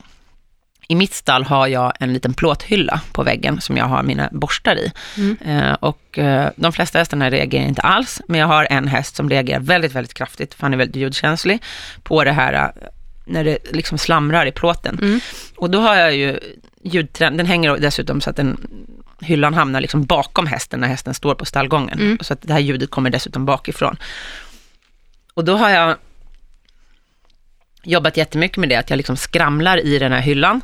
i 0.88 0.94
mitt 0.94 1.14
stall 1.14 1.44
har 1.44 1.66
jag 1.66 1.92
en 2.00 2.12
liten 2.12 2.34
plåthylla 2.34 3.00
på 3.12 3.22
väggen 3.22 3.60
som 3.60 3.76
jag 3.76 3.84
har 3.84 4.02
mina 4.02 4.28
borstar 4.32 4.76
i. 4.76 4.92
Mm. 5.16 5.36
Eh, 5.44 5.72
och 5.72 6.18
eh, 6.18 6.50
de 6.56 6.72
flesta 6.72 6.98
hästarna 6.98 7.30
reagerar 7.30 7.64
inte 7.64 7.82
alls, 7.82 8.22
men 8.28 8.40
jag 8.40 8.46
har 8.46 8.66
en 8.70 8.88
häst 8.88 9.16
som 9.16 9.30
reagerar 9.30 9.60
väldigt, 9.60 9.92
väldigt 9.92 10.14
kraftigt, 10.14 10.54
för 10.54 10.62
han 10.62 10.72
är 10.72 10.76
väldigt 10.76 10.96
ljudkänslig, 10.96 11.62
på 12.02 12.24
det 12.24 12.32
här 12.32 12.52
eh, 12.52 12.88
när 13.24 13.44
det 13.44 13.58
liksom 13.72 13.98
slamrar 13.98 14.46
i 14.46 14.52
plåten. 14.52 14.98
Mm. 15.02 15.20
Och 15.56 15.70
då 15.70 15.80
har 15.80 15.96
jag 15.96 16.16
ju 16.16 16.40
ljudträn, 16.82 17.36
den 17.36 17.46
hänger 17.46 17.76
dessutom 17.76 18.20
så 18.20 18.30
att 18.30 18.36
den, 18.36 18.66
hyllan 19.20 19.54
hamnar 19.54 19.80
liksom 19.80 20.04
bakom 20.04 20.46
hästen 20.46 20.80
när 20.80 20.88
hästen 20.88 21.14
står 21.14 21.34
på 21.34 21.44
stallgången. 21.44 21.98
Mm. 21.98 22.18
Så 22.20 22.32
att 22.32 22.42
det 22.42 22.52
här 22.52 22.60
ljudet 22.60 22.90
kommer 22.90 23.10
dessutom 23.10 23.44
bakifrån. 23.44 23.96
Och 25.34 25.44
då 25.44 25.56
har 25.56 25.70
jag 25.70 25.96
jobbat 27.82 28.16
jättemycket 28.16 28.56
med 28.56 28.68
det, 28.68 28.76
att 28.76 28.90
jag 28.90 28.96
liksom 28.96 29.16
skramlar 29.16 29.84
i 29.84 29.98
den 29.98 30.12
här 30.12 30.20
hyllan 30.20 30.60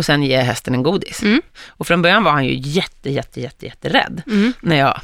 och 0.00 0.04
sen 0.04 0.22
ger 0.22 0.38
jag 0.38 0.44
hästen 0.44 0.74
en 0.74 0.82
godis. 0.82 1.22
Mm. 1.22 1.42
Och 1.68 1.86
från 1.86 2.02
början 2.02 2.24
var 2.24 2.32
han 2.32 2.44
ju 2.44 2.54
jätte, 2.58 3.10
jätte, 3.10 3.40
jätte, 3.40 3.66
jätterädd 3.66 4.22
Mm. 4.26 4.52
när 4.60 4.76
jag 4.76 5.00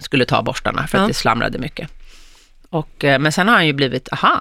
skulle 0.00 0.24
ta 0.24 0.42
borstarna 0.42 0.86
för 0.86 0.98
att 0.98 1.02
Ja. 1.02 1.08
det 1.08 1.14
slamrade 1.14 1.58
mycket. 1.58 1.90
Och, 2.70 3.04
eh, 3.04 3.18
men 3.18 3.32
sen 3.32 3.48
har 3.48 3.54
han 3.54 3.66
ju 3.66 3.72
blivit, 3.72 4.08
aha, 4.12 4.40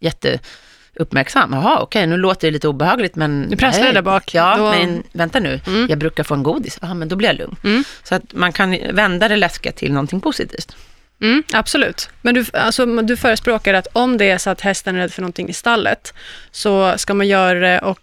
jätteuppmärksam. 0.00 1.52
Jaha, 1.52 1.78
okej, 1.80 2.06
nu 2.06 2.16
låter 2.16 2.48
det 2.48 2.52
lite 2.52 2.68
obehagligt, 2.68 3.16
men... 3.16 3.40
Nu 3.42 3.56
prasslar 3.56 3.80
det 3.82 3.88
nej. 3.88 3.94
där 3.94 4.02
bak. 4.02 4.34
Ja, 4.34 4.56
Då- 4.56 4.70
men 4.70 5.02
vänta 5.12 5.40
nu, 5.40 5.60
Mm. 5.66 5.86
jag 5.90 5.98
brukar 5.98 6.24
få 6.24 6.34
en 6.34 6.42
godis. 6.42 6.78
Ja, 6.82 6.94
men 6.94 7.08
då 7.08 7.16
blir 7.16 7.28
jag 7.28 7.36
lugn. 7.36 7.56
Mm. 7.64 7.84
Så 8.02 8.14
att 8.14 8.34
man 8.34 8.52
kan 8.52 8.78
vända 8.92 9.28
det 9.28 9.36
läskiga 9.36 9.72
till 9.72 9.92
någonting 9.92 10.20
positivt. 10.20 10.76
Mm, 11.20 11.42
absolut. 11.52 12.08
Men 12.22 12.34
du, 12.34 12.44
alltså, 12.52 12.86
du 12.86 13.16
förespråkar 13.16 13.74
att 13.74 13.86
om 13.92 14.18
det 14.18 14.30
är 14.30 14.38
så 14.38 14.50
att 14.50 14.60
hästen 14.60 14.96
är 14.96 15.00
rädd 15.00 15.12
för 15.12 15.22
någonting 15.22 15.48
i 15.48 15.52
stallet, 15.52 16.14
så 16.50 16.94
ska 16.98 17.14
man 17.14 17.28
göra 17.28 17.58
det 17.58 17.78
och 17.78 17.98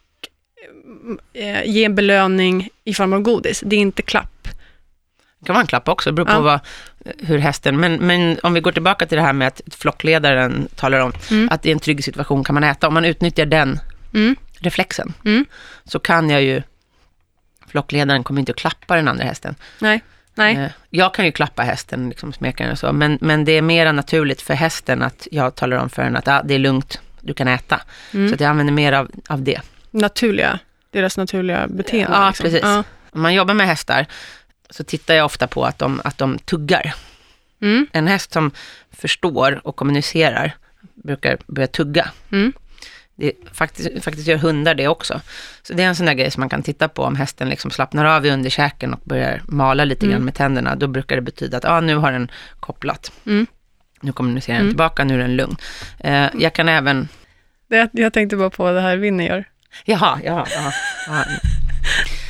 eh, 1.33 1.63
ge 1.65 1.83
en 1.85 1.95
belöning 1.95 2.69
i 2.83 2.93
form 2.93 3.13
av 3.13 3.21
godis. 3.21 3.63
Det 3.65 3.75
är 3.75 3.79
inte 3.79 4.01
klapp. 4.01 4.47
Det 5.39 5.45
kan 5.45 5.53
vara 5.53 5.61
en 5.61 5.67
klapp 5.67 5.87
också, 5.89 6.09
det 6.11 6.13
beror 6.13 6.25
på 6.25 6.31
Ja. 6.31 6.39
vad, 6.41 6.59
hur 7.19 7.37
hästen... 7.37 7.79
Men, 7.79 7.93
men 7.95 8.39
om 8.43 8.53
vi 8.53 8.59
går 8.61 8.71
tillbaka 8.71 9.05
till 9.05 9.15
det 9.17 9.21
här 9.21 9.33
med 9.33 9.47
att 9.47 9.61
flockledaren 9.71 10.67
talar 10.75 10.99
om 10.99 11.13
Mm. 11.31 11.49
att 11.51 11.65
i 11.65 11.71
en 11.71 11.79
trygg 11.79 12.03
situation 12.03 12.43
kan 12.43 12.53
man 12.53 12.63
äta. 12.63 12.87
Om 12.87 12.93
man 12.93 13.05
utnyttjar 13.05 13.45
den 13.45 13.79
Mm. 14.13 14.35
reflexen, 14.59 15.13
Mm. 15.25 15.45
så 15.85 15.99
kan 15.99 16.29
jag 16.29 16.41
ju... 16.43 16.61
Flockledaren 17.67 18.23
kommer 18.23 18.39
inte 18.39 18.51
att 18.51 18.55
klappa 18.57 18.95
den 18.95 19.07
andra 19.07 19.23
hästen. 19.23 19.55
Nej. 19.79 20.01
Nej. 20.35 20.55
Eh, 20.55 20.69
Jag 20.89 21.13
kan 21.13 21.25
ju 21.25 21.31
klappa 21.31 21.61
hästen, 21.63 22.09
liksom 22.09 22.33
smeka 22.33 22.63
den 22.63 22.71
och 22.71 22.79
så, 22.79 22.93
men, 22.93 23.17
men 23.21 23.45
det 23.45 23.51
är 23.51 23.61
mer 23.61 23.93
naturligt 23.93 24.41
för 24.41 24.53
hästen 24.53 25.01
att 25.01 25.27
jag 25.31 25.55
talar 25.55 25.77
om 25.77 25.89
för 25.89 26.03
den 26.03 26.15
att 26.15 26.27
ah, 26.27 26.41
det 26.43 26.53
är 26.55 26.59
lugnt, 26.59 27.01
du 27.21 27.33
kan 27.33 27.47
äta. 27.47 27.81
Mm. 28.13 28.27
Så 28.29 28.33
att 28.35 28.41
jag 28.41 28.49
använder 28.49 28.73
mer 28.73 28.93
av, 28.93 29.11
av 29.29 29.41
det. 29.43 29.61
Naturliga, 29.91 30.59
deras 30.91 31.17
naturliga 31.17 31.67
beteende. 31.67 32.17
Ja, 32.17 32.27
liksom. 32.27 32.43
precis. 32.43 32.61
Ja. 32.63 32.83
Om 33.11 33.21
man 33.21 33.33
jobbar 33.33 33.53
med 33.53 33.67
hästar 33.67 34.05
så 34.69 34.83
tittar 34.83 35.13
jag 35.13 35.25
ofta 35.25 35.47
på 35.47 35.65
att 35.65 35.79
de, 35.79 36.01
att 36.03 36.17
de 36.17 36.37
tuggar. 36.39 36.93
Mm. 37.61 37.87
En 37.91 38.07
häst 38.07 38.33
som 38.33 38.51
förstår 38.91 39.61
och 39.67 39.75
kommunicerar 39.75 40.51
brukar 40.93 41.37
börja 41.47 41.67
tugga. 41.67 42.09
Mm. 42.31 42.53
Det, 43.15 43.31
faktiskt, 43.53 44.03
faktiskt 44.03 44.27
gör 44.27 44.37
hundar 44.37 44.75
det 44.75 44.87
också. 44.87 45.21
Så 45.61 45.73
det 45.73 45.83
är 45.83 45.87
en 45.87 45.95
sån 45.95 46.05
där 46.05 46.13
grej 46.13 46.31
som 46.31 46.41
man 46.41 46.49
kan 46.49 46.63
titta 46.63 46.87
på 46.87 47.03
om 47.03 47.15
hästen 47.15 47.49
liksom 47.49 47.71
slappnar 47.71 48.05
av 48.05 48.25
i 48.25 48.31
underkäken 48.31 48.93
och 48.93 48.99
börjar 49.03 49.41
mala 49.47 49.85
lite 49.85 50.05
Mm. 50.05 50.13
grann 50.13 50.25
med 50.25 50.35
tänderna. 50.35 50.75
Då 50.75 50.87
brukar 50.87 51.15
det 51.15 51.21
betyda 51.21 51.57
att 51.57 51.65
ah, 51.65 51.81
nu 51.81 51.95
har 51.95 52.11
den 52.11 52.31
kopplat. 52.59 53.11
Mm. 53.25 53.47
Nu 54.01 54.11
kommunicerar 54.11 54.55
den 54.57 54.61
Mm. 54.65 54.71
tillbaka, 54.73 55.03
nu 55.03 55.13
är 55.13 55.17
den 55.17 55.35
lugn. 55.35 55.55
Eh, 55.99 56.27
jag 56.37 56.53
kan 56.53 56.69
även, 56.69 57.07
Det, 57.67 57.89
jag 57.91 58.13
tänkte 58.13 58.35
bara 58.35 58.49
på 58.49 58.71
det 58.71 58.81
här 58.81 58.97
Winnie 58.97 59.27
gör. 59.27 59.45
Jaha, 59.85 60.19
jaha, 60.23 60.47
jaha, 60.55 60.73
jaha. 61.07 61.25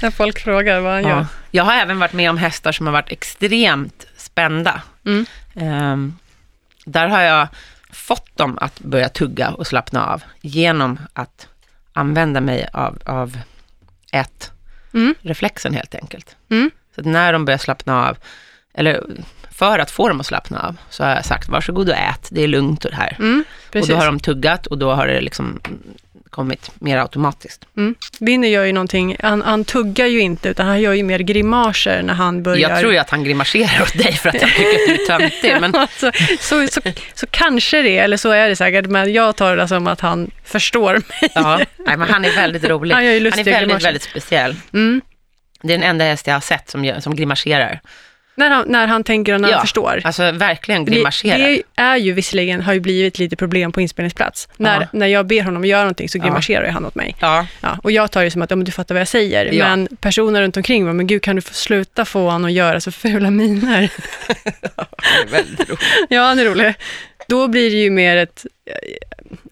När 0.02 0.12
folk 0.12 0.40
frågar 0.40 0.80
vad 0.80 0.94
han 0.94 1.04
Ja. 1.04 1.10
gör. 1.10 1.26
Jag 1.52 1.64
har 1.64 1.74
även 1.74 2.00
varit 2.00 2.14
med 2.14 2.30
om 2.30 2.38
hästar 2.38 2.72
som 2.72 2.86
har 2.86 2.94
varit 2.94 3.12
extremt 3.12 4.06
spända. 4.18 4.82
Mm. 5.06 5.26
Ehm, 5.56 6.18
där 6.86 7.08
har 7.08 7.22
jag 7.22 7.48
fått 7.92 8.38
dem 8.38 8.58
att 8.62 8.80
börja 8.80 9.10
tugga 9.10 9.50
och 9.50 9.68
slappna 9.68 10.06
av 10.06 10.24
genom 10.42 11.00
att 11.14 11.48
använda 11.94 12.42
mig 12.42 12.70
av, 12.74 12.98
av 13.06 13.38
ett 14.12 14.52
Mm. 14.94 15.16
reflexen 15.22 15.74
helt 15.74 15.96
enkelt. 15.96 16.36
Mm. 16.50 16.72
Så 16.96 17.02
när 17.02 17.34
de 17.34 17.46
börjar 17.46 17.58
slappna 17.58 18.08
av, 18.10 18.18
eller 18.74 19.04
för 19.52 19.80
att 19.80 19.92
få 19.92 20.08
dem 20.08 20.20
att 20.20 20.26
slappna 20.26 20.60
av, 20.60 20.78
så 20.90 21.04
har 21.04 21.12
jag 21.12 21.26
sagt 21.26 21.50
varsågod 21.50 21.90
och 21.90 21.96
ät, 21.96 22.28
det 22.32 22.42
är 22.42 22.48
lugnt 22.48 22.86
och 22.86 22.92
det 22.92 22.98
här. 22.98 23.16
Mm. 23.20 23.44
Och 23.76 23.88
då 23.88 23.96
har 23.96 24.06
de 24.06 24.20
tuggat 24.20 24.66
och 24.68 24.78
då 24.78 24.94
har 24.94 25.08
det 25.08 25.22
liksom 25.22 25.60
kommit 26.30 26.72
mer 26.82 26.98
automatiskt. 26.98 27.66
Mm. 27.78 27.96
Winnie 28.20 28.50
gör 28.50 28.64
ju 28.66 28.74
någonting, 28.74 29.16
han, 29.20 29.42
han 29.42 29.66
tuggar 29.66 30.06
ju 30.06 30.20
inte, 30.20 30.50
utan 30.50 30.68
han 30.68 30.82
gör 30.82 30.94
ju 30.94 31.04
mer 31.04 31.20
grimaser 31.20 32.02
när 32.02 32.14
han 32.14 32.44
börjar... 32.44 32.70
Jag 32.70 32.80
tror 32.80 32.92
ju 32.92 32.98
att 32.98 33.10
han 33.10 33.24
grimaserar 33.24 33.82
åt 33.82 33.98
dig 33.98 34.14
för 34.14 34.30
att 34.30 34.42
han 34.42 34.50
tycker 34.50 34.70
att 34.70 34.88
du 34.88 34.94
är 34.94 35.08
töntig, 35.08 35.62
men 35.62 35.76
Alltså, 35.80 36.12
så, 36.40 36.68
så, 36.68 36.82
så 37.14 37.28
kanske 37.32 37.82
det, 37.82 37.98
eller 37.98 38.18
så 38.18 38.30
är 38.30 38.50
det 38.50 38.56
säkert, 38.56 38.86
men 38.86 39.14
jag 39.14 39.36
tar 39.36 39.58
det 39.58 39.68
som 39.68 39.88
att 39.88 40.02
han 40.02 40.32
förstår 40.44 40.94
mig. 40.94 41.32
Ja, 41.36 41.58
nej, 41.78 41.98
men 41.98 42.10
han 42.10 42.26
är 42.26 42.36
väldigt 42.36 42.64
rolig. 42.70 42.96
Han 42.96 43.04
Han 43.04 43.14
är 43.14 43.20
väldigt, 43.20 43.46
grimaser. 43.46 43.86
väldigt 43.86 44.04
speciell. 44.04 44.56
Mm. 44.74 45.02
Det 45.62 45.74
är 45.74 45.78
den 45.78 45.90
enda 45.90 46.06
häst 46.06 46.28
jag 46.28 46.34
har 46.34 46.42
sett 46.42 46.70
som, 46.70 47.02
som 47.02 47.16
grimaserar. 47.16 47.82
När 48.40 48.50
han, 48.50 48.66
när 48.68 48.88
han 48.88 49.04
tänker 49.04 49.34
och 49.34 49.42
när 49.42 49.50
Ja, 49.50 49.56
han 49.56 49.62
förstår. 49.64 50.02
Alltså 50.04 50.32
verkligen 50.32 50.86
Det, 50.86 50.92
grimaserar. 50.92 51.38
det 51.38 51.62
är 51.76 51.98
ju 51.98 52.14
visserligen, 52.14 52.62
har 52.62 52.74
ju 52.74 52.80
blivit 52.80 53.20
lite 53.20 53.36
problem 53.36 53.72
på 53.72 53.82
inspelningsplats. 53.82 54.48
När, 54.58 54.82
Ja. 54.82 54.88
när 54.94 55.08
jag 55.08 55.28
ber 55.28 55.42
honom 55.42 55.66
göra 55.66 55.82
någonting 55.82 56.10
så 56.10 56.18
Ja. 56.18 56.24
grimaserar 56.24 56.66
ju 56.66 56.72
han 56.72 56.86
åt 56.86 56.96
mig. 56.96 57.16
Ja, 57.20 57.48
Ja, 57.62 57.80
och 57.84 57.92
jag 57.92 58.12
tar 58.12 58.24
det 58.24 58.32
som 58.32 58.42
att 58.42 58.50
ja, 58.50 58.56
men 58.56 58.66
du 58.66 58.72
fattar 58.72 58.96
vad 58.96 59.00
jag 59.02 59.08
säger. 59.08 59.54
Ja. 59.54 59.70
Men 59.70 59.88
personer 60.02 60.42
runt 60.42 60.58
omkring 60.58 60.86
mig, 60.86 60.94
men 60.94 61.08
gud 61.08 61.22
kan 61.22 61.36
du 61.36 61.42
få 61.42 61.54
sluta 61.54 62.06
få 62.06 62.26
honom 62.30 62.46
att 62.46 62.52
göra 62.52 62.82
så 62.82 62.92
fula 62.92 63.32
miner? 63.32 63.82
det 64.54 64.64
är 65.24 65.32
väldigt 65.32 65.70
roligt. 65.70 65.80
ja, 66.10 66.22
han 66.22 66.40
är 66.40 66.46
rolig. 66.46 66.74
Då 67.28 67.48
blir 67.48 67.70
det 67.70 67.78
ju 67.78 67.90
mer 67.90 68.18
ett, 68.18 68.46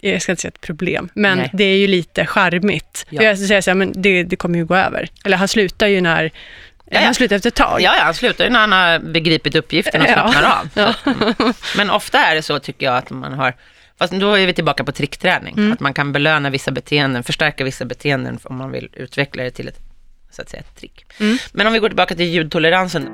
jag 0.02 0.22
ska 0.22 0.32
inte 0.32 0.42
säga 0.42 0.50
ett 0.56 0.62
problem, 0.62 1.10
men 1.14 1.38
Nej. 1.38 1.50
det 1.54 1.64
är 1.64 1.78
ju 1.78 1.88
lite 1.88 2.26
charmigt. 2.26 3.06
Ja. 3.10 3.24
Jag 3.24 3.38
säger 3.38 3.62
så 3.62 3.70
här, 3.70 3.76
men 3.76 4.02
det, 4.02 4.24
det 4.24 4.36
kommer 4.36 4.58
ju 4.60 4.66
gå 4.66 4.76
över. 4.76 5.10
Eller 5.26 5.38
han 5.38 5.48
slutar 5.48 5.88
ju 5.88 6.02
när, 6.02 6.32
ja. 6.92 7.00
han 7.00 7.14
slutar 7.16 7.36
efter 7.36 7.50
ett 7.50 7.56
tag. 7.56 7.82
Ja, 7.82 7.96
ja, 7.98 8.04
han 8.04 8.14
slutar 8.14 8.50
när 8.50 8.60
han 8.60 8.72
har 8.72 9.00
begripit 9.00 9.56
uppgiften 9.56 10.02
och 10.02 10.08
slappnar 10.08 10.44
av. 10.44 10.70
Ja. 10.74 10.94
Så, 11.04 11.10
mm. 11.10 11.54
Men 11.78 11.90
ofta 11.90 12.20
är 12.20 12.36
det 12.36 12.42
så 12.42 12.60
tycker 12.60 12.86
jag 12.86 12.98
att 12.98 13.10
man 13.10 13.34
har, 13.34 13.54
fast 14.00 14.14
då 14.14 14.34
är 14.34 14.46
vi 14.48 14.54
tillbaka 14.54 14.84
på 14.84 14.92
trickträning, 14.92 15.54
Mm. 15.58 15.72
att 15.72 15.80
man 15.80 15.94
kan 15.94 16.12
belöna 16.12 16.50
vissa 16.50 16.72
beteenden, 16.72 17.24
förstärka 17.24 17.64
vissa 17.64 17.86
beteenden 17.86 18.40
om 18.44 18.58
man 18.58 18.72
vill 18.72 18.90
utveckla 18.94 19.44
det 19.44 19.52
till 19.52 19.68
ett, 19.68 19.80
så 20.32 20.42
att 20.42 20.50
säga, 20.50 20.62
ett 20.62 20.76
trick. 20.80 21.06
Mm. 21.20 21.38
Men 21.52 21.68
om 21.68 21.74
vi 21.74 21.80
går 21.80 21.90
tillbaka 21.90 22.16
till 22.16 22.26
ljudtoleransen. 22.26 23.10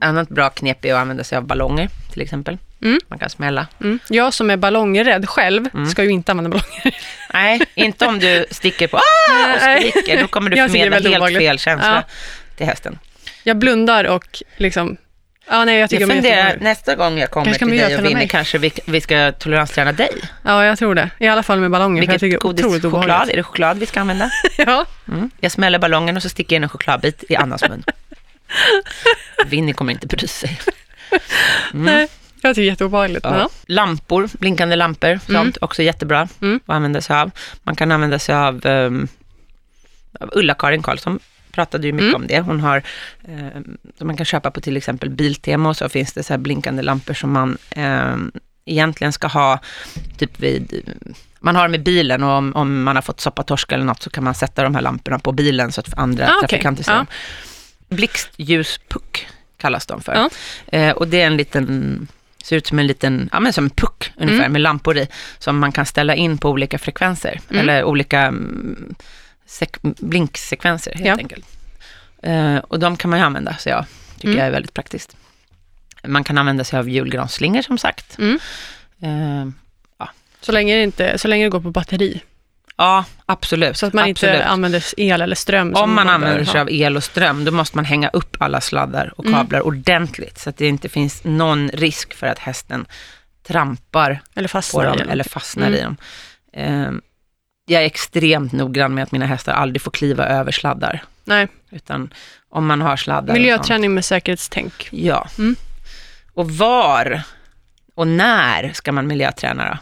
Annat 0.00 0.28
bra 0.28 0.50
knep 0.50 0.84
är 0.84 0.94
att 0.94 1.00
använda 1.00 1.24
sig 1.24 1.38
av 1.38 1.44
ballonger 1.44 1.88
till 2.16 2.22
exempel. 2.22 2.58
Mm. 2.82 2.98
Man 3.08 3.18
kan 3.18 3.30
smälla. 3.30 3.66
Mm. 3.80 3.98
Jag 4.08 4.34
som 4.34 4.50
är 4.50 4.56
ballongrädd 4.56 5.28
själv 5.28 5.68
Mm. 5.74 5.86
ska 5.86 6.04
ju 6.04 6.10
inte 6.10 6.32
använda 6.32 6.50
ballonger. 6.50 6.96
Nej, 7.32 7.60
inte 7.74 8.06
om 8.06 8.18
du 8.18 8.46
sticker 8.50 8.86
på 8.88 8.96
ah! 8.96 9.54
och 9.54 9.60
skriker. 9.60 10.20
Då 10.20 10.28
kommer 10.28 10.50
du 10.50 10.56
Jag 10.56 10.70
förmedla 10.70 10.94
helt 10.96 11.06
obehagligt. 11.06 11.38
fel 11.38 11.58
känsla 11.58 11.94
Ja. 12.08 12.14
till 12.56 12.66
hästen. 12.66 12.98
Jag 13.42 13.56
blundar 13.58 14.04
och 14.04 14.42
liksom, 14.56 14.96
ja 15.50 15.64
nej 15.64 15.78
jag 15.78 15.90
tycker 15.90 16.00
Jag 16.06 16.10
funderar, 16.10 16.56
nästa 16.60 16.94
gång 16.94 17.18
jag 17.18 17.30
kommer 17.30 17.52
till 17.54 17.68
dig 17.70 17.96
och 17.96 18.02
mig. 18.02 18.28
kanske 18.28 18.58
vi, 18.58 18.72
vi 18.86 19.00
ska 19.00 19.32
toleransträna 19.32 19.92
dig. 19.92 20.10
Ja, 20.42 20.64
jag 20.64 20.78
tror 20.78 20.94
det. 20.94 21.10
I 21.18 21.26
alla 21.28 21.42
fall 21.42 21.60
med 21.60 21.70
ballonger, 21.70 22.02
för 22.02 22.12
jag 22.12 22.18
Vilket 22.20 22.36
är 22.36 22.48
godis, 22.48 22.64
otroligt 22.64 22.82
choklad, 22.82 23.04
obehagligt. 23.04 23.32
är 23.32 23.36
det 23.36 23.42
choklad 23.42 23.78
vi 23.78 23.86
ska 23.86 24.00
använda? 24.00 24.30
Ja, 24.58 24.86
Mm. 25.08 25.30
Jag 25.40 25.52
smäller 25.52 25.78
ballongen 25.78 26.16
och 26.16 26.22
så 26.22 26.28
sticker 26.28 26.56
jag 26.56 26.58
in 26.58 26.62
en 26.62 26.68
chokladbit 26.68 27.24
i 27.28 27.36
Annas 27.36 27.62
mun. 27.68 27.84
Winnie 29.46 29.72
kommer 29.72 29.92
inte 29.92 30.06
bry 30.06 30.28
sig. 30.28 30.58
Nej. 31.72 32.08
Jag 32.42 32.54
tycker 32.54 32.62
det 32.62 32.68
är 32.68 32.70
jätteobehagligt. 32.70 33.24
Ja. 33.24 33.38
Ja. 33.38 33.48
Lampor, 33.66 34.28
blinkande 34.38 34.76
lampor, 34.76 35.20
sånt, 35.32 35.58
också 35.60 35.82
jättebra 35.82 36.28
Mm. 36.42 36.60
att 36.66 36.74
använda 36.74 37.00
sig 37.00 37.16
av. 37.16 37.30
Man 37.62 37.76
kan 37.76 37.92
använda 37.92 38.18
sig 38.18 38.34
av, 38.34 38.66
um, 38.66 39.08
Ulla-Karin 40.20 40.82
Karlsson, 40.82 41.18
pratade 41.52 41.86
ju 41.86 41.92
mycket 41.92 42.08
Mm. 42.08 42.20
om 42.22 42.26
det. 42.26 42.40
Hon 42.40 42.60
har, 42.60 42.76
eh, 43.28 43.60
som 43.98 44.06
man 44.06 44.16
kan 44.16 44.26
köpa 44.26 44.50
på 44.50 44.60
till 44.60 44.76
exempel 44.76 45.10
Biltema 45.10 45.68
och 45.68 45.76
så 45.76 45.88
finns 45.88 46.12
det 46.12 46.22
så 46.22 46.32
här 46.32 46.38
blinkande 46.38 46.82
lampor 46.82 47.14
som 47.14 47.32
man 47.32 47.58
eh, 47.70 48.16
egentligen 48.64 49.12
ska 49.12 49.26
ha 49.26 49.58
typ 50.18 50.40
vid, 50.40 50.92
man 51.40 51.56
har 51.56 51.62
dem 51.62 51.74
i 51.74 51.78
bilen 51.78 52.22
och 52.22 52.30
om, 52.30 52.56
om 52.56 52.82
man 52.82 52.96
har 52.96 53.02
fått 53.02 53.20
soppatorsk 53.20 53.72
eller 53.72 53.84
något 53.84 54.02
så 54.02 54.10
kan 54.10 54.24
man 54.24 54.34
sätta 54.34 54.62
de 54.62 54.74
här 54.74 54.82
lamporna 54.82 55.18
på 55.18 55.32
bilen 55.32 55.72
så 55.72 55.80
att 55.80 55.98
andra 55.98 56.26
Ah, 56.28 56.40
trafikanter 56.40 56.84
ser 56.84 56.92
Ja. 56.92 56.96
dem. 56.96 57.06
Blixtljuspuck 57.88 59.26
kallas 59.56 59.86
de 59.86 60.00
för. 60.02 60.14
Ja. 60.14 60.30
Eh, 60.78 60.90
och 60.92 61.08
det 61.08 61.20
är 61.22 61.26
en 61.26 61.36
liten, 61.36 62.08
ser 62.44 62.56
ut 62.56 62.66
som 62.66 62.78
en 62.78 62.86
liten, 62.86 63.28
ja 63.32 63.40
men 63.40 63.52
som 63.52 63.64
en 63.64 63.70
puck 63.70 64.12
ungefär 64.16 64.40
Mm. 64.40 64.52
med 64.52 64.60
lampor 64.60 64.98
i, 64.98 65.08
som 65.38 65.58
man 65.58 65.72
kan 65.72 65.86
ställa 65.86 66.14
in 66.14 66.38
på 66.38 66.50
olika 66.50 66.78
frekvenser, 66.78 67.40
Mm. 67.50 67.60
eller 67.60 67.84
olika 67.84 68.20
mm, 68.20 68.94
sek- 69.48 69.78
blinksekvenser 70.00 70.92
helt 70.94 71.06
Ja. 71.06 71.14
enkelt. 71.16 71.46
Eh, 72.22 72.56
och 72.56 72.78
de 72.80 72.96
kan 72.96 73.10
man 73.10 73.18
ju 73.18 73.24
använda, 73.26 73.56
så 73.58 73.68
jag 73.68 73.84
tycker 74.14 74.28
Mm. 74.28 74.38
jag 74.38 74.46
är 74.46 74.50
väldigt 74.50 74.74
praktiskt. 74.74 75.16
Man 76.04 76.24
kan 76.24 76.38
använda 76.38 76.64
sig 76.64 76.78
av 76.78 76.88
julgransslingor 76.88 77.62
som 77.62 77.78
sagt. 77.78 78.18
Mm. 78.18 78.38
Eh, 79.02 79.48
Så, 80.40 80.52
länge 80.52 80.76
det 80.76 80.82
inte, 80.82 81.18
så 81.18 81.28
länge 81.28 81.44
det 81.44 81.50
går 81.50 81.60
på 81.60 81.70
batteri. 81.70 82.20
Ja, 82.76 83.04
absolut. 83.26 83.76
Så 83.76 83.86
att 83.86 83.92
man 83.92 84.10
absolut. 84.10 84.34
inte 84.34 84.46
använder 84.46 84.84
el 84.96 85.20
eller 85.20 85.36
ström. 85.36 85.74
Om 85.74 85.94
man 85.94 86.06
bör 86.06 86.14
använder 86.14 86.44
sig 86.44 86.60
av 86.60 86.70
el 86.70 86.96
och 86.96 87.04
ström, 87.04 87.44
då 87.44 87.50
måste 87.52 87.76
man 87.76 87.84
hänga 87.84 88.08
upp 88.08 88.36
alla 88.40 88.60
sladdar 88.60 89.12
och 89.16 89.24
Mm. 89.24 89.38
kablar 89.38 89.66
ordentligt, 89.66 90.38
så 90.38 90.50
att 90.50 90.56
det 90.56 90.66
inte 90.66 90.88
finns 90.88 91.24
någon 91.24 91.68
risk 91.68 92.14
för 92.14 92.26
att 92.26 92.38
hästen 92.38 92.86
trampar 93.46 94.20
Eller 94.34 94.72
på 94.72 94.82
dem 94.82 95.08
eller 95.08 95.24
fastnar 95.24 95.66
Mm. 95.66 95.78
i 95.78 95.82
dem. 95.82 95.96
Eh, 96.52 96.92
jag 97.66 97.82
är 97.82 97.86
extremt 97.86 98.52
noggrann 98.52 98.94
med 98.94 99.02
att 99.02 99.12
mina 99.12 99.26
hästar 99.26 99.52
aldrig 99.52 99.82
får 99.82 99.90
kliva 99.90 100.26
över 100.26 100.52
sladdar, 100.52 101.04
Nej, 101.24 101.48
utan 101.70 102.12
om 102.48 102.66
man 102.66 102.80
har 102.80 102.96
sladdar 102.96 103.34
miljöträning 103.34 103.94
med 103.94 104.04
säkerhetstänk. 104.04 104.88
Ja. 104.92 105.28
Mm. 105.38 105.56
Och 106.34 106.50
var 106.50 107.22
och 107.94 108.06
när 108.08 108.72
ska 108.72 108.92
man 108.92 109.06
miljöträna 109.06 109.68
då? 109.68 109.78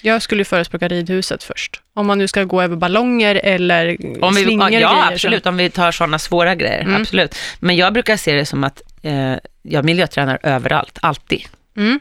Jag 0.00 0.22
skulle 0.22 0.44
förespråka 0.44 0.88
ridhuset 0.88 1.42
först. 1.44 1.80
Om 1.94 2.06
man 2.06 2.18
nu 2.18 2.28
ska 2.28 2.44
gå 2.44 2.62
över 2.62 2.76
ballonger 2.76 3.40
eller 3.44 3.96
Om 4.24 4.34
vi, 4.34 4.42
slingor 4.42 4.64
ja, 4.70 4.70
grejer. 4.70 4.88
så- 5.08 5.12
absolut. 5.14 5.46
Om 5.46 5.56
vi 5.56 5.70
tar 5.70 5.92
sådana 5.92 6.18
svåra 6.18 6.54
grejer, 6.54 6.80
Mm. 6.80 7.00
absolut. 7.02 7.36
Men 7.60 7.76
jag 7.76 7.92
brukar 7.92 8.16
se 8.16 8.34
det 8.34 8.46
som 8.46 8.64
att 8.64 8.82
eh, 9.02 9.34
jag 9.62 9.84
miljötränar 9.84 10.38
överallt, 10.42 10.98
alltid. 11.02 11.42
Mm. 11.76 12.00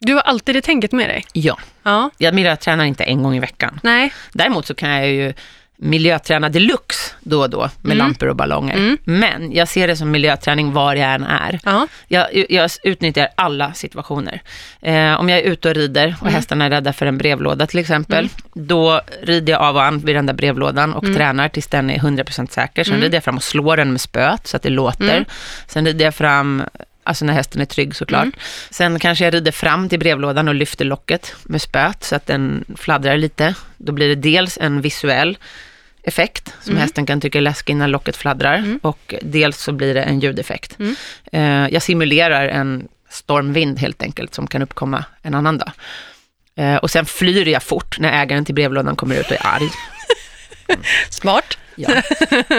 Du 0.00 0.14
har 0.14 0.20
alltid 0.20 0.54
det 0.54 0.62
tänket 0.62 0.92
med 0.92 1.08
dig? 1.08 1.24
Ja. 1.32 1.58
Ja. 1.82 2.10
Jag 2.18 2.34
miljötränar 2.34 2.84
inte 2.84 3.04
en 3.04 3.22
gång 3.22 3.36
i 3.36 3.40
veckan. 3.40 3.80
Nej. 3.82 4.12
Däremot 4.32 4.66
så 4.66 4.74
kan 4.74 4.90
jag 4.90 5.08
ju 5.08 5.32
miljöträna 5.80 6.48
deluxe 6.48 7.14
då 7.20 7.40
och 7.40 7.50
då 7.50 7.60
med 7.60 7.70
Mm. 7.84 7.98
lampor 7.98 8.28
och 8.28 8.36
ballonger. 8.36 8.76
Mm. 8.76 8.98
Men 9.04 9.52
jag 9.52 9.68
ser 9.68 9.88
det 9.88 9.96
som 9.96 10.10
miljöträning 10.10 10.72
var 10.72 10.94
jag 10.94 11.14
än 11.14 11.24
är. 11.24 11.60
Ja. 11.64 11.86
Jag, 12.08 12.26
jag 12.50 12.70
utnyttjar 12.84 13.28
alla 13.34 13.72
situationer. 13.72 14.42
Eh, 14.82 15.20
om 15.20 15.28
jag 15.28 15.38
är 15.38 15.42
ute 15.42 15.68
och 15.68 15.74
rider 15.74 16.14
och 16.16 16.22
Mm. 16.22 16.34
hästarna 16.34 16.64
är 16.64 16.70
rädda 16.70 16.92
för 16.92 17.06
en 17.06 17.18
brevlåda 17.18 17.66
till 17.66 17.78
exempel, 17.78 18.28
då 18.54 19.00
rider 19.22 19.52
jag 19.52 19.62
av 19.62 19.76
och 19.76 19.82
an 19.84 19.98
vid 19.98 20.16
den 20.16 20.26
där 20.26 20.34
brevlådan 20.34 20.94
och 20.94 21.04
Mm. 21.04 21.16
tränar 21.16 21.48
tills 21.48 21.66
den 21.66 21.90
är 21.90 21.98
100% 21.98 22.52
säker. 22.52 22.84
Sen 22.84 22.92
Mm. 22.92 23.02
rider 23.02 23.16
jag 23.16 23.24
fram 23.24 23.36
och 23.36 23.42
slår 23.44 23.76
den 23.76 23.90
med 23.92 24.00
spöet 24.00 24.46
så 24.46 24.56
att 24.56 24.62
det 24.62 24.70
låter. 24.70 25.10
Mm. 25.14 25.24
Sen 25.66 25.86
rider 25.86 26.04
jag 26.04 26.14
fram, 26.14 26.62
alltså 27.04 27.24
när 27.24 27.32
hästen 27.32 27.60
är 27.60 27.64
trygg 27.64 27.96
såklart. 27.96 28.22
Mm. 28.22 28.32
Sen 28.70 28.98
kanske 28.98 29.24
jag 29.24 29.34
rider 29.34 29.52
fram 29.52 29.88
till 29.88 29.98
brevlådan 29.98 30.48
och 30.48 30.54
lyfter 30.54 30.84
locket 30.84 31.34
med 31.44 31.62
spöet 31.62 32.04
så 32.04 32.16
att 32.16 32.26
den 32.26 32.64
fladdrar 32.76 33.16
lite. 33.16 33.54
Då 33.76 33.92
blir 33.92 34.08
det 34.08 34.14
dels 34.14 34.58
en 34.60 34.80
visuell 34.80 35.38
effekt 36.08 36.54
som 36.62 36.70
Mm. 36.72 36.82
hästen 36.82 37.06
kan 37.06 37.20
tycka 37.20 37.38
är 37.38 37.42
läskig 37.42 37.76
när 37.76 37.88
locket 37.88 38.16
fladdrar 38.16 38.54
Mm. 38.58 38.78
och 38.82 39.14
dels 39.22 39.62
så 39.62 39.72
blir 39.72 39.94
det 39.94 40.02
en 40.02 40.20
ljudeffekt. 40.20 40.78
Mm. 40.78 40.96
Eh, 41.32 41.72
jag 41.74 41.82
simulerar 41.82 42.48
en 42.48 42.88
stormvind 43.10 43.78
helt 43.78 44.02
enkelt 44.02 44.34
som 44.34 44.46
kan 44.46 44.62
uppkomma 44.62 45.04
en 45.22 45.34
annan 45.34 45.58
dag. 45.58 45.70
Eh, 46.56 46.76
och 46.76 46.90
sen 46.90 47.06
flyr 47.06 47.48
jag 47.48 47.62
fort 47.62 47.98
när 47.98 48.22
ägaren 48.22 48.44
till 48.44 48.54
brevlådan 48.54 48.96
kommer 48.96 49.14
ut 49.20 49.26
och 49.26 49.32
är 49.32 49.46
arg. 49.46 49.68
Smart. 51.10 51.58
Ja. 51.76 52.02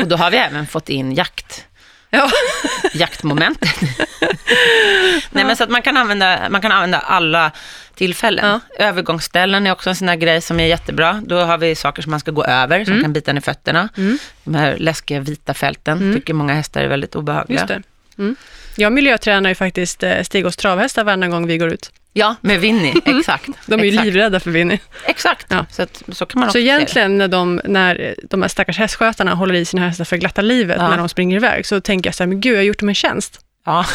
Och 0.01 0.07
då 0.07 0.15
har 0.15 0.31
vi 0.31 0.37
även 0.37 0.67
fått 0.67 0.89
in 0.89 1.11
jakt, 1.11 1.65
Ja. 2.10 2.30
jaktmomentet. 2.93 3.70
Nej 5.32 5.45
men 5.45 5.55
så 5.55 5.64
att 5.64 5.70
man 5.70 5.82
kan 5.82 5.97
använda, 5.97 6.47
man 6.49 6.62
kan 6.62 6.72
använda 6.72 6.99
alla 6.99 7.51
tillfällen. 7.95 8.60
Övergångsställen 8.80 9.68
är 9.68 9.72
också 9.72 9.89
en 9.89 9.95
sån 9.95 10.10
här 10.10 10.16
grej 10.16 10.41
som 10.41 10.60
är 10.60 10.66
jättebra. 10.68 11.22
Då 11.26 11.39
har 11.39 11.57
vi 11.57 11.76
saker 11.76 12.01
som 12.01 12.10
man 12.12 12.20
ska 12.20 12.32
gå 12.32 12.43
över, 12.45 12.84
som 12.86 12.93
Mm. 12.93 13.03
kan 13.03 13.14
bita 13.14 13.32
en 13.32 13.38
i 13.38 13.41
fötterna. 13.41 13.89
Mm. 13.97 14.18
De 14.43 14.55
här 14.55 14.78
läskiga 14.78 15.20
vita 15.20 15.53
fälten 15.53 15.97
Mm. 15.97 16.16
tycker 16.16 16.34
många 16.34 16.53
hästar 16.53 16.82
är 16.82 16.88
väldigt 16.88 17.16
obehagliga. 17.16 17.60
Just 17.60 17.68
det. 17.68 17.82
Mm. 18.18 18.36
Jag 18.76 18.93
miljötränar 18.93 19.49
ju 19.49 19.55
faktiskt 19.55 20.03
eh, 20.03 20.22
Stigås 20.24 20.55
travhästar 20.57 21.03
varannan 21.03 21.32
gång 21.32 21.47
vi 21.47 21.57
går 21.57 21.74
ut. 21.74 21.91
Ja, 22.20 22.36
med 22.41 22.59
Winnie, 22.59 22.93
exakt. 23.05 23.49
De 23.65 23.80
är 23.80 23.84
ju 23.84 23.89
exakt. 23.89 24.05
livrädda 24.05 24.39
för 24.39 24.51
Winnie. 24.51 24.80
Exakt, 25.05 25.45
Ja. 25.49 25.65
så, 25.72 25.82
att, 25.82 26.03
så 26.11 26.26
kan 26.26 26.39
man 26.39 26.47
också 26.49 26.53
Så 26.53 26.59
egentligen 26.59 27.17
när 27.17 27.28
de, 27.28 27.61
när 27.63 28.15
de 28.30 28.41
här 28.41 28.49
stackars 28.49 28.78
hästskötarna 28.78 29.34
håller 29.34 29.53
i 29.55 29.65
sina 29.65 29.88
hästar 29.88 30.05
för 30.05 30.17
glatta 30.17 30.41
livet 30.41 30.78
Ja. 30.80 30.89
när 30.89 30.97
de 30.97 31.09
springer 31.09 31.36
iväg, 31.36 31.65
så 31.65 31.82
tänker 31.82 32.07
jag 32.07 32.15
så 32.15 32.24
här, 32.24 32.28
men 32.28 32.41
gud, 32.41 32.53
jag 32.53 32.59
har 32.59 32.63
gjort 32.63 32.80
dem 32.80 32.89
en 32.89 32.95
tjänst. 32.95 33.39
Ja. 33.65 33.86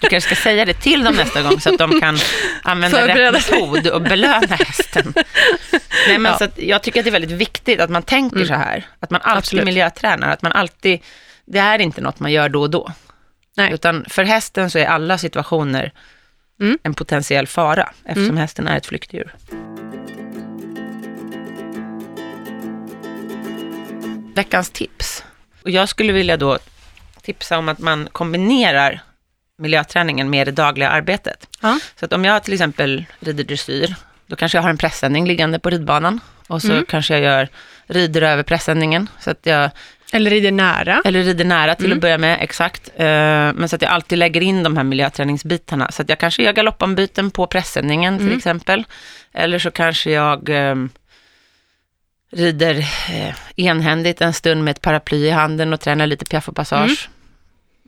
Du 0.00 0.08
kanske 0.08 0.34
ska 0.34 0.42
säga 0.42 0.64
det 0.64 0.74
till 0.74 1.04
dem 1.04 1.14
nästa 1.14 1.42
gång 1.42 1.60
så 1.60 1.70
att 1.72 1.78
de 1.78 2.00
kan 2.00 2.18
använda 2.62 2.98
Förbereda 2.98 3.38
rätt 3.38 3.50
metod 3.50 3.86
och 3.88 4.02
belöna 4.02 4.56
hästen. 4.56 5.12
Nej, 6.08 6.18
men 6.18 6.32
Ja. 6.32 6.38
så 6.38 6.44
att 6.44 6.58
jag 6.58 6.82
tycker 6.82 7.00
att 7.00 7.04
det 7.04 7.10
är 7.10 7.12
väldigt 7.12 7.30
viktigt 7.30 7.80
att 7.80 7.90
man 7.90 8.02
tänker 8.02 8.36
Mm. 8.36 8.48
så 8.48 8.54
här. 8.54 8.86
Att 9.00 9.10
man 9.10 9.20
alltid 9.24 9.38
Absolut. 9.38 9.64
miljötränar, 9.64 10.30
att 10.30 10.42
man 10.42 10.52
alltid, 10.52 11.00
det 11.46 11.58
är 11.58 11.78
inte 11.78 12.00
något 12.00 12.20
man 12.20 12.32
gör 12.32 12.48
då 12.48 12.60
och 12.60 12.70
då. 12.70 12.92
Nej. 13.56 13.72
Utan 13.72 14.04
för 14.08 14.24
hästen 14.24 14.70
så 14.70 14.78
är 14.78 14.86
alla 14.86 15.18
situationer 15.18 15.92
Mm. 16.60 16.78
en 16.82 16.94
potentiell 16.94 17.46
fara, 17.46 17.92
eftersom 18.04 18.24
Mm. 18.24 18.36
hästen 18.36 18.68
är 18.68 18.76
ett 18.76 18.86
flyktdjur. 18.86 19.34
Veckans 24.34 24.70
tips. 24.70 25.24
Och 25.62 25.70
jag 25.70 25.88
skulle 25.88 26.12
vilja 26.12 26.36
då 26.36 26.58
tipsa 27.22 27.58
om 27.58 27.68
att 27.68 27.78
man 27.78 28.08
kombinerar 28.12 29.00
miljöträningen 29.58 30.30
med 30.30 30.46
det 30.46 30.50
dagliga 30.52 30.88
arbetet. 30.88 31.48
Ja. 31.62 31.78
Så 32.00 32.04
att 32.04 32.12
om 32.12 32.24
jag 32.24 32.44
till 32.44 32.52
exempel 32.54 33.04
rider 33.20 33.44
dressyr, 33.44 33.94
då 34.26 34.36
kanske 34.36 34.58
jag 34.58 34.62
har 34.62 34.70
en 34.70 34.78
pressändning 34.78 35.26
liggande 35.26 35.58
på 35.58 35.70
ridbanan 35.70 36.20
och 36.46 36.62
så 36.62 36.72
Mm. 36.72 36.84
kanske 36.88 37.14
jag 37.14 37.22
gör 37.22 37.48
rider 37.86 38.22
över 38.22 38.42
pressändningen. 38.42 39.08
Så 39.20 39.30
att 39.30 39.40
jag, 39.42 39.70
Eller 40.16 40.30
rider 40.30 40.52
nära. 40.52 41.02
eller 41.04 41.22
rider 41.22 41.44
nära 41.44 41.74
till 41.74 41.86
Mm. 41.86 41.98
att 41.98 42.02
börja 42.02 42.18
med, 42.18 42.38
exakt. 42.40 42.88
Eh, 42.96 43.04
men 43.06 43.68
så 43.68 43.76
att 43.76 43.82
jag 43.82 43.90
alltid 43.90 44.18
lägger 44.18 44.40
in 44.40 44.62
de 44.62 44.76
här 44.76 44.84
miljöträningsbitarna. 44.84 45.90
Så 45.90 46.02
att 46.02 46.08
jag 46.08 46.18
kanske 46.18 46.42
gör 46.42 46.52
galoppombyten 46.52 47.30
på 47.30 47.46
pressändningen 47.46 48.16
till 48.18 48.26
Mm. 48.26 48.38
exempel. 48.38 48.84
Eller 49.32 49.58
så 49.58 49.70
kanske 49.70 50.10
jag 50.10 50.48
ehm, 50.48 50.90
rider 52.32 52.78
eh, 53.12 53.34
enhändigt 53.56 54.20
en 54.20 54.32
stund 54.32 54.64
med 54.64 54.70
ett 54.72 54.80
paraply 54.82 55.26
i 55.26 55.30
handen 55.30 55.72
och 55.72 55.80
tränar 55.80 56.06
lite 56.06 56.24
piaff 56.24 56.48
och 56.48 56.56
passage. 56.56 57.08
Mm. 57.08 57.12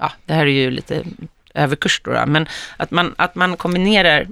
Ja, 0.01 0.13
det 0.27 0.35
här 0.35 0.47
är 0.47 0.51
ju 0.51 0.71
lite 0.71 1.03
överkurs 1.55 2.01
då, 2.05 2.13
då, 2.13 2.27
men 2.27 2.49
att 2.77 2.91
man, 2.91 3.15
att 3.19 3.35
man 3.35 3.57
kombinerar 3.57 4.27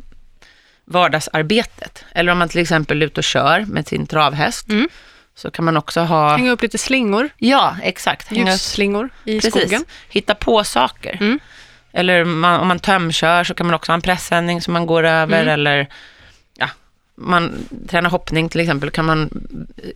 vardagsarbetet. 0.85 2.05
Eller 2.13 2.33
om 2.33 2.39
man 2.39 2.49
till 2.49 2.61
exempel 2.61 3.03
är 3.03 3.07
ute 3.07 3.21
och 3.21 3.25
kör 3.25 3.61
med 3.61 3.89
sin 3.89 4.07
travhäst, 4.07 4.69
Mm. 4.69 4.89
Så 5.37 5.51
kan 5.51 5.65
man 5.65 5.77
också 5.77 6.01
ha... 6.01 6.37
Hänga 6.37 6.51
upp 6.51 6.63
lite 6.63 6.79
slingor, 6.79 7.29
Ja, 7.39 7.77
exakt. 7.83 8.33
Ljusslingor 8.33 9.11
i 9.25 9.41
Precis. 9.41 9.63
skogen. 9.63 9.85
Hitta 10.09 10.35
på 10.35 10.65
saker. 10.65 11.19
Mm. 11.21 11.39
Eller 11.93 12.25
man, 12.25 12.61
om 12.61 12.69
man 12.69 12.79
tömkör 12.79 13.45
så 13.45 13.55
kan 13.55 13.67
man 13.67 13.75
också 13.75 13.93
ha 13.93 13.95
en 13.95 14.03
pressändning 14.03 14.63
som 14.63 14.73
man 14.73 14.87
går 14.87 15.05
över. 15.05 15.43
Mm. 15.43 15.55
Eller 15.55 15.89
ja, 16.59 16.69
man 17.15 17.69
tränar 17.89 18.11
hoppning 18.11 18.49
till 18.49 18.61
exempel, 18.61 18.91
kan 18.91 19.05
man 19.05 19.31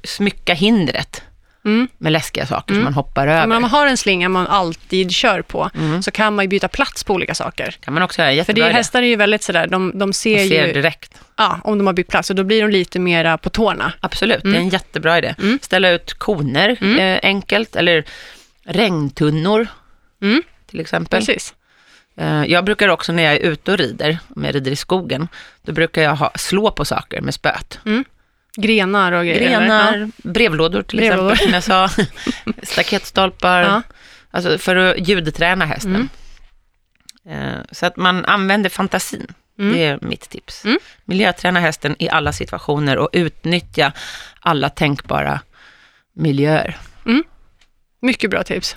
smycka 0.04 0.54
hindret 0.54 1.22
Mm. 1.64 1.88
med 1.98 2.12
läskiga 2.12 2.46
saker 2.46 2.72
Mm. 2.72 2.78
som 2.80 2.84
man 2.84 2.94
hoppar 2.94 3.26
Ja, 3.26 3.32
över. 3.32 3.46
Men 3.46 3.56
om 3.56 3.62
man 3.62 3.70
har 3.70 3.86
en 3.86 3.96
slinga 3.96 4.28
man 4.28 4.46
alltid 4.46 5.10
kör 5.12 5.42
på, 5.42 5.70
Mm. 5.74 6.02
så 6.02 6.10
kan 6.10 6.34
man 6.34 6.44
ju 6.44 6.48
byta 6.48 6.68
plats 6.68 7.04
på 7.04 7.14
olika 7.14 7.34
saker. 7.34 7.76
kan 7.80 7.94
man 7.94 8.02
också 8.02 8.22
göra, 8.22 8.28
För 8.30 8.34
jättebra 8.36 8.64
det, 8.64 8.70
idé. 8.70 8.76
hästar 8.76 9.02
är 9.02 9.06
ju 9.06 9.16
väldigt 9.16 9.42
sådär, 9.42 9.66
de, 9.66 9.98
de 9.98 10.12
ser, 10.12 10.36
Man 10.38 10.48
ser 10.48 10.66
ju, 10.66 10.72
direkt. 10.72 11.20
ja, 11.36 11.60
om 11.64 11.78
de 11.78 11.86
har 11.86 11.94
bytt 11.94 12.08
plats, 12.08 12.30
och 12.30 12.36
då 12.36 12.44
blir 12.44 12.62
de 12.62 12.70
lite 12.70 12.98
mera 12.98 13.38
på 13.38 13.50
tårna. 13.50 13.92
Absolut, 14.00 14.42
det 14.42 14.48
är 14.48 14.50
Mm. 14.50 14.62
en 14.62 14.68
jättebra 14.68 15.18
idé. 15.18 15.34
Mm. 15.38 15.58
Ställa 15.62 15.90
ut 15.90 16.14
koner 16.14 16.76
Mm. 16.80 16.98
eh, 16.98 17.20
enkelt, 17.22 17.76
eller 17.76 18.04
regntunnor 18.64 19.66
Mm. 20.22 20.42
till 20.66 20.80
exempel. 20.80 21.20
Precis. 21.20 21.54
Eh, 22.16 22.44
Jag 22.44 22.64
brukar 22.64 22.88
också 22.88 23.12
när 23.12 23.22
jag 23.22 23.34
är 23.34 23.38
ute 23.40 23.72
och 23.72 23.78
rider, 23.78 24.18
om 24.36 24.44
jag 24.44 24.54
rider 24.54 24.70
i 24.70 24.76
skogen, 24.76 25.28
då 25.62 25.72
brukar 25.72 26.02
jag 26.02 26.16
ha, 26.16 26.32
slå 26.34 26.70
på 26.70 26.84
saker 26.84 27.20
med 27.20 27.34
spöet. 27.34 27.78
Grenar 28.56 29.12
och 29.12 29.24
grejer. 29.24 29.40
eller? 29.50 29.60
Grenar, 29.60 30.10
brevlådor 30.16 30.82
till 30.82 30.98
Brevlådor. 30.98 31.32
exempel, 31.32 31.62
som 31.64 31.74
jag 31.76 31.88
sa. 31.88 32.02
Staketstolpar, 32.62 33.62
Ja. 33.62 33.82
alltså 34.30 34.58
för 34.58 34.76
att 34.76 35.08
ljudträna 35.08 35.64
hästen. 35.64 36.08
Mm. 37.26 37.48
Eh, 37.56 37.60
Så 37.72 37.86
att 37.86 37.96
man 37.96 38.24
använder 38.24 38.70
fantasin. 38.70 39.26
Mm. 39.58 39.72
Det 39.72 39.84
är 39.84 39.98
mitt 40.02 40.28
tips. 40.30 40.64
Mm. 40.64 40.78
Miljöträna 41.04 41.60
hästen 41.60 41.96
i 41.98 42.08
alla 42.08 42.32
situationer 42.32 42.98
och 42.98 43.08
utnyttja 43.12 43.92
alla 44.40 44.68
tänkbara 44.68 45.40
miljöer. 46.14 46.76
Mycket 48.02 48.30
bra 48.30 48.42
tips. 48.44 48.76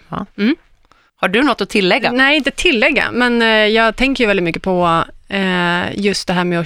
Har 1.15 1.27
du 1.27 1.41
något 1.43 1.61
att 1.61 1.69
tillägga? 1.69 2.11
Nej, 2.11 2.37
inte 2.37 2.51
tillägga, 2.51 3.11
men 3.11 3.41
eh, 3.41 3.47
jag 3.47 3.95
tänker 3.95 4.23
ju 4.23 4.27
väldigt 4.27 4.43
mycket 4.43 4.61
på 4.63 5.05
eh, 5.29 5.83
just 5.99 6.27
det 6.27 6.33
här 6.33 6.43
med 6.43 6.59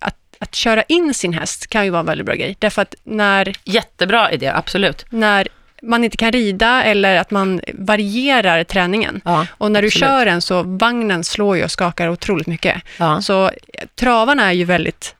att, 0.00 0.14
att 0.40 0.54
köra 0.54 0.82
in 0.82 1.14
sin 1.14 1.32
häst 1.32 1.66
kan 1.66 1.84
ju 1.84 1.90
vara 1.90 2.00
en 2.00 2.06
väldigt 2.06 2.26
bra 2.26 2.34
grej. 2.34 2.56
Därför 2.58 2.82
att 2.82 2.94
när, 3.04 3.52
Jättebra 3.64 4.32
idé, 4.32 4.46
absolut. 4.54 5.06
när 5.10 5.48
man 5.82 6.04
inte 6.04 6.16
kan 6.16 6.32
rida 6.32 6.82
eller 6.82 7.16
att 7.16 7.30
man 7.30 7.60
varierar 7.74 8.64
träningen. 8.64 9.20
Ja, 9.24 9.46
Och 9.58 9.72
när 9.72 9.82
du 9.82 9.88
Absolut. 9.88 10.08
kör 10.08 10.26
den 10.26 10.42
så 10.42 10.62
vagnen 10.62 11.24
slår 11.24 11.56
ju 11.56 11.64
och 11.64 11.70
skakar 11.70 12.08
otroligt 12.08 12.46
mycket. 12.46 12.82
ja. 12.98 13.22
Så 13.22 13.44
eh, 13.46 13.52
travarna 13.94 14.42
är 14.48 14.52
ju 14.52 14.64
väldigt 14.64 15.14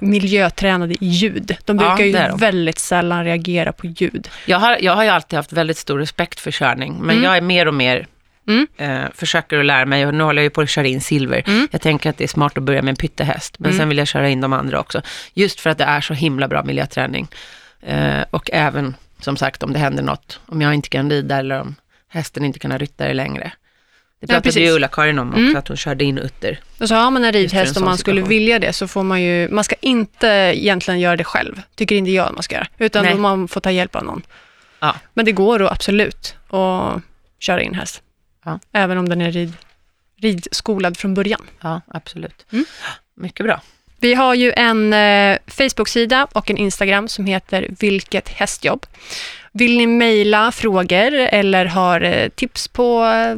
miljötränade 0.00 0.94
i 0.94 1.06
ljud. 1.06 1.56
De 1.64 1.78
Ja, 1.78 1.88
brukar 1.88 2.04
ju 2.04 2.16
är 2.16 2.28
de. 2.28 2.38
väldigt 2.38 2.78
sällan 2.78 3.24
reagera 3.24 3.72
på 3.72 3.86
ljud. 3.86 4.28
Jag, 4.46 4.58
har, 4.58 4.78
jag 4.80 4.96
har 4.96 5.02
ju 5.04 5.08
alltid 5.10 5.36
haft 5.36 5.52
väldigt 5.52 5.78
stor 5.78 5.98
respekt 5.98 6.40
för 6.40 6.50
körning, 6.50 6.92
men 7.00 7.10
Mm. 7.10 7.24
jag 7.24 7.36
är 7.36 7.40
mer 7.40 7.68
och 7.68 7.74
mer 7.74 8.06
Mm. 8.50 8.66
eh, 9.04 9.08
försöker 9.14 9.58
att 9.58 9.66
lära 9.66 9.86
mig 9.86 10.06
och 10.06 10.14
nu 10.14 10.24
håller 10.24 10.42
jag 10.42 10.44
ju 10.44 10.50
på 10.50 10.60
att 10.60 10.70
köra 10.70 10.86
in 10.86 11.00
silver. 11.00 11.42
Mm. 11.46 11.68
Jag 11.70 11.80
tänker 11.80 12.10
att 12.10 12.18
det 12.18 12.24
är 12.24 12.28
smart 12.28 12.58
att 12.58 12.62
börja 12.64 12.82
med 12.82 12.92
en 12.92 12.96
pyttehäst, 12.96 13.58
men 13.58 13.70
Mm. 13.70 13.78
sen 13.78 13.88
vill 13.88 13.98
jag 13.98 14.08
köra 14.08 14.28
in 14.28 14.40
de 14.40 14.52
andra 14.52 14.80
också. 14.80 15.02
Just 15.34 15.60
för 15.60 15.70
att 15.70 15.78
det 15.78 15.84
är 15.84 16.00
så 16.00 16.14
himla 16.14 16.48
bra 16.48 16.62
miljöträning. 16.64 17.28
Eh, 17.82 18.20
och 18.30 18.50
även, 18.52 18.94
som 19.20 19.36
sagt, 19.36 19.62
om 19.62 19.72
det 19.72 19.78
händer 19.78 20.02
något, 20.02 20.40
om 20.46 20.62
jag 20.62 20.74
inte 20.74 20.88
kan 20.88 21.10
rida 21.10 21.36
eller 21.36 21.60
om 21.60 21.74
hästen 22.08 22.44
inte 22.44 22.58
kan 22.58 22.70
ha 22.70 22.78
ryttare 22.78 23.14
längre. 23.14 23.52
Det 24.20 24.26
pratade 24.26 24.42
precis. 24.42 24.62
ju 24.62 24.70
Ulla-Karin 24.74 25.18
om 25.18 25.28
också, 25.28 25.40
Mm. 25.40 25.56
att 25.56 25.68
hon 25.68 25.76
körde 25.76 26.04
in 26.04 26.18
utter. 26.18 26.60
Och 26.80 26.88
så 26.88 26.94
har 26.94 27.10
man 27.10 27.24
en 27.24 27.32
ridhäst 27.32 27.76
om 27.76 27.84
man 27.84 27.98
skulle 27.98 28.16
situation. 28.20 28.28
vilja 28.28 28.58
det 28.58 28.72
så 28.72 28.88
får 28.88 29.02
man 29.02 29.22
ju, 29.22 29.48
man 29.48 29.64
ska 29.64 29.74
inte 29.80 30.26
egentligen 30.54 31.00
göra 31.00 31.16
det 31.16 31.24
själv, 31.24 31.62
tycker 31.74 31.94
inte 31.96 32.10
jag 32.10 32.26
att 32.26 32.34
man 32.34 32.42
ska 32.42 32.54
göra, 32.54 32.66
utan 32.78 33.20
man 33.20 33.48
får 33.48 33.60
ta 33.60 33.70
hjälp 33.70 33.96
av 33.96 34.04
någon. 34.04 34.22
Ja. 34.80 34.94
Men 35.14 35.24
det 35.24 35.32
går 35.32 35.58
då 35.58 35.68
absolut 35.68 36.34
att 36.50 37.00
köra 37.38 37.62
in 37.62 37.74
häst, 37.74 38.02
Ja. 38.44 38.58
även 38.72 38.98
om 38.98 39.08
den 39.08 39.20
är 39.20 39.32
rid, 39.32 39.52
ridskolad 40.20 40.96
från 40.96 41.14
början. 41.14 41.42
Ja, 41.60 41.80
absolut. 41.88 42.46
Mm. 42.52 42.64
Mycket 43.14 43.46
bra. 43.46 43.60
Vi 44.02 44.14
har 44.14 44.34
ju 44.34 44.52
en 44.56 44.92
eh, 44.92 45.38
Facebook-sida 45.46 46.26
och 46.32 46.50
en 46.50 46.56
Instagram 46.56 47.08
som 47.08 47.26
heter 47.26 47.68
Vilket 47.80 48.28
hästjobb. 48.28 48.86
Vill 49.52 49.76
ni 49.76 49.86
mejla 49.86 50.52
frågor 50.52 51.12
eller 51.14 51.64
har 51.66 52.00
eh, 52.00 52.28
tips 52.28 52.68
på 52.68 53.04
eh, 53.04 53.36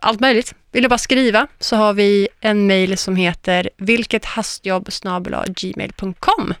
allt 0.00 0.20
möjligt, 0.20 0.54
vill 0.72 0.82
du 0.82 0.88
bara 0.88 0.98
skriva 0.98 1.46
så 1.60 1.76
har 1.76 1.92
vi 1.92 2.28
en 2.40 2.66
mejl 2.66 2.98
som 2.98 3.16
heter 3.16 3.70
vilkethästjobb.gmail.com. 3.76 6.54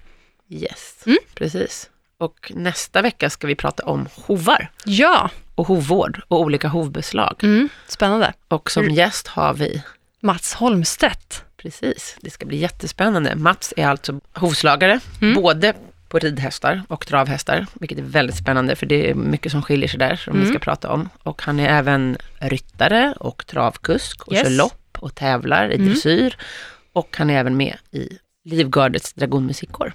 Yes, 0.50 1.02
Mm. 1.06 1.18
precis. 1.34 1.90
Och 2.18 2.52
nästa 2.54 3.02
vecka 3.02 3.30
ska 3.30 3.46
vi 3.46 3.54
prata 3.54 3.82
om 3.84 4.08
hovar 4.14 4.68
Ja, 4.84 5.30
och 5.54 5.66
hovvård 5.66 6.20
och 6.28 6.40
olika 6.40 6.68
hovbeslag. 6.68 7.36
mm, 7.42 7.68
spännande. 7.88 8.32
Och 8.48 8.70
som 8.70 8.82
Mm. 8.82 8.94
gäst 8.94 9.26
har 9.28 9.54
vi, 9.54 9.82
Mats 10.20 10.54
Holmstedt. 10.54 11.44
precis, 11.56 12.16
det 12.20 12.30
ska 12.30 12.46
bli 12.46 12.56
jättespännande. 12.56 13.36
Mats 13.36 13.74
är 13.76 13.86
alltså 13.86 14.20
hovslagare, 14.34 15.00
Mm. 15.20 15.34
både 15.42 15.72
på 16.08 16.18
ridhästar 16.18 16.82
och 16.88 17.06
travhästar, 17.06 17.66
vilket 17.74 17.98
är 17.98 18.02
väldigt 18.02 18.36
spännande, 18.36 18.76
för 18.76 18.86
det 18.86 19.10
är 19.10 19.14
mycket 19.14 19.52
som 19.52 19.62
skiljer 19.62 19.88
sig 19.88 19.98
där, 19.98 20.16
som 20.16 20.32
vi 20.32 20.38
Mm. 20.40 20.50
ska 20.54 20.58
prata 20.58 20.90
om. 20.92 21.08
Och 21.22 21.42
han 21.42 21.60
är 21.60 21.68
även 21.68 22.16
ryttare 22.38 23.14
och 23.20 23.46
travkusk 23.46 24.22
och 24.22 24.32
Yes. 24.32 24.42
kör 24.42 24.50
lopp 24.50 24.98
och 24.98 25.14
tävlar 25.14 25.68
i 25.70 25.74
Mm. 25.74 25.88
dressyr. 25.88 26.36
Och 26.92 27.16
han 27.18 27.30
är 27.30 27.38
även 27.40 27.56
med 27.56 27.76
i 27.90 28.08
Livgardets 28.44 29.12
dragonmusikkår. 29.12 29.92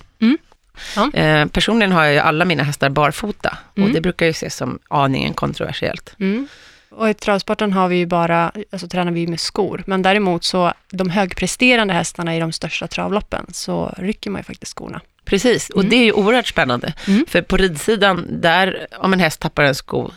Ja. 0.95 1.11
Eh, 1.13 1.45
personligen 1.45 1.91
har 1.91 2.03
jag 2.03 2.13
ju 2.13 2.19
alla 2.19 2.45
mina 2.45 2.63
hästar 2.63 2.89
barfota 2.89 3.57
och 3.71 3.77
Mm. 3.77 3.93
det 3.93 4.01
brukar 4.01 4.25
ju 4.25 4.29
ses 4.29 4.55
som 4.55 4.79
aningen 4.87 5.33
kontroversiellt. 5.33 6.15
Mm. 6.19 6.47
Och 6.91 7.09
i 7.09 7.13
travsporten 7.13 7.73
har 7.73 7.87
vi 7.87 7.95
ju 7.97 8.05
bara, 8.05 8.51
alltså 8.71 8.87
tränar 8.87 9.11
vi 9.11 9.27
med 9.27 9.39
skor, 9.39 9.83
men 9.87 10.01
däremot 10.01 10.43
så 10.43 10.73
de 10.91 11.09
högpresterande 11.09 11.93
hästarna 11.93 12.35
i 12.35 12.39
de 12.39 12.51
största 12.51 12.87
travloppen 12.87 13.45
så 13.53 13.93
rycker 13.97 14.29
man 14.29 14.39
ju 14.39 14.43
faktiskt 14.43 14.73
skorna. 14.77 15.01
Precis, 15.25 15.69
och 15.69 15.79
Mm. 15.79 15.89
det 15.89 15.95
är 15.95 16.03
ju 16.03 16.11
oerhört 16.11 16.47
spännande. 16.47 16.93
Mm. 17.07 17.25
För 17.29 17.41
på 17.41 17.57
ridsidan, 17.57 18.25
där 18.29 18.87
om 18.97 19.13
en 19.13 19.19
häst 19.19 19.39
tappar 19.39 19.63
en 19.63 19.75
sko, 19.75 20.11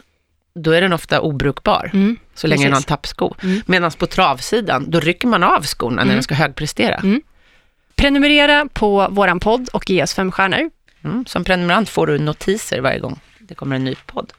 då 0.54 0.70
är 0.70 0.80
den 0.80 0.92
ofta 0.92 1.20
obrukbar, 1.20 1.90
Mm. 1.92 2.16
så 2.34 2.46
länge 2.46 2.62
den 2.64 2.72
har 2.72 2.76
en 2.80 2.82
tappsko. 2.84 3.34
Mm. 3.42 3.60
Medan 3.66 3.90
på 3.90 4.06
travsidan, 4.06 4.90
då 4.90 5.00
rycker 5.00 5.28
man 5.28 5.42
av 5.42 5.62
skorna 5.64 5.96
när 5.96 6.02
Mm. 6.02 6.14
den 6.14 6.22
ska 6.22 6.34
högprestera. 6.34 6.94
Mm. 6.94 7.20
Prenumerera 7.96 8.68
på 8.72 9.08
våran 9.10 9.40
podd 9.40 9.68
och 9.72 9.90
ge 9.90 10.02
oss 10.02 10.14
fem 10.14 10.32
stjärnor. 10.32 10.70
Mm. 11.04 11.26
Som 11.26 11.44
prenumerant 11.44 11.88
får 11.88 12.06
du 12.06 12.18
notiser 12.18 12.80
varje 12.80 12.98
gång 12.98 13.20
det 13.52 13.54
kommer 13.54 13.76
en 13.76 13.84
ny 13.84 13.94
podd. 14.06 14.32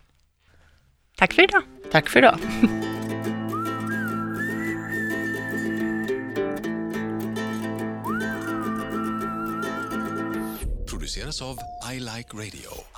Tack 1.17 1.33
för 1.33 1.41
idag. 1.41 1.61
Tack 1.91 2.09
för 2.09 2.19
idag. 2.19 2.37
produceras 10.87 11.41
av 11.41 11.57
I 11.93 11.99
Like 11.99 12.33
Radio. 12.33 12.92